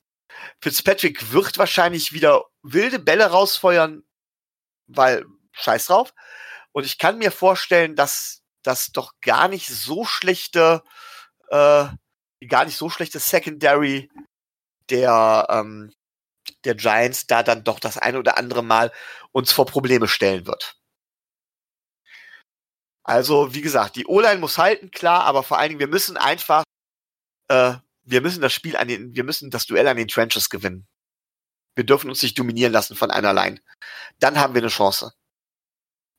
Fitzpatrick 0.61 1.31
wird 1.31 1.57
wahrscheinlich 1.57 2.13
wieder 2.13 2.45
wilde 2.61 2.99
Bälle 2.99 3.25
rausfeuern, 3.25 4.03
weil 4.87 5.25
scheiß 5.53 5.87
drauf. 5.87 6.13
Und 6.71 6.85
ich 6.85 6.97
kann 6.97 7.17
mir 7.17 7.31
vorstellen, 7.31 7.95
dass 7.95 8.43
das 8.61 8.91
doch 8.91 9.13
gar 9.21 9.47
nicht 9.47 9.67
so 9.67 10.05
schlechte, 10.05 10.83
äh, 11.49 11.85
gar 12.47 12.65
nicht 12.65 12.77
so 12.77 12.89
schlechte 12.89 13.19
Secondary 13.19 14.11
der, 14.89 15.47
ähm, 15.49 15.93
der 16.65 16.75
Giants 16.75 17.27
da 17.27 17.43
dann 17.43 17.63
doch 17.63 17.79
das 17.79 17.97
eine 17.97 18.19
oder 18.19 18.37
andere 18.37 18.63
Mal 18.63 18.91
uns 19.31 19.51
vor 19.51 19.65
Probleme 19.65 20.07
stellen 20.07 20.45
wird. 20.45 20.75
Also, 23.03 23.53
wie 23.53 23.61
gesagt, 23.61 23.95
die 23.95 24.05
O-Line 24.05 24.39
muss 24.39 24.57
halten, 24.57 24.91
klar, 24.91 25.23
aber 25.23 25.41
vor 25.41 25.57
allen 25.57 25.69
Dingen, 25.69 25.79
wir 25.79 25.87
müssen 25.87 26.17
einfach 26.17 26.63
äh, 27.47 27.75
wir 28.03 28.21
müssen 28.21 28.41
das 28.41 28.53
Spiel 28.53 28.77
an 28.77 28.87
den, 28.87 29.15
wir 29.15 29.23
müssen 29.23 29.49
das 29.49 29.65
Duell 29.65 29.87
an 29.87 29.97
den 29.97 30.07
Trenches 30.07 30.49
gewinnen. 30.49 30.87
Wir 31.75 31.85
dürfen 31.85 32.09
uns 32.09 32.23
nicht 32.23 32.39
dominieren 32.39 32.73
lassen 32.73 32.95
von 32.95 33.11
einer 33.11 33.33
Line. 33.33 33.59
Dann 34.19 34.39
haben 34.39 34.53
wir 34.53 34.61
eine 34.61 34.69
Chance. 34.69 35.13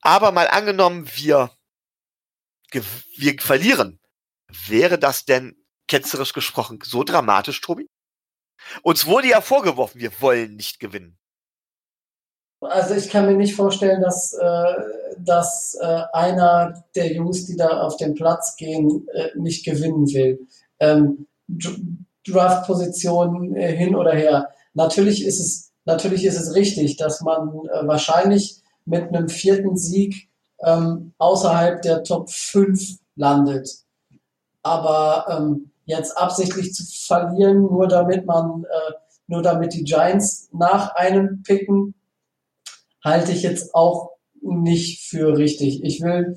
Aber 0.03 0.31
mal 0.31 0.49
angenommen, 0.49 1.09
wir, 1.15 1.51
wir 2.71 3.41
verlieren. 3.41 3.99
Wäre 4.67 4.99
das 4.99 5.25
denn 5.25 5.57
ketzerisch 5.89 6.33
gesprochen 6.33 6.79
so 6.85 7.03
dramatisch, 7.03 7.61
Tobi? 7.61 7.89
Uns 8.83 9.07
wurde 9.07 9.29
ja 9.29 9.41
vorgeworfen, 9.41 10.01
wir 10.01 10.21
wollen 10.21 10.57
nicht 10.57 10.79
gewinnen. 10.79 11.19
Also 12.61 12.95
ich 12.95 13.09
kann 13.09 13.27
mir 13.27 13.37
nicht 13.37 13.55
vorstellen, 13.55 14.03
dass, 14.03 14.33
äh, 14.35 14.75
dass 15.19 15.77
äh, 15.81 16.03
einer 16.13 16.85
der 16.95 17.13
Jungs, 17.13 17.47
die 17.47 17.57
da 17.57 17.83
auf 17.83 17.97
den 17.97 18.15
Platz 18.15 18.57
gehen, 18.57 19.07
äh, 19.15 19.31
nicht 19.37 19.65
gewinnen 19.65 20.07
will 20.13 20.47
ähm, 20.81 21.27
Draft-Position 22.27 23.57
äh, 23.57 23.77
hin 23.77 23.95
oder 23.95 24.13
her. 24.13 24.49
Natürlich 24.75 25.25
ist 25.25 25.41
es, 25.41 25.73
natürlich 25.85 26.25
ist 26.25 26.39
es 26.39 26.55
richtig, 26.55 26.97
dass 26.97 27.21
man 27.21 27.49
äh, 27.49 27.87
wahrscheinlich 27.87 28.63
mit 28.85 29.09
einem 29.09 29.29
vierten 29.29 29.77
Sieg 29.77 30.29
ähm, 30.61 31.13
außerhalb 31.19 31.83
der 31.83 32.03
Top 32.05 32.31
5 32.31 32.99
landet. 33.17 33.69
Aber 34.63 35.27
ähm, 35.31 35.71
jetzt 35.85 36.17
absichtlich 36.17 36.75
zu 36.75 36.85
verlieren, 37.07 37.63
nur 37.63 37.89
damit 37.89 38.27
man, 38.27 38.65
äh, 38.65 38.93
nur 39.27 39.43
damit 39.43 39.75
die 39.75 39.85
Giants 39.85 40.49
nach 40.53 40.95
einem 40.95 41.43
picken, 41.43 41.95
halte 43.03 43.33
ich 43.33 43.43
jetzt 43.43 43.75
auch 43.75 44.11
nicht 44.41 45.09
für 45.09 45.37
richtig. 45.37 45.83
Ich 45.85 46.03
will, 46.03 46.37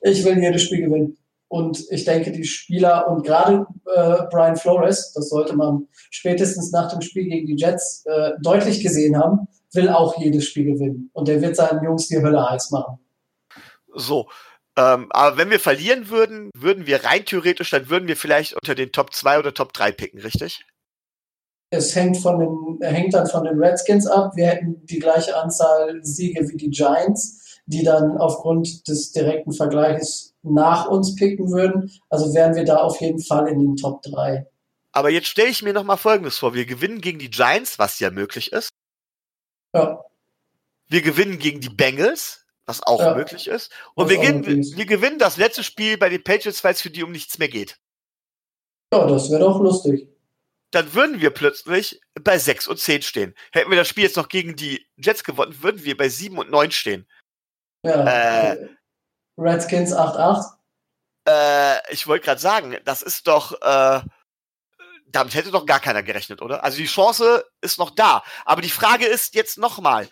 ich 0.00 0.24
will 0.24 0.38
jedes 0.38 0.62
Spiel 0.62 0.82
gewinnen. 0.82 1.18
Und 1.48 1.86
ich 1.90 2.04
denke, 2.04 2.30
die 2.30 2.44
Spieler 2.44 3.08
und 3.08 3.24
gerade 3.24 3.66
äh, 3.94 4.22
Brian 4.30 4.56
Flores, 4.56 5.12
das 5.14 5.30
sollte 5.30 5.56
man 5.56 5.88
spätestens 6.10 6.70
nach 6.72 6.92
dem 6.92 7.00
Spiel 7.00 7.24
gegen 7.24 7.46
die 7.46 7.56
Jets 7.56 8.04
äh, 8.04 8.32
deutlich 8.42 8.82
gesehen 8.82 9.16
haben, 9.18 9.48
will 9.72 9.88
auch 9.88 10.18
jedes 10.18 10.44
Spiel 10.44 10.64
gewinnen. 10.64 11.10
Und 11.14 11.28
er 11.28 11.40
wird 11.40 11.56
seinen 11.56 11.82
Jungs 11.82 12.08
die 12.08 12.20
Hölle 12.20 12.50
heiß 12.50 12.70
machen. 12.70 12.98
So. 13.94 14.28
Ähm, 14.76 15.06
aber 15.10 15.38
wenn 15.38 15.50
wir 15.50 15.58
verlieren 15.58 16.10
würden, 16.10 16.50
würden 16.54 16.86
wir 16.86 17.04
rein 17.04 17.24
theoretisch, 17.24 17.70
dann 17.70 17.88
würden 17.88 18.08
wir 18.08 18.16
vielleicht 18.16 18.54
unter 18.54 18.74
den 18.74 18.92
Top 18.92 19.12
2 19.12 19.38
oder 19.38 19.54
Top 19.54 19.72
3 19.72 19.90
picken, 19.92 20.20
richtig? 20.20 20.64
Es 21.70 21.94
hängt, 21.96 22.16
von 22.18 22.38
den, 22.38 22.88
hängt 22.88 23.12
dann 23.12 23.26
von 23.26 23.44
den 23.44 23.58
Redskins 23.58 24.06
ab. 24.06 24.32
Wir 24.36 24.46
hätten 24.46 24.86
die 24.86 24.98
gleiche 24.98 25.36
Anzahl 25.36 25.98
Siege 26.02 26.48
wie 26.48 26.56
die 26.56 26.70
Giants, 26.70 27.60
die 27.66 27.82
dann 27.82 28.16
aufgrund 28.16 28.86
des 28.88 29.12
direkten 29.12 29.52
Vergleichs 29.52 30.27
nach 30.42 30.86
uns 30.86 31.14
picken 31.16 31.50
würden. 31.50 31.90
Also 32.08 32.34
wären 32.34 32.54
wir 32.54 32.64
da 32.64 32.76
auf 32.76 33.00
jeden 33.00 33.20
Fall 33.20 33.48
in 33.48 33.58
den 33.58 33.76
Top 33.76 34.02
3. 34.02 34.46
Aber 34.92 35.10
jetzt 35.10 35.28
stelle 35.28 35.48
ich 35.48 35.62
mir 35.62 35.72
noch 35.72 35.84
mal 35.84 35.96
Folgendes 35.96 36.38
vor. 36.38 36.54
Wir 36.54 36.64
gewinnen 36.64 37.00
gegen 37.00 37.18
die 37.18 37.30
Giants, 37.30 37.78
was 37.78 37.98
ja 38.00 38.10
möglich 38.10 38.52
ist. 38.52 38.70
Ja. 39.74 40.02
Wir 40.88 41.02
gewinnen 41.02 41.38
gegen 41.38 41.60
die 41.60 41.68
Bengals, 41.68 42.46
was 42.64 42.82
auch 42.82 43.00
Ja. 43.00 43.14
möglich 43.14 43.48
ist. 43.48 43.70
Und 43.94 44.08
wir, 44.08 44.20
ist. 44.46 44.76
wir 44.76 44.86
gewinnen 44.86 45.18
das 45.18 45.36
letzte 45.36 45.62
Spiel 45.62 45.98
bei 45.98 46.08
den 46.08 46.24
Patriots, 46.24 46.64
weil 46.64 46.72
es 46.72 46.80
für 46.80 46.90
die 46.90 47.02
um 47.02 47.12
nichts 47.12 47.38
mehr 47.38 47.48
geht. 47.48 47.78
Ja, 48.92 49.06
das 49.06 49.30
wäre 49.30 49.40
doch 49.40 49.60
lustig. 49.60 50.08
Dann 50.70 50.92
würden 50.94 51.20
wir 51.20 51.30
plötzlich 51.30 52.00
bei 52.22 52.38
6 52.38 52.68
und 52.68 52.78
10 52.78 53.02
stehen. 53.02 53.34
Hätten 53.52 53.70
wir 53.70 53.76
das 53.76 53.88
Spiel 53.88 54.04
jetzt 54.04 54.16
noch 54.16 54.28
gegen 54.28 54.56
die 54.56 54.86
Jets 54.96 55.24
gewonnen, 55.24 55.62
würden 55.62 55.84
wir 55.84 55.96
bei 55.96 56.08
7 56.08 56.36
und 56.38 56.50
9 56.50 56.70
stehen. 56.70 57.06
Ja. 57.84 58.52
Äh. 58.52 58.68
Redskins 59.38 59.94
8-8. 59.94 60.44
Äh, 61.28 61.92
ich 61.92 62.06
wollte 62.06 62.24
gerade 62.24 62.40
sagen, 62.40 62.76
das 62.84 63.02
ist 63.02 63.28
doch, 63.28 63.52
äh, 63.62 64.00
damit 65.06 65.34
hätte 65.34 65.50
doch 65.50 65.64
gar 65.64 65.80
keiner 65.80 66.02
gerechnet, 66.02 66.42
oder? 66.42 66.64
Also 66.64 66.78
die 66.78 66.86
Chance 66.86 67.44
ist 67.60 67.78
noch 67.78 67.90
da. 67.90 68.22
Aber 68.44 68.62
die 68.62 68.70
Frage 68.70 69.06
ist 69.06 69.34
jetzt 69.34 69.56
nochmal, 69.58 70.08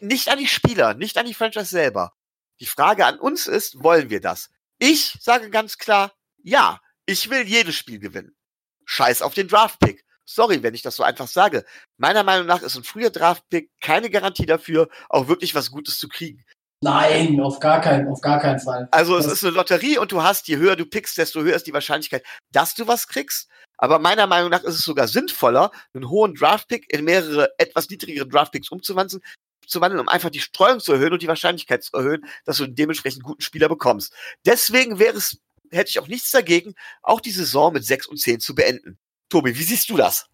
nicht 0.00 0.28
an 0.28 0.38
die 0.38 0.48
Spieler, 0.48 0.94
nicht 0.94 1.16
an 1.16 1.26
die 1.26 1.34
Franchise 1.34 1.66
selber. 1.66 2.12
Die 2.60 2.66
Frage 2.66 3.06
an 3.06 3.18
uns 3.18 3.46
ist, 3.46 3.82
wollen 3.82 4.10
wir 4.10 4.20
das? 4.20 4.50
Ich 4.78 5.16
sage 5.20 5.50
ganz 5.50 5.78
klar, 5.78 6.12
ja, 6.42 6.80
ich 7.06 7.30
will 7.30 7.46
jedes 7.46 7.74
Spiel 7.74 7.98
gewinnen. 7.98 8.36
Scheiß 8.84 9.22
auf 9.22 9.34
den 9.34 9.48
Draftpick. 9.48 10.04
Sorry, 10.26 10.62
wenn 10.62 10.74
ich 10.74 10.82
das 10.82 10.96
so 10.96 11.02
einfach 11.02 11.28
sage. 11.28 11.64
Meiner 11.96 12.22
Meinung 12.22 12.46
nach 12.46 12.62
ist 12.62 12.76
ein 12.76 12.84
früher 12.84 13.10
Draftpick 13.10 13.70
keine 13.80 14.10
Garantie 14.10 14.46
dafür, 14.46 14.88
auch 15.08 15.28
wirklich 15.28 15.54
was 15.54 15.70
Gutes 15.70 15.98
zu 15.98 16.08
kriegen. 16.08 16.44
Nein, 16.84 17.40
auf 17.40 17.60
gar 17.60 17.80
keinen, 17.80 18.08
auf 18.08 18.20
gar 18.20 18.38
keinen 18.40 18.60
Fall. 18.60 18.88
Also 18.90 19.16
es 19.16 19.24
Das- 19.24 19.32
ist 19.34 19.44
eine 19.44 19.54
Lotterie 19.54 19.98
und 19.98 20.12
du 20.12 20.22
hast, 20.22 20.46
je 20.48 20.56
höher 20.58 20.76
du 20.76 20.84
pickst, 20.84 21.16
desto 21.18 21.40
höher 21.40 21.56
ist 21.56 21.66
die 21.66 21.72
Wahrscheinlichkeit, 21.72 22.22
dass 22.52 22.74
du 22.74 22.86
was 22.86 23.08
kriegst. 23.08 23.48
Aber 23.78 23.98
meiner 23.98 24.26
Meinung 24.26 24.50
nach 24.50 24.62
ist 24.62 24.74
es 24.76 24.84
sogar 24.84 25.08
sinnvoller, 25.08 25.70
einen 25.94 26.08
hohen 26.10 26.34
Draftpick 26.34 26.92
in 26.92 27.04
mehrere 27.04 27.48
etwas 27.58 27.88
niedrigere 27.88 28.28
Draftpicks 28.28 28.68
umzuwandeln, 28.68 29.22
zu 29.66 29.80
wandeln, 29.80 30.00
um 30.00 30.08
einfach 30.08 30.28
die 30.30 30.40
Streuung 30.40 30.78
zu 30.78 30.92
erhöhen 30.92 31.12
und 31.14 31.22
die 31.22 31.26
Wahrscheinlichkeit 31.28 31.82
zu 31.82 31.96
erhöhen, 31.96 32.24
dass 32.44 32.58
du 32.58 32.66
dementsprechend 32.66 33.20
einen 33.22 33.30
guten 33.30 33.40
Spieler 33.42 33.68
bekommst. 33.68 34.12
Deswegen 34.44 34.98
wäre 34.98 35.16
es, 35.16 35.38
hätte 35.70 35.88
ich 35.88 35.98
auch 35.98 36.06
nichts 36.06 36.30
dagegen, 36.30 36.74
auch 37.02 37.20
die 37.20 37.30
Saison 37.30 37.72
mit 37.72 37.84
6 37.84 38.06
und 38.06 38.18
10 38.20 38.40
zu 38.40 38.54
beenden. 38.54 38.98
Tobi, 39.30 39.58
wie 39.58 39.62
siehst 39.62 39.88
du 39.88 39.96
das? 39.96 40.26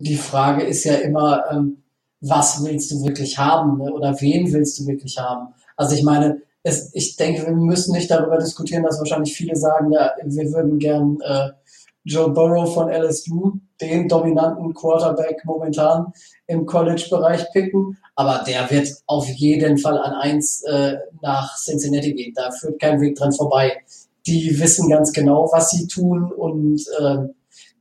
Die 0.00 0.16
Frage 0.16 0.64
ist 0.64 0.84
ja 0.84 0.94
immer, 0.96 1.44
ähm, 1.50 1.84
was 2.20 2.64
willst 2.64 2.90
du 2.90 3.04
wirklich 3.04 3.38
haben 3.38 3.78
ne? 3.78 3.92
oder 3.92 4.18
wen 4.20 4.52
willst 4.52 4.78
du 4.80 4.86
wirklich 4.86 5.18
haben? 5.18 5.54
Also 5.78 5.94
ich 5.94 6.02
meine, 6.02 6.42
es, 6.62 6.90
ich 6.92 7.16
denke, 7.16 7.46
wir 7.46 7.52
müssen 7.52 7.92
nicht 7.92 8.10
darüber 8.10 8.36
diskutieren, 8.36 8.82
dass 8.82 8.98
wahrscheinlich 8.98 9.34
viele 9.34 9.56
sagen, 9.56 9.92
ja, 9.92 10.12
wir 10.22 10.52
würden 10.52 10.78
gern 10.78 11.18
äh, 11.22 11.50
Joe 12.04 12.30
Burrow 12.30 12.72
von 12.72 12.90
LSU, 12.90 13.52
den 13.80 14.08
dominanten 14.08 14.74
Quarterback 14.74 15.44
momentan 15.44 16.12
im 16.46 16.66
College-Bereich 16.66 17.50
picken, 17.52 17.96
aber 18.16 18.44
der 18.46 18.68
wird 18.70 18.88
auf 19.06 19.28
jeden 19.28 19.78
Fall 19.78 19.98
an 19.98 20.14
eins 20.14 20.62
äh, 20.64 20.96
nach 21.22 21.56
Cincinnati 21.56 22.12
gehen. 22.12 22.32
Da 22.34 22.50
führt 22.50 22.80
kein 22.80 23.00
Weg 23.00 23.16
dran 23.16 23.32
vorbei. 23.32 23.78
Die 24.26 24.58
wissen 24.58 24.88
ganz 24.88 25.12
genau, 25.12 25.48
was 25.52 25.70
sie 25.70 25.86
tun 25.86 26.32
und 26.32 26.82
ähm, 27.00 27.34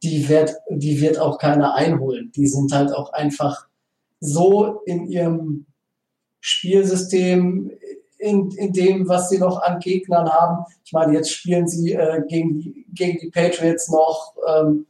die 0.03 0.29
wird, 0.29 0.55
die 0.69 1.01
wird 1.01 1.19
auch 1.19 1.39
keiner 1.39 1.73
einholen. 1.73 2.31
Die 2.35 2.47
sind 2.47 2.71
halt 2.71 2.93
auch 2.93 3.11
einfach 3.13 3.67
so 4.19 4.81
in 4.85 5.07
ihrem 5.07 5.65
Spielsystem, 6.39 7.71
in, 8.17 8.51
in 8.51 8.73
dem, 8.73 9.07
was 9.07 9.29
sie 9.29 9.37
noch 9.37 9.61
an 9.61 9.79
Gegnern 9.79 10.29
haben. 10.29 10.65
Ich 10.83 10.93
meine, 10.93 11.13
jetzt 11.13 11.31
spielen 11.31 11.67
sie 11.67 11.93
äh, 11.93 12.21
gegen, 12.27 12.59
die, 12.59 12.85
gegen 12.93 13.19
die 13.19 13.29
Patriots 13.29 13.89
noch. 13.89 14.35
Ähm, 14.47 14.87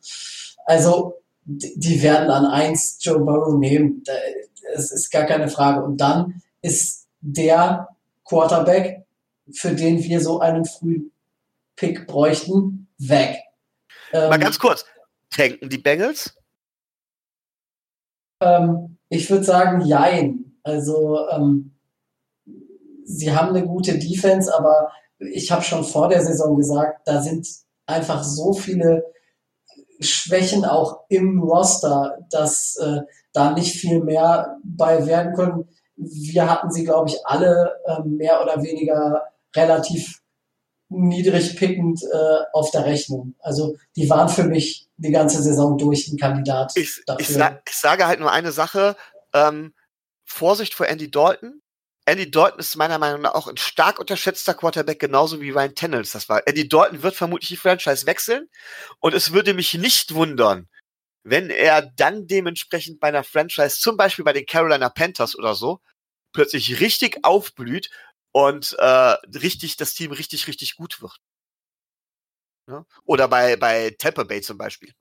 also, 0.65 1.15
die, 1.45 2.01
werden 2.01 2.29
an 2.29 2.45
eins 2.45 2.97
Joe 3.01 3.19
Burrow 3.19 3.57
nehmen. 3.57 4.03
Es 4.73 4.91
ist 4.91 5.11
gar 5.11 5.25
keine 5.25 5.47
Frage. 5.47 5.83
Und 5.83 5.97
dann 5.97 6.41
ist 6.61 7.07
der 7.21 7.87
Quarterback, 8.25 9.05
für 9.51 9.73
den 9.73 10.03
wir 10.03 10.19
so 10.19 10.39
einen 10.39 10.65
frühen 10.65 11.11
Pick 11.77 12.05
bräuchten, 12.07 12.87
weg. 12.97 13.37
Mal 14.11 14.33
Ähm, 14.33 14.39
ganz 14.41 14.59
kurz. 14.59 14.85
Tanken 15.29 15.69
die 15.69 15.77
Bengals? 15.77 16.35
Ähm, 18.41 18.97
ich 19.09 19.29
würde 19.29 19.43
sagen, 19.43 19.81
jein. 19.81 20.59
Also 20.63 21.29
ähm, 21.29 21.76
sie 23.07 23.33
haben 23.33 23.49
eine 23.49 23.65
gute 23.65 23.97
Defense, 23.97 24.53
aber 24.53 24.91
ich 25.19 25.51
habe 25.51 25.63
schon 25.63 25.83
vor 25.83 26.09
der 26.09 26.21
Saison 26.21 26.57
gesagt, 26.57 27.07
da 27.07 27.21
sind 27.21 27.47
einfach 27.85 28.23
so 28.23 28.53
viele 28.53 29.05
Schwächen 29.99 30.65
auch 30.65 31.05
im 31.09 31.41
Roster, 31.41 32.19
dass 32.29 32.75
äh, 32.75 33.01
da 33.33 33.51
nicht 33.51 33.75
viel 33.75 34.03
mehr 34.03 34.57
bei 34.63 35.07
werden 35.07 35.33
können. 35.33 35.67
Wir 35.95 36.49
hatten 36.51 36.71
sie, 36.71 36.83
glaube 36.83 37.09
ich, 37.09 37.25
alle 37.25 37.73
ähm, 37.87 38.17
mehr 38.17 38.43
oder 38.43 38.61
weniger 38.61 39.23
relativ 39.55 40.21
niedrig 40.89 41.55
pickend 41.55 42.03
äh, 42.03 42.43
auf 42.53 42.69
der 42.71 42.85
Rechnung. 42.85 43.33
Also 43.39 43.75
die 43.95 44.09
waren 44.09 44.29
für 44.29 44.43
mich 44.43 44.87
die 44.97 45.11
ganze 45.11 45.41
Saison 45.41 45.77
durch 45.77 46.07
ein 46.07 46.17
Kandidat 46.17 46.73
Ich, 46.75 47.01
dafür. 47.05 47.59
ich, 47.65 47.71
ich 47.71 47.77
sage 47.77 48.05
halt 48.05 48.19
nur 48.19 48.31
eine 48.31 48.51
Sache. 48.51 48.95
Ähm, 49.33 49.73
Vorsicht 50.25 50.73
vor 50.73 50.87
Andy 50.87 51.09
Dalton. 51.09 51.61
Andy 52.07 52.31
Dalton 52.31 52.59
ist 52.59 52.77
meiner 52.77 52.99
Meinung 52.99 53.21
nach 53.21 53.33
auch 53.33 53.47
ein 53.47 53.57
stark 53.57 53.99
unterschätzter 53.99 54.53
Quarterback, 54.53 54.97
genauso 54.97 55.41
wie 55.41 55.49
Ryan 55.49 55.75
Tannels 55.75 56.13
das 56.13 56.29
war. 56.29 56.47
Andy 56.47 56.67
Dalton 56.69 57.03
wird 57.03 57.15
vermutlich 57.15 57.49
die 57.49 57.57
Franchise 57.57 58.05
wechseln 58.05 58.49
und 58.99 59.13
es 59.13 59.33
würde 59.33 59.53
mich 59.53 59.73
nicht 59.73 60.13
wundern, 60.13 60.69
wenn 61.23 61.49
er 61.49 61.81
dann 61.81 62.25
dementsprechend 62.25 63.01
bei 63.01 63.09
einer 63.09 63.25
Franchise, 63.25 63.81
zum 63.81 63.97
Beispiel 63.97 64.23
bei 64.23 64.31
den 64.31 64.45
Carolina 64.45 64.87
Panthers 64.87 65.37
oder 65.37 65.53
so, 65.53 65.81
plötzlich 66.31 66.79
richtig 66.79 67.17
aufblüht 67.23 67.89
und 68.31 68.73
äh, 68.79 69.17
richtig 69.37 69.75
das 69.75 69.93
Team 69.93 70.13
richtig, 70.13 70.47
richtig 70.47 70.77
gut 70.77 71.01
wird. 71.01 71.17
Ja? 72.69 72.85
Oder 73.03 73.27
bei, 73.27 73.57
bei 73.57 73.93
Tampa 73.99 74.23
Bay 74.23 74.39
zum 74.39 74.57
Beispiel. 74.57 74.93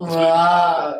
Ja, 0.00 0.98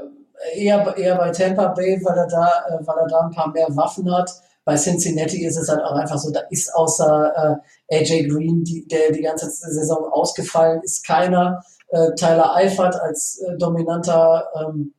eher, 0.52 0.94
eher 0.94 1.16
bei 1.16 1.30
Tampa 1.30 1.68
Bay, 1.68 1.98
weil 2.04 2.18
er 2.18 2.26
da, 2.26 2.66
äh, 2.68 2.86
weil 2.86 2.98
er 2.98 3.06
da 3.06 3.20
ein 3.20 3.30
paar 3.30 3.50
mehr 3.50 3.74
Waffen 3.74 4.14
hat. 4.14 4.30
Bei 4.68 4.76
Cincinnati 4.76 5.46
ist 5.46 5.56
es 5.56 5.68
halt 5.70 5.80
auch 5.82 5.92
einfach 5.92 6.18
so, 6.18 6.30
da 6.30 6.40
ist 6.50 6.74
außer 6.74 7.60
äh, 7.90 7.96
AJ 7.96 8.28
Green, 8.28 8.64
die, 8.64 8.86
der 8.86 9.12
die 9.12 9.22
ganze 9.22 9.48
Saison 9.50 10.04
ausgefallen 10.12 10.82
ist, 10.82 11.06
keiner. 11.06 11.62
Äh, 11.88 12.12
Tyler 12.16 12.54
Eifert 12.54 12.94
als 12.96 13.38
äh, 13.38 13.56
dominanter 13.56 14.46
ähm, 14.60 14.92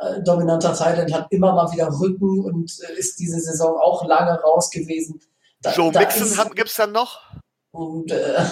äh, 0.00 0.20
dominanter 0.22 0.74
Thailand 0.74 1.12
hat 1.14 1.28
immer 1.30 1.52
mal 1.54 1.70
wieder 1.72 1.88
Rücken 2.00 2.40
und 2.44 2.70
äh, 2.88 2.98
ist 2.98 3.20
diese 3.20 3.38
Saison 3.38 3.78
auch 3.80 4.04
lange 4.06 4.40
raus 4.40 4.70
gewesen. 4.70 5.20
Da, 5.62 5.72
Joe 5.72 5.92
da 5.92 6.00
Mixon 6.00 6.36
haben- 6.36 6.54
gibt's 6.56 6.74
dann 6.76 6.90
noch? 6.90 7.20
und 7.70 8.10
äh, 8.10 8.44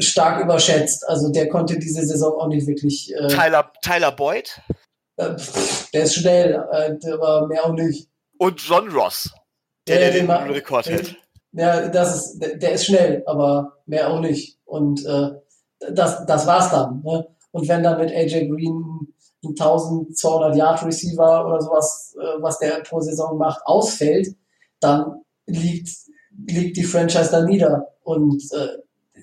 stark 0.00 0.42
überschätzt. 0.44 1.08
Also 1.08 1.30
der 1.30 1.48
konnte 1.48 1.78
diese 1.78 2.04
Saison 2.04 2.38
auch 2.40 2.48
nicht 2.48 2.66
wirklich. 2.66 3.10
Äh, 3.14 3.28
Tyler, 3.28 3.72
Tyler 3.82 4.12
Boyd 4.12 4.60
äh, 5.16 5.34
pff, 5.34 5.90
der 5.92 6.02
ist 6.04 6.14
schnell, 6.16 6.62
äh, 6.72 7.10
aber 7.12 7.46
mehr 7.46 7.64
auch 7.64 7.72
nicht. 7.72 8.10
und 8.38 8.60
John 8.60 8.88
Ross, 8.90 9.30
der, 9.86 9.98
Der, 9.98 10.12
der 10.12 10.20
den 10.20 10.28
den 10.28 10.50
Rekord 10.54 10.86
hält. 10.86 11.16
Ja, 11.52 11.88
das 11.88 12.16
ist, 12.16 12.38
der, 12.40 12.56
der 12.56 12.72
ist 12.72 12.86
schnell, 12.86 13.22
aber 13.26 13.78
mehr 13.86 14.10
auch 14.10 14.20
nicht. 14.20 14.58
Und 14.64 15.04
äh, 15.06 15.30
das, 15.90 16.26
das 16.26 16.46
war's 16.46 16.70
dann. 16.70 17.02
Ne? 17.02 17.28
Und 17.52 17.68
wenn 17.68 17.82
dann 17.82 18.00
mit 18.00 18.10
AJ 18.10 18.48
Green 18.48 19.14
ein 19.44 19.50
1200 19.50 20.56
Yard 20.56 20.84
Receiver 20.84 21.46
oder 21.46 21.60
sowas, 21.60 22.16
äh, 22.18 22.42
was 22.42 22.58
der 22.58 22.80
pro 22.80 23.00
Saison 23.00 23.38
macht, 23.38 23.60
ausfällt, 23.66 24.34
dann 24.80 25.22
liegt, 25.46 25.88
liegt 26.46 26.76
die 26.76 26.84
Franchise 26.84 27.30
da 27.30 27.42
nieder. 27.42 27.94
Und 28.02 28.42
äh, 28.52 28.78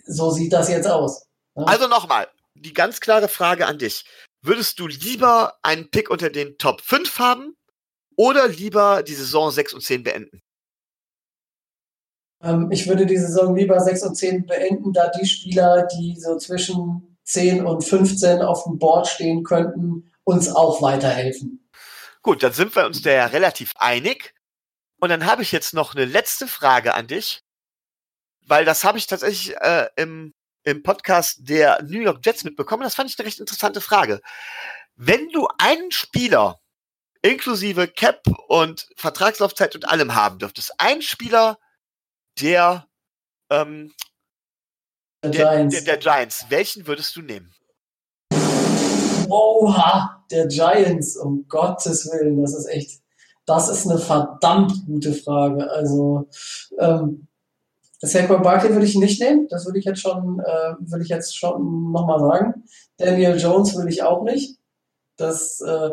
so 0.06 0.32
sieht 0.32 0.54
das 0.54 0.70
jetzt 0.70 0.88
aus. 0.88 1.28
Ne? 1.56 1.68
Also 1.68 1.88
nochmal, 1.88 2.28
die 2.56 2.74
ganz 2.74 3.00
klare 3.02 3.28
Frage 3.28 3.66
an 3.66 3.78
dich. 3.78 4.06
Würdest 4.42 4.80
du 4.80 4.88
lieber 4.88 5.56
einen 5.62 5.92
Pick 5.92 6.10
unter 6.10 6.30
den 6.30 6.58
Top 6.58 6.82
5 6.82 7.20
haben 7.20 7.56
oder 8.16 8.48
lieber 8.48 9.04
die 9.04 9.14
Saison 9.14 9.52
6 9.52 9.74
und 9.74 9.82
10 9.82 10.04
beenden? 10.04 10.42
Ähm, 12.44 12.70
ich 12.72 12.88
würde 12.88 13.06
die 13.06 13.18
Saison 13.18 13.56
lieber 13.56 13.80
6 13.80 14.04
und 14.04 14.16
10 14.16 14.46
beenden, 14.46 14.94
da 14.94 15.10
die 15.10 15.26
Spieler, 15.26 15.88
die 15.88 16.16
so 16.20 16.38
zwischen 16.38 17.18
10 17.24 17.66
und 17.66 17.84
15 17.84 18.42
auf 18.42 18.64
dem 18.64 18.78
Board 18.78 19.08
stehen 19.08 19.44
könnten, 19.44 20.12
uns 20.24 20.54
auch 20.54 20.82
weiterhelfen. 20.82 21.70
Gut, 22.22 22.44
dann 22.44 22.54
sind 22.54 22.76
wir 22.76 22.86
uns 22.86 23.02
da 23.02 23.12
ja 23.12 23.26
relativ 23.28 23.74
einig. 23.78 24.34
Und 25.00 25.10
dann 25.10 25.26
habe 25.26 25.42
ich 25.42 25.52
jetzt 25.52 25.74
noch 25.74 25.96
eine 25.96 26.06
letzte 26.06 26.48
Frage 26.48 26.94
an 26.94 27.08
dich, 27.08 27.42
weil 28.46 28.66
das 28.66 28.84
habe 28.84 29.00
ich 29.00 29.08
tatsächlich 29.08 29.56
äh, 29.58 29.88
im, 29.96 30.34
im 30.64 30.84
Podcast 30.84 31.40
der 31.50 31.82
New 31.84 32.02
York 32.02 32.24
Jets 32.24 32.44
mitbekommen. 32.44 32.84
Das 32.84 32.94
fand 32.94 33.10
ich 33.10 33.18
eine 33.18 33.26
recht 33.26 33.40
interessante 33.40 33.82
Frage. 33.82 34.22
Wenn 34.96 35.30
du 35.30 35.48
einen 35.58 35.92
Spieler 35.92 36.60
inklusive 37.24 37.88
Cap 37.88 38.22
und 38.48 38.88
Vertragslaufzeit 38.96 39.76
und 39.76 39.90
allem 39.90 40.14
haben 40.14 40.38
dürftest, 40.38 40.74
einen 40.78 41.02
Spieler 41.02 41.58
der, 42.40 42.88
ähm, 43.50 43.92
Der 45.24 45.32
der, 45.32 45.46
Giants. 45.46 45.76
der, 45.76 45.84
der 45.84 45.98
Giants, 45.98 46.46
welchen 46.50 46.88
würdest 46.88 47.16
du 47.16 47.22
nehmen? 47.22 47.52
Oha, 49.30 50.26
der 50.30 50.48
Giants, 50.48 51.16
um 51.18 51.48
Gottes 51.48 52.06
Willen, 52.12 52.42
das 52.42 52.54
ist 52.54 52.66
echt, 52.68 53.02
das 53.46 53.70
ist 53.70 53.88
eine 53.90 54.00
verdammt 54.00 54.86
gute 54.86 55.14
Frage. 55.14 55.70
Also 55.72 56.28
ähm, 56.80 57.28
Saquon 58.00 58.42
Barkley 58.42 58.72
würde 58.74 58.86
ich 58.86 58.96
nicht 58.96 59.22
nehmen, 59.22 59.48
das 59.48 59.66
würde 59.66 59.80
ich 59.80 59.86
jetzt 59.86 60.02
schon, 60.02 60.40
äh, 60.40 60.74
würde 60.80 61.04
ich 61.04 61.10
jetzt 61.10 61.38
schon 61.38 61.92
nochmal 61.92 62.20
sagen. 62.20 62.64
Daniel 62.98 63.38
Jones 63.38 63.76
würde 63.76 63.90
ich 63.90 64.04
auch 64.04 64.24
nicht. 64.24 64.58
Das 65.18 65.62
äh, 65.62 65.92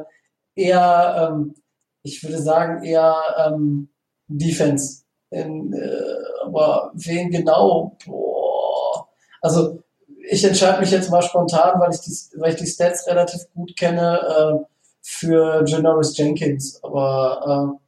eher, 0.54 1.30
ähm, 1.30 1.54
ich 2.02 2.22
würde 2.22 2.40
sagen, 2.40 2.82
eher 2.82 3.14
ähm, 3.46 3.90
Defense. 4.26 5.04
In, 5.30 5.72
äh, 5.72 6.44
aber 6.44 6.90
wen 6.94 7.30
genau? 7.30 7.96
Boah. 8.06 9.08
Also 9.40 9.82
ich 10.30 10.44
entscheide 10.44 10.80
mich 10.80 10.90
jetzt 10.90 11.10
mal 11.10 11.22
spontan, 11.22 11.80
weil 11.80 11.92
ich 11.92 12.00
die, 12.00 12.40
weil 12.40 12.52
ich 12.52 12.58
die 12.58 12.66
Stats 12.66 13.06
relativ 13.06 13.40
gut 13.54 13.76
kenne, 13.76 14.20
äh, 14.20 14.64
für 15.08 15.64
Janoris 15.66 16.16
Jenkins. 16.16 16.82
Aber 16.82 17.78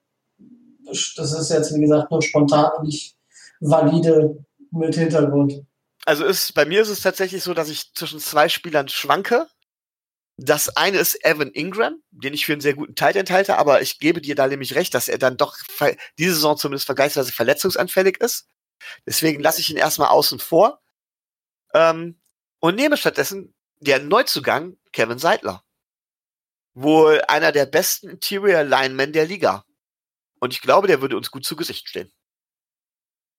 äh, 0.89 0.93
das 1.17 1.33
ist 1.33 1.51
jetzt, 1.51 1.75
wie 1.75 1.81
gesagt, 1.81 2.11
nur 2.11 2.23
spontan 2.23 2.71
und 2.79 2.85
nicht 2.87 3.17
valide 3.61 4.45
mit 4.71 4.95
Hintergrund. 4.95 5.63
Also 6.07 6.25
ist, 6.25 6.55
bei 6.55 6.65
mir 6.65 6.81
ist 6.81 6.89
es 6.89 7.03
tatsächlich 7.03 7.43
so, 7.43 7.53
dass 7.53 7.69
ich 7.69 7.93
zwischen 7.95 8.21
zwei 8.21 8.49
Spielern 8.49 8.89
schwanke. 8.89 9.47
Das 10.43 10.75
eine 10.75 10.97
ist 10.97 11.23
Evan 11.23 11.51
Ingram, 11.51 12.03
den 12.11 12.33
ich 12.33 12.47
für 12.47 12.53
einen 12.53 12.63
sehr 12.63 12.73
guten 12.73 12.95
Tight 12.95 13.15
enthalte, 13.15 13.59
aber 13.59 13.83
ich 13.83 13.99
gebe 13.99 14.23
dir 14.23 14.35
da 14.35 14.47
nämlich 14.47 14.75
recht, 14.75 14.95
dass 14.95 15.09
er 15.09 15.19
dann 15.19 15.37
doch 15.37 15.55
diese 16.19 16.33
Saison 16.33 16.57
zumindest 16.57 16.87
vergleichsweise 16.87 17.31
verletzungsanfällig 17.31 18.17
ist. 18.21 18.49
Deswegen 19.07 19.43
lasse 19.43 19.61
ich 19.61 19.69
ihn 19.69 19.77
erstmal 19.77 20.09
außen 20.09 20.39
vor 20.39 20.81
ähm, 21.75 22.19
und 22.59 22.75
nehme 22.75 22.97
stattdessen 22.97 23.55
der 23.81 24.01
Neuzugang 24.01 24.79
Kevin 24.93 25.19
Seidler. 25.19 25.63
Wohl 26.73 27.21
einer 27.29 27.53
der 27.53 27.67
besten 27.67 28.09
Interior 28.09 28.63
Linemen 28.63 29.13
der 29.13 29.27
Liga. 29.27 29.67
Und 30.39 30.55
ich 30.55 30.63
glaube, 30.63 30.87
der 30.87 31.03
würde 31.03 31.19
uns 31.19 31.31
gut 31.31 31.45
zu 31.45 31.55
Gesicht 31.55 31.87
stehen. 31.87 32.11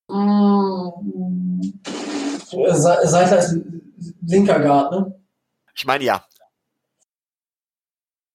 Mm, 0.08 1.72
Seidler 2.52 3.39
ist 3.39 3.56
linker 4.22 4.60
Guard, 4.60 4.91
ne? 4.91 5.20
Ich 5.74 5.86
meine 5.86 6.04
ja. 6.04 6.28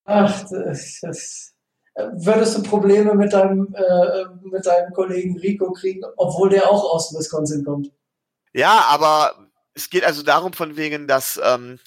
Ach, 0.07 0.49
das, 0.49 1.01
das, 1.03 1.55
würdest 1.95 2.57
du 2.57 2.63
Probleme 2.63 3.15
mit 3.15 3.33
deinem, 3.33 3.75
äh, 3.75 4.25
mit 4.43 4.67
deinem 4.67 4.93
Kollegen 4.93 5.39
Rico 5.39 5.73
kriegen, 5.73 6.03
obwohl 6.17 6.51
der 6.51 6.71
auch 6.71 6.95
aus 6.95 7.15
Wisconsin 7.17 7.65
kommt? 7.65 7.91
Ja, 8.53 8.87
aber 8.89 9.49
es 9.75 9.91
geht 9.91 10.05
also 10.05 10.23
darum, 10.23 10.53
von 10.53 10.77
wegen, 10.77 11.09
dass 11.09 11.41
ähm, 11.43 11.79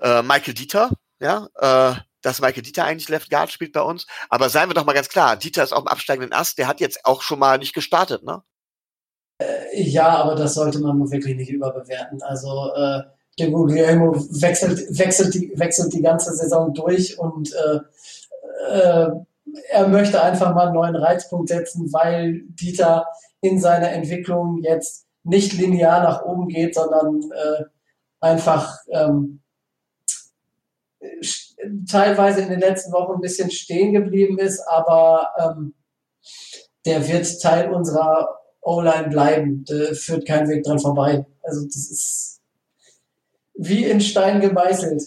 äh, 0.00 0.22
Michael 0.22 0.54
Dieter, 0.54 0.90
ja, 1.20 1.48
äh, 1.56 1.94
dass 2.22 2.40
Michael 2.40 2.62
Dieter 2.62 2.84
eigentlich 2.84 3.08
Left 3.08 3.30
Guard 3.30 3.50
spielt 3.50 3.72
bei 3.72 3.82
uns. 3.82 4.06
Aber 4.28 4.48
seien 4.48 4.68
wir 4.68 4.74
doch 4.74 4.84
mal 4.84 4.92
ganz 4.92 5.08
klar, 5.08 5.36
Dieter 5.36 5.62
ist 5.62 5.72
auf 5.72 5.84
dem 5.84 5.88
absteigenden 5.88 6.32
Ast, 6.32 6.58
der 6.58 6.66
hat 6.66 6.80
jetzt 6.80 7.04
auch 7.04 7.22
schon 7.22 7.38
mal 7.38 7.58
nicht 7.58 7.74
gestartet, 7.74 8.22
ne? 8.22 8.42
Äh, 9.38 9.82
ja, 9.82 10.08
aber 10.08 10.34
das 10.34 10.54
sollte 10.54 10.78
man 10.80 11.10
wirklich 11.10 11.36
nicht 11.36 11.50
überbewerten. 11.50 12.22
Also 12.22 12.72
äh, 12.74 13.02
der 13.38 13.50
Guglielmo 13.50 14.14
wechselt, 14.40 14.98
wechselt, 14.98 15.34
die, 15.34 15.52
wechselt 15.56 15.92
die 15.92 16.02
ganze 16.02 16.34
Saison 16.34 16.74
durch 16.74 17.18
und 17.18 17.52
äh, 17.54 17.80
äh, 18.70 19.10
er 19.70 19.88
möchte 19.88 20.22
einfach 20.22 20.54
mal 20.54 20.66
einen 20.66 20.74
neuen 20.74 20.96
Reizpunkt 20.96 21.48
setzen, 21.48 21.92
weil 21.92 22.42
Dieter 22.48 23.06
in 23.40 23.58
seiner 23.58 23.90
Entwicklung 23.90 24.58
jetzt 24.62 25.06
nicht 25.24 25.52
linear 25.52 26.02
nach 26.02 26.24
oben 26.24 26.48
geht, 26.48 26.74
sondern 26.74 27.22
äh, 27.32 27.64
einfach 28.20 28.78
ähm, 28.90 29.40
teilweise 31.90 32.40
in 32.40 32.50
den 32.50 32.60
letzten 32.60 32.92
Wochen 32.92 33.14
ein 33.14 33.20
bisschen 33.20 33.50
stehen 33.50 33.92
geblieben 33.92 34.38
ist, 34.38 34.60
aber 34.60 35.30
ähm, 35.38 35.74
der 36.84 37.06
wird 37.08 37.40
Teil 37.40 37.72
unserer 37.72 38.40
O-Line 38.60 39.08
bleiben. 39.08 39.64
Da 39.66 39.94
führt 39.94 40.26
kein 40.26 40.48
Weg 40.48 40.64
dran 40.64 40.78
vorbei. 40.78 41.26
Also 41.42 41.64
das 41.64 41.76
ist 41.76 42.40
wie 43.54 43.84
in 43.84 44.00
Stein 44.00 44.40
gemeißelt. 44.40 45.02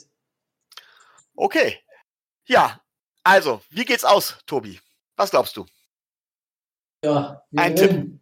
Okay. 1.35 1.79
Ja, 2.45 2.79
also, 3.23 3.61
wie 3.69 3.85
geht's 3.85 4.05
aus, 4.05 4.37
Tobi? 4.45 4.79
Was 5.15 5.31
glaubst 5.31 5.57
du? 5.57 5.65
Ja, 7.03 7.41
wir 7.49 7.61
Ein 7.61 7.75
gewinnen. 7.75 8.03
Tipp. 8.03 8.19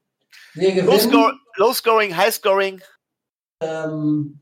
Wir 0.53 0.71
gewinnen. 0.71 0.87
Low, 0.87 0.99
score, 0.99 1.33
low 1.57 1.73
scoring, 1.73 2.15
high 2.15 2.33
scoring. 2.33 2.81
Ähm, 3.59 4.39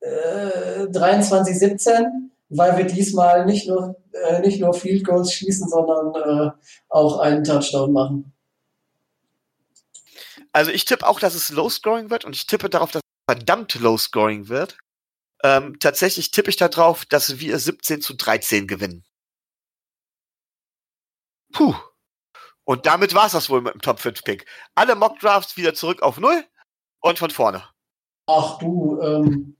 äh, 0.00 0.86
23-17, 0.86 2.06
weil 2.48 2.78
wir 2.78 2.84
diesmal 2.86 3.44
nicht 3.44 3.68
nur, 3.68 3.96
äh, 4.12 4.40
nicht 4.40 4.60
nur 4.60 4.72
Field 4.72 5.04
Goals 5.04 5.32
schießen, 5.34 5.68
sondern 5.68 6.14
äh, 6.14 6.50
auch 6.88 7.18
einen 7.18 7.44
Touchdown 7.44 7.92
machen. 7.92 8.32
Also 10.52 10.70
ich 10.70 10.84
tippe 10.84 11.06
auch, 11.06 11.20
dass 11.20 11.34
es 11.34 11.50
Low 11.50 11.68
Scoring 11.68 12.10
wird 12.10 12.24
und 12.24 12.34
ich 12.34 12.46
tippe 12.46 12.68
darauf, 12.68 12.90
dass 12.90 13.02
verdammt 13.30 13.76
Low 13.76 13.96
Scoring 13.96 14.48
wird. 14.48 14.76
Ähm, 15.44 15.78
tatsächlich 15.78 16.32
tippe 16.32 16.50
ich 16.50 16.56
darauf, 16.56 17.04
dass 17.04 17.38
wir 17.38 17.60
17 17.60 18.02
zu 18.02 18.14
13 18.14 18.66
gewinnen. 18.66 19.04
Puh. 21.52 21.76
Und 22.64 22.86
damit 22.86 23.14
war 23.14 23.26
es 23.26 23.32
das 23.32 23.48
wohl 23.48 23.60
mit 23.60 23.74
dem 23.74 23.82
Top 23.82 24.00
5 24.00 24.24
Pick. 24.24 24.46
Alle 24.74 24.96
Mock 24.96 25.20
Drafts 25.20 25.56
wieder 25.56 25.74
zurück 25.74 26.02
auf 26.02 26.18
Null 26.18 26.44
und 27.02 27.20
von 27.20 27.30
vorne. 27.30 27.62
Ach 28.26 28.58
du, 28.58 29.00
ähm, 29.00 29.56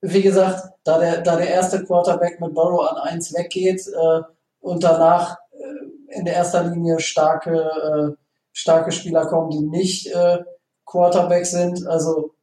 wie 0.00 0.22
gesagt, 0.22 0.68
da 0.82 0.98
der, 0.98 1.20
da 1.20 1.36
der 1.36 1.50
erste 1.50 1.84
Quarterback 1.84 2.40
mit 2.40 2.52
Burrow 2.52 2.90
an 2.90 2.96
1 2.96 3.32
weggeht 3.32 3.86
äh, 3.86 4.22
und 4.58 4.82
danach 4.82 5.36
äh, 5.52 6.16
in 6.18 6.24
der 6.24 6.34
erster 6.34 6.64
Linie 6.64 6.98
starke 6.98 7.54
äh, 7.54 8.22
starke 8.52 8.90
Spieler 8.90 9.26
kommen, 9.26 9.50
die 9.50 9.60
nicht 9.60 10.08
äh, 10.08 10.38
Quarterback 10.84 11.46
sind. 11.46 11.86
Also 11.86 12.33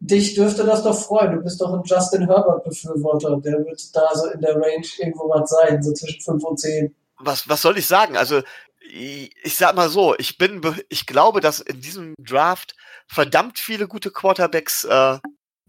dich 0.00 0.34
dürfte 0.34 0.64
das 0.64 0.82
doch 0.82 0.98
freuen. 0.98 1.36
Du 1.36 1.42
bist 1.42 1.60
doch 1.60 1.72
ein 1.72 1.82
Justin 1.84 2.26
Herbert-Befürworter. 2.26 3.38
Der 3.42 3.64
wird 3.64 3.94
da 3.94 4.14
so 4.14 4.26
in 4.30 4.40
der 4.40 4.54
Range 4.54 4.86
irgendwo 4.98 5.28
was 5.28 5.50
sein, 5.50 5.82
so 5.82 5.92
zwischen 5.92 6.20
5 6.20 6.42
und 6.42 6.58
10. 6.58 6.94
Was, 7.18 7.48
was 7.48 7.62
soll 7.62 7.76
ich 7.76 7.86
sagen? 7.86 8.16
Also, 8.16 8.42
ich, 8.80 9.56
sag 9.56 9.76
mal 9.76 9.90
so, 9.90 10.16
ich 10.18 10.38
bin, 10.38 10.62
ich 10.88 11.06
glaube, 11.06 11.40
dass 11.40 11.60
in 11.60 11.80
diesem 11.80 12.14
Draft 12.18 12.74
verdammt 13.06 13.58
viele 13.58 13.86
gute 13.86 14.10
Quarterbacks 14.10 14.84
äh, 14.84 15.18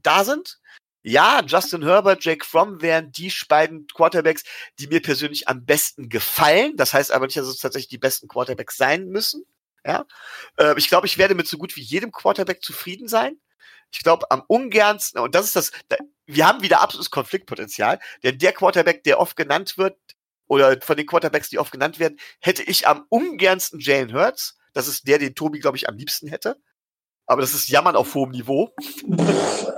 da 0.01 0.23
sind. 0.23 0.59
Ja, 1.03 1.41
Justin 1.45 1.83
Herbert, 1.83 2.23
Jake 2.23 2.45
Fromm 2.45 2.81
wären 2.81 3.11
die 3.11 3.33
beiden 3.49 3.87
Quarterbacks, 3.87 4.43
die 4.79 4.87
mir 4.87 5.01
persönlich 5.01 5.47
am 5.47 5.65
besten 5.65 6.09
gefallen. 6.09 6.77
Das 6.77 6.93
heißt 6.93 7.11
aber 7.11 7.25
nicht, 7.25 7.37
dass 7.37 7.47
es 7.47 7.57
tatsächlich 7.57 7.89
die 7.89 7.97
besten 7.97 8.27
Quarterbacks 8.27 8.77
sein 8.77 9.07
müssen. 9.07 9.43
Ja? 9.85 10.05
Äh, 10.57 10.75
ich 10.77 10.87
glaube, 10.87 11.07
ich 11.07 11.17
werde 11.17 11.35
mit 11.35 11.47
so 11.47 11.57
gut 11.57 11.75
wie 11.75 11.81
jedem 11.81 12.11
Quarterback 12.11 12.63
zufrieden 12.63 13.07
sein. 13.07 13.37
Ich 13.91 14.03
glaube, 14.03 14.29
am 14.31 14.43
ungernsten, 14.47 15.19
und 15.19 15.35
das 15.35 15.45
ist 15.45 15.55
das, 15.55 15.71
wir 16.25 16.47
haben 16.47 16.61
wieder 16.61 16.81
absolutes 16.81 17.11
Konfliktpotenzial, 17.11 17.99
denn 18.23 18.37
der 18.37 18.53
Quarterback, 18.53 19.03
der 19.03 19.19
oft 19.19 19.35
genannt 19.35 19.77
wird, 19.77 19.97
oder 20.47 20.79
von 20.81 20.97
den 20.97 21.05
Quarterbacks, 21.05 21.49
die 21.49 21.59
oft 21.59 21.71
genannt 21.71 21.99
werden, 21.99 22.19
hätte 22.39 22.63
ich 22.63 22.87
am 22.87 23.05
ungernsten 23.09 23.79
Jalen 23.79 24.13
Hurts. 24.13 24.57
Das 24.73 24.87
ist 24.89 25.07
der, 25.07 25.17
den 25.17 25.33
Tobi, 25.33 25.59
glaube 25.59 25.77
ich, 25.77 25.87
am 25.87 25.95
liebsten 25.95 26.27
hätte. 26.27 26.57
Aber 27.25 27.39
das 27.41 27.53
ist 27.53 27.69
Jammern 27.69 27.95
auf 27.95 28.13
hohem 28.15 28.31
Niveau. 28.31 28.69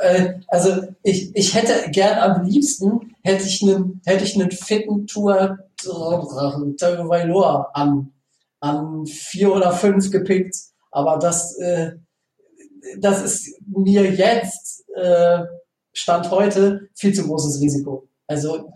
Äh, 0.01 0.39
also 0.47 0.81
ich, 1.03 1.35
ich 1.35 1.53
hätte 1.53 1.91
gern 1.91 2.17
am 2.17 2.45
liebsten, 2.45 3.15
hätte 3.21 3.43
ich 3.45 3.61
einen, 3.61 4.01
hätte 4.05 4.23
ich 4.23 4.33
einen 4.33 4.49
fitten 4.49 5.05
Tour 5.05 5.59
Tagovailoa 5.77 7.69
an 7.73 8.13
an 8.63 9.05
vier 9.05 9.53
oder 9.53 9.73
fünf 9.73 10.09
gepickt. 10.09 10.55
Aber 10.89 11.19
das, 11.19 11.57
äh, 11.57 11.97
das 12.99 13.21
ist 13.21 13.61
mir 13.65 14.11
jetzt, 14.11 14.85
äh, 14.95 15.43
Stand 15.93 16.31
heute, 16.31 16.89
viel 16.95 17.13
zu 17.13 17.25
großes 17.27 17.61
Risiko. 17.61 18.09
Also 18.27 18.71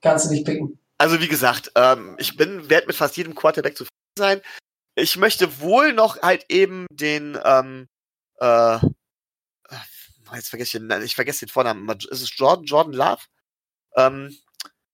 kannst 0.00 0.26
du 0.26 0.30
nicht 0.30 0.46
picken. 0.46 0.78
Also 0.98 1.20
wie 1.20 1.28
gesagt, 1.28 1.72
ähm, 1.74 2.16
ich 2.18 2.36
bin, 2.36 2.70
werde 2.70 2.86
mit 2.86 2.96
fast 2.96 3.16
jedem 3.16 3.34
Quarterback 3.34 3.76
zufrieden 3.76 3.90
sein. 4.18 4.40
Ich 4.94 5.16
möchte 5.16 5.60
wohl 5.60 5.92
noch 5.92 6.22
halt 6.22 6.46
eben 6.48 6.86
den, 6.90 7.38
ähm, 7.44 7.88
äh, 8.38 8.78
jetzt 10.34 10.48
vergesse 10.48 10.78
ich 10.78 10.88
den, 10.88 11.02
ich 11.02 11.14
vergesse 11.14 11.46
den 11.46 11.52
Vornamen. 11.52 11.88
Ist 11.88 12.22
es 12.22 12.36
Jordan, 12.36 12.64
Jordan 12.64 12.92
Love? 12.92 13.22
Ähm, 13.96 14.36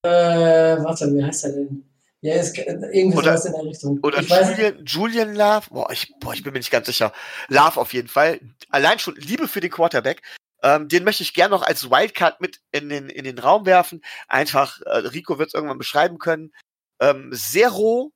äh, 0.02 0.82
warte, 0.82 1.14
wie 1.14 1.22
heißt 1.22 1.44
er 1.44 1.52
denn? 1.52 1.89
Ja, 2.22 2.34
ist 2.34 2.58
irgendwie 2.58 3.16
oder, 3.16 3.38
sowas 3.38 3.44
in 3.46 3.52
der 3.52 3.64
Richtung. 3.64 3.98
Oder 4.02 4.20
Julian, 4.20 4.84
Julian 4.84 5.34
Love, 5.34 5.66
boah 5.70 5.90
ich, 5.90 6.12
boah, 6.20 6.34
ich 6.34 6.42
bin 6.42 6.52
mir 6.52 6.58
nicht 6.58 6.70
ganz 6.70 6.86
sicher. 6.86 7.12
Love 7.48 7.80
auf 7.80 7.94
jeden 7.94 8.08
Fall. 8.08 8.40
Allein 8.68 8.98
schon 8.98 9.16
Liebe 9.16 9.48
für 9.48 9.60
den 9.60 9.70
Quarterback. 9.70 10.22
Ähm, 10.62 10.88
den 10.88 11.04
möchte 11.04 11.22
ich 11.22 11.32
gerne 11.32 11.54
noch 11.54 11.62
als 11.62 11.90
Wildcard 11.90 12.42
mit 12.42 12.60
in 12.72 12.90
den, 12.90 13.08
in 13.08 13.24
den 13.24 13.38
Raum 13.38 13.64
werfen. 13.64 14.02
Einfach, 14.28 14.80
äh, 14.82 14.98
Rico 14.98 15.38
wird 15.38 15.48
es 15.48 15.54
irgendwann 15.54 15.78
beschreiben 15.78 16.18
können. 16.18 16.52
Ähm, 17.00 17.30
sehr 17.32 17.70
roh, 17.70 18.12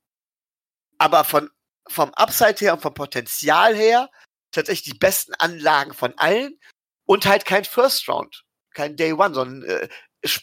aber 0.98 1.24
von, 1.24 1.48
vom 1.88 2.12
Upside 2.12 2.56
her 2.58 2.74
und 2.74 2.82
vom 2.82 2.92
Potenzial 2.92 3.74
her 3.74 4.10
tatsächlich 4.52 4.92
die 4.92 4.98
besten 4.98 5.32
Anlagen 5.34 5.94
von 5.94 6.12
allen 6.18 6.58
und 7.06 7.24
halt 7.26 7.46
kein 7.46 7.64
First 7.64 8.08
Round, 8.08 8.44
kein 8.74 8.96
Day 8.96 9.14
One, 9.14 9.34
sondern 9.34 9.62
äh, 9.62 9.88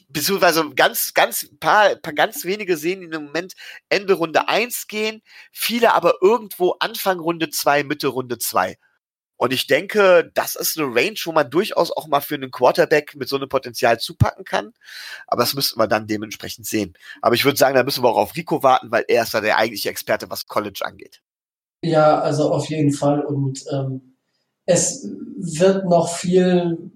beziehungsweise 0.10 0.70
ganz, 0.76 1.14
ganz 1.14 1.50
paar, 1.60 1.96
paar 1.96 2.14
ganz 2.14 2.46
wenige 2.46 2.78
sehen 2.78 3.02
ihn 3.02 3.14
im 3.14 3.26
Moment 3.26 3.54
Ende 3.90 4.14
Runde 4.14 4.48
1 4.48 4.88
gehen, 4.88 5.22
viele 5.52 5.94
aber 5.94 6.16
irgendwo 6.22 6.76
Anfang 6.80 7.20
Runde 7.20 7.50
2, 7.50 7.84
Mitte 7.84 8.08
Runde 8.08 8.38
2. 8.38 8.78
Und 9.42 9.52
ich 9.54 9.66
denke, 9.66 10.30
das 10.36 10.54
ist 10.54 10.78
eine 10.78 10.86
Range, 10.94 11.18
wo 11.24 11.32
man 11.32 11.50
durchaus 11.50 11.92
auch 11.92 12.06
mal 12.08 12.22
für 12.22 12.36
einen 12.36 12.52
Quarterback 12.52 13.16
mit 13.16 13.28
so 13.28 13.38
einem 13.38 13.50
Potenzial 13.50 14.00
zupacken 14.00 14.46
kann. 14.46 14.72
Aber 15.26 15.42
das 15.42 15.56
müssten 15.56 15.80
wir 15.80 15.88
dann 15.88 16.06
dementsprechend 16.06 16.68
sehen. 16.68 16.94
Aber 17.24 17.34
ich 17.34 17.44
würde 17.44 17.58
sagen, 17.58 17.74
da 17.74 17.82
müssen 17.82 18.04
wir 18.04 18.10
auch 18.10 18.18
auf 18.18 18.36
Rico 18.36 18.62
warten, 18.62 18.92
weil 18.92 19.04
er 19.08 19.24
ist 19.24 19.34
da 19.34 19.42
der 19.42 19.58
eigentliche 19.58 19.90
Experte, 19.90 20.30
was 20.30 20.46
College 20.46 20.82
angeht. 20.84 21.24
Ja, 21.82 22.20
also 22.20 22.52
auf 22.54 22.70
jeden 22.70 22.94
Fall. 22.94 23.22
Und 23.22 23.66
ähm, 23.72 24.16
es 24.68 25.08
wird 25.38 25.86
noch 25.86 26.14
viel, 26.14 26.92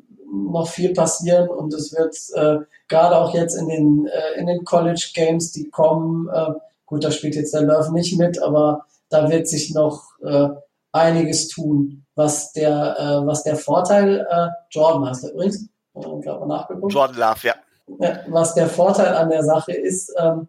noch 0.52 0.68
viel 0.68 0.94
passieren 0.94 1.50
und 1.50 1.74
es 1.74 1.94
wird 1.94 2.16
äh, 2.36 2.64
gerade 2.88 3.18
auch 3.18 3.34
jetzt 3.34 3.56
in 3.56 3.68
den, 3.68 4.08
äh, 4.08 4.40
in 4.40 4.48
den 4.48 4.64
College 4.64 5.12
Games, 5.14 5.52
die 5.52 5.70
kommen, 5.70 6.30
äh, 6.30 6.52
gut, 6.86 7.04
da 7.04 7.12
spielt 7.12 7.36
jetzt 7.36 7.54
der 7.54 7.62
Love 7.64 7.94
nicht 7.94 8.18
mit, 8.18 8.42
aber 8.42 8.86
da 9.10 9.30
wird 9.30 9.48
sich 9.48 9.74
noch 9.74 10.04
äh, 10.24 10.50
einiges 10.92 11.48
tun 11.48 12.06
was 12.16 12.54
der, 12.54 12.96
äh, 12.98 13.28
was 13.28 13.44
der 13.44 13.58
Vorteil, 13.58 14.26
äh, 14.30 14.48
Jordan 14.72 15.08
heißt 15.08 15.26
er 15.26 15.32
übrigens, 15.34 15.68
äh, 15.94 16.46
nachgeguckt. 16.48 16.94
Jordan 16.94 17.18
Love, 17.18 17.48
ja. 17.48 17.56
ja. 18.00 18.20
Was 18.28 18.54
der 18.56 18.68
Vorteil 18.68 19.14
an 19.16 19.30
der 19.30 19.44
Sache 19.44 19.74
ist, 19.74 20.14
ähm, 20.18 20.48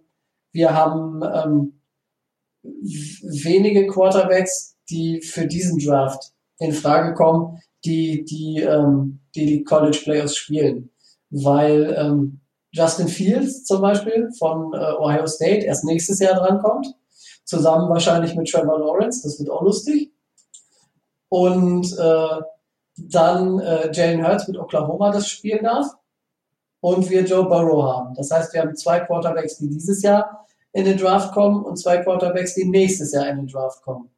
wir 0.52 0.74
haben 0.74 1.22
ähm, 1.22 1.80
wenige 2.62 3.86
Quarterbacks, 3.88 4.76
die 4.88 5.20
für 5.20 5.46
diesen 5.46 5.78
Draft 5.78 6.32
in 6.58 6.72
Frage 6.72 7.14
kommen, 7.14 7.60
die 7.86 8.24
die, 8.24 8.60
ähm, 8.60 9.20
die, 9.34 9.46
die 9.46 9.64
College 9.64 10.00
Playoffs 10.02 10.36
spielen. 10.36 10.90
Weil 11.30 11.94
ähm, 11.98 12.40
Justin 12.72 13.08
Fields 13.08 13.64
zum 13.64 13.80
Beispiel 13.80 14.28
von 14.38 14.72
äh, 14.74 14.92
Ohio 14.98 15.26
State 15.26 15.64
erst 15.64 15.84
nächstes 15.84 16.18
Jahr 16.18 16.34
drankommt, 16.34 16.86
zusammen 17.44 17.88
wahrscheinlich 17.88 18.34
mit 18.34 18.50
Trevor 18.50 18.78
Lawrence, 18.78 19.22
das 19.22 19.38
wird 19.38 19.50
auch 19.50 19.62
lustig 19.62 20.12
und 21.28 21.92
äh, 21.98 22.40
dann 22.96 23.60
äh, 23.60 23.90
Jalen 23.92 24.26
Hurts 24.26 24.48
mit 24.48 24.58
Oklahoma 24.58 25.10
das 25.10 25.28
spielen 25.28 25.64
darf 25.64 25.86
und 26.80 27.08
wir 27.10 27.24
Joe 27.24 27.44
Burrow 27.44 27.84
haben. 27.84 28.14
Das 28.14 28.30
heißt, 28.30 28.52
wir 28.54 28.62
haben 28.62 28.76
zwei 28.76 29.00
Quarterbacks, 29.00 29.58
die 29.58 29.68
dieses 29.68 30.02
Jahr 30.02 30.46
in 30.72 30.84
den 30.84 30.98
Draft 30.98 31.32
kommen 31.32 31.64
und 31.64 31.76
zwei 31.76 31.98
Quarterbacks, 31.98 32.54
die 32.54 32.64
nächstes 32.64 33.12
Jahr 33.12 33.26
in 33.28 33.36
den 33.36 33.46
Draft 33.48 33.82
kommen. 33.82 34.10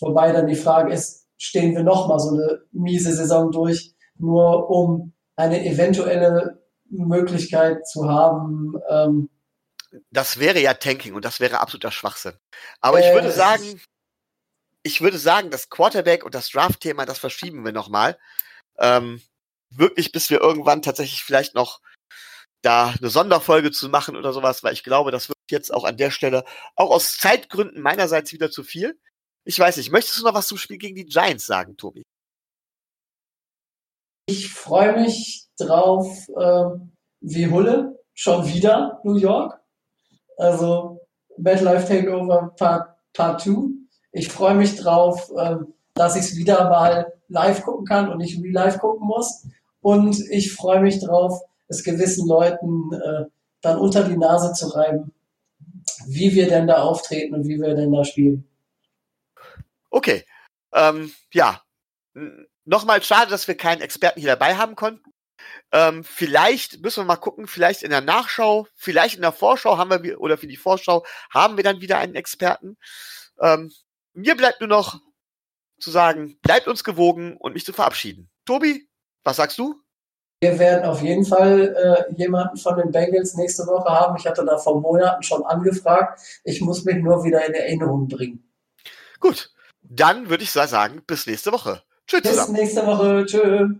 Wobei 0.00 0.32
dann 0.32 0.46
die 0.46 0.54
Frage 0.54 0.92
ist, 0.92 1.23
stehen 1.36 1.74
wir 1.74 1.82
nochmal 1.82 2.18
so 2.18 2.30
eine 2.30 2.62
miese 2.72 3.12
Saison 3.12 3.50
durch, 3.50 3.94
nur 4.16 4.70
um 4.70 5.12
eine 5.36 5.64
eventuelle 5.64 6.62
Möglichkeit 6.90 7.86
zu 7.86 8.08
haben. 8.08 8.74
Ähm, 8.88 9.30
das 10.10 10.38
wäre 10.38 10.60
ja 10.60 10.74
Tanking 10.74 11.14
und 11.14 11.24
das 11.24 11.40
wäre 11.40 11.60
absoluter 11.60 11.92
Schwachsinn. 11.92 12.34
Aber 12.80 13.00
äh, 13.00 13.08
ich 13.08 13.14
würde 13.14 13.32
sagen, 13.32 13.80
ich 14.82 15.00
würde 15.00 15.18
sagen, 15.18 15.50
das 15.50 15.70
Quarterback 15.70 16.24
und 16.24 16.34
das 16.34 16.50
Draft-Thema, 16.50 17.06
das 17.06 17.18
verschieben 17.18 17.64
wir 17.64 17.72
nochmal. 17.72 18.18
Ähm, 18.78 19.22
wirklich, 19.70 20.12
bis 20.12 20.30
wir 20.30 20.40
irgendwann 20.40 20.82
tatsächlich 20.82 21.22
vielleicht 21.22 21.54
noch 21.54 21.80
da 22.62 22.94
eine 22.98 23.10
Sonderfolge 23.10 23.70
zu 23.70 23.88
machen 23.88 24.16
oder 24.16 24.32
sowas, 24.32 24.62
weil 24.62 24.72
ich 24.72 24.84
glaube, 24.84 25.10
das 25.10 25.28
wird 25.28 25.38
jetzt 25.50 25.72
auch 25.72 25.84
an 25.84 25.96
der 25.96 26.10
Stelle 26.10 26.44
auch 26.76 26.90
aus 26.90 27.18
Zeitgründen 27.18 27.82
meinerseits 27.82 28.32
wieder 28.32 28.50
zu 28.50 28.62
viel. 28.62 28.98
Ich 29.44 29.58
weiß 29.58 29.76
nicht, 29.76 29.92
möchtest 29.92 30.18
du 30.18 30.24
noch 30.24 30.34
was 30.34 30.48
zum 30.48 30.58
Spiel 30.58 30.78
gegen 30.78 30.96
die 30.96 31.04
Giants 31.04 31.46
sagen, 31.46 31.76
Tobi? 31.76 32.02
Ich 34.26 34.50
freue 34.50 34.98
mich 34.98 35.48
drauf, 35.58 36.28
äh, 36.28 36.64
wie 37.20 37.50
Hulle, 37.50 38.02
schon 38.14 38.46
wieder 38.46 39.00
New 39.04 39.16
York. 39.16 39.60
Also 40.38 41.00
Bad 41.36 41.60
Life 41.60 41.86
Takeover 41.86 42.54
Part, 42.56 42.96
Part 43.12 43.42
2 43.42 43.84
ich 44.14 44.28
freue 44.28 44.54
mich 44.54 44.76
drauf, 44.76 45.30
ähm, 45.36 45.74
dass 45.94 46.14
ich 46.14 46.22
es 46.22 46.36
wieder 46.36 46.68
mal 46.70 47.12
live 47.28 47.62
gucken 47.62 47.84
kann 47.84 48.08
und 48.08 48.18
nicht 48.18 48.40
real 48.40 48.52
live 48.52 48.78
gucken 48.78 49.06
muss. 49.06 49.46
Und 49.80 50.18
ich 50.30 50.52
freue 50.52 50.80
mich 50.80 51.00
drauf, 51.00 51.40
es 51.66 51.82
gewissen 51.82 52.28
Leuten 52.28 52.92
äh, 52.92 53.24
dann 53.60 53.78
unter 53.78 54.04
die 54.04 54.16
Nase 54.16 54.52
zu 54.52 54.68
reiben, 54.68 55.12
wie 56.06 56.32
wir 56.34 56.48
denn 56.48 56.68
da 56.68 56.82
auftreten 56.82 57.34
und 57.34 57.48
wie 57.48 57.60
wir 57.60 57.74
denn 57.74 57.92
da 57.92 58.04
spielen. 58.04 58.48
Okay. 59.94 60.24
Ähm, 60.72 61.12
ja. 61.32 61.62
Nochmal 62.64 63.00
schade, 63.04 63.30
dass 63.30 63.46
wir 63.46 63.56
keinen 63.56 63.80
Experten 63.80 64.18
hier 64.18 64.30
dabei 64.30 64.56
haben 64.56 64.74
konnten. 64.74 65.12
Ähm, 65.70 66.02
vielleicht 66.02 66.82
müssen 66.82 67.02
wir 67.02 67.04
mal 67.04 67.16
gucken, 67.16 67.46
vielleicht 67.46 67.84
in 67.84 67.90
der 67.90 68.00
Nachschau, 68.00 68.66
vielleicht 68.74 69.14
in 69.14 69.22
der 69.22 69.30
Vorschau 69.30 69.78
haben 69.78 70.02
wir, 70.02 70.20
oder 70.20 70.36
für 70.36 70.48
die 70.48 70.56
Vorschau 70.56 71.04
haben 71.30 71.56
wir 71.56 71.62
dann 71.62 71.80
wieder 71.80 71.98
einen 71.98 72.16
Experten. 72.16 72.76
Ähm, 73.40 73.70
mir 74.14 74.36
bleibt 74.36 74.60
nur 74.60 74.68
noch 74.68 75.00
zu 75.78 75.92
sagen, 75.92 76.40
bleibt 76.42 76.66
uns 76.66 76.82
gewogen 76.82 77.36
und 77.36 77.52
mich 77.52 77.64
zu 77.64 77.72
verabschieden. 77.72 78.28
Tobi, 78.46 78.88
was 79.22 79.36
sagst 79.36 79.58
du? 79.58 79.80
Wir 80.40 80.58
werden 80.58 80.84
auf 80.86 81.02
jeden 81.02 81.24
Fall 81.24 82.08
äh, 82.10 82.14
jemanden 82.14 82.56
von 82.56 82.76
den 82.76 82.90
Bengals 82.90 83.34
nächste 83.34 83.64
Woche 83.66 83.88
haben. 83.88 84.16
Ich 84.16 84.26
hatte 84.26 84.44
da 84.44 84.58
vor 84.58 84.80
Monaten 84.80 85.22
schon 85.22 85.44
angefragt. 85.44 86.20
Ich 86.42 86.60
muss 86.60 86.84
mich 86.84 86.96
nur 86.96 87.22
wieder 87.22 87.46
in 87.46 87.54
Erinnerung 87.54 88.08
bringen. 88.08 88.52
Gut, 89.20 89.53
dann 89.94 90.28
würde 90.28 90.44
ich 90.44 90.50
sagen, 90.50 91.02
bis 91.06 91.26
nächste 91.26 91.52
Woche. 91.52 91.82
Tschüss. 92.06 92.22
Bis 92.22 92.30
zusammen. 92.32 92.52
nächste 92.52 92.86
Woche. 92.86 93.24
Tschüss. 93.26 93.70